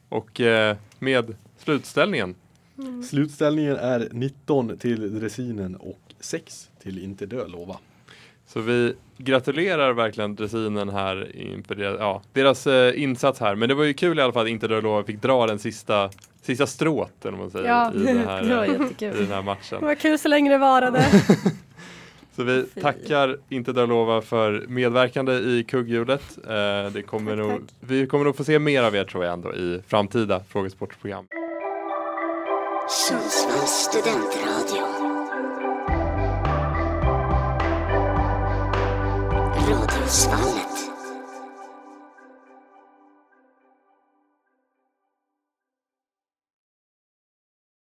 Och 0.10 0.42
eh, 0.42 0.78
med 1.00 1.36
slutställningen. 1.58 2.36
Slutställningen 3.10 3.76
är 3.76 4.08
19 4.12 4.78
till 4.78 5.20
dressinen 5.20 5.76
och 5.76 6.00
6 6.20 6.70
till 6.82 7.04
Inte 7.04 7.26
dö 7.26 7.48
lova. 7.48 7.78
Så 8.54 8.60
vi 8.62 8.94
gratulerar 9.18 9.94
verkligen 9.94 10.36
dressinen 10.36 10.90
här 10.90 11.36
inför 11.36 11.76
deras, 11.76 11.98
ja, 12.00 12.22
deras 12.34 12.68
eh, 12.68 13.02
insats 13.04 13.40
här. 13.40 13.56
Men 13.56 13.70
det 13.70 13.76
var 13.76 13.84
ju 13.84 13.94
kul 13.94 14.20
i 14.20 14.22
alla 14.22 14.34
fall 14.34 14.44
att 14.46 14.50
inte 14.50 14.68
Dörlova 14.68 15.04
fick 15.04 15.22
dra 15.22 15.48
den 15.48 15.60
sista, 15.60 16.10
sista 16.42 16.68
strået 16.68 17.26
eller 17.26 17.38
man 17.38 17.52
säger, 17.52 17.68
Ja, 17.68 17.94
i, 17.94 17.98
den 17.98 18.18
här, 18.28 18.44
det 18.50 18.56
var 18.56 18.64
eh, 18.66 19.16
i 19.16 19.18
den 19.18 19.28
här 19.28 19.36
Det 19.36 19.42
matchen. 19.42 19.82
var 19.82 19.96
kul 19.96 20.20
så 20.20 20.28
länge 20.28 20.52
det 20.52 20.58
varade. 20.58 21.06
Så 22.36 22.44
vi 22.44 22.66
Fy. 22.76 22.82
tackar 22.82 23.38
inte 23.50 23.74
Dörlova 23.74 24.22
för 24.22 24.66
medverkande 24.68 25.34
i 25.34 25.64
kugghjulet. 25.68 26.38
Eh, 26.48 26.92
det 26.94 27.02
kommer 27.08 27.32
Tack, 27.38 27.40
nog, 27.48 27.52
tack. 27.60 27.70
vi 27.80 28.08
kommer 28.08 28.26
nog 28.26 28.36
få 28.38 28.44
se 28.44 28.60
mer 28.60 28.84
av 28.84 28.96
er 28.96 29.04
tror 29.04 29.24
jag 29.26 29.34
ändå 29.34 29.54
i 29.54 29.82
framtida 29.88 30.42
frågesportprogram. 30.50 31.26
Sundsvalls 32.90 33.72
studentradio. 33.72 35.01
Grådisvallen. 39.72 40.71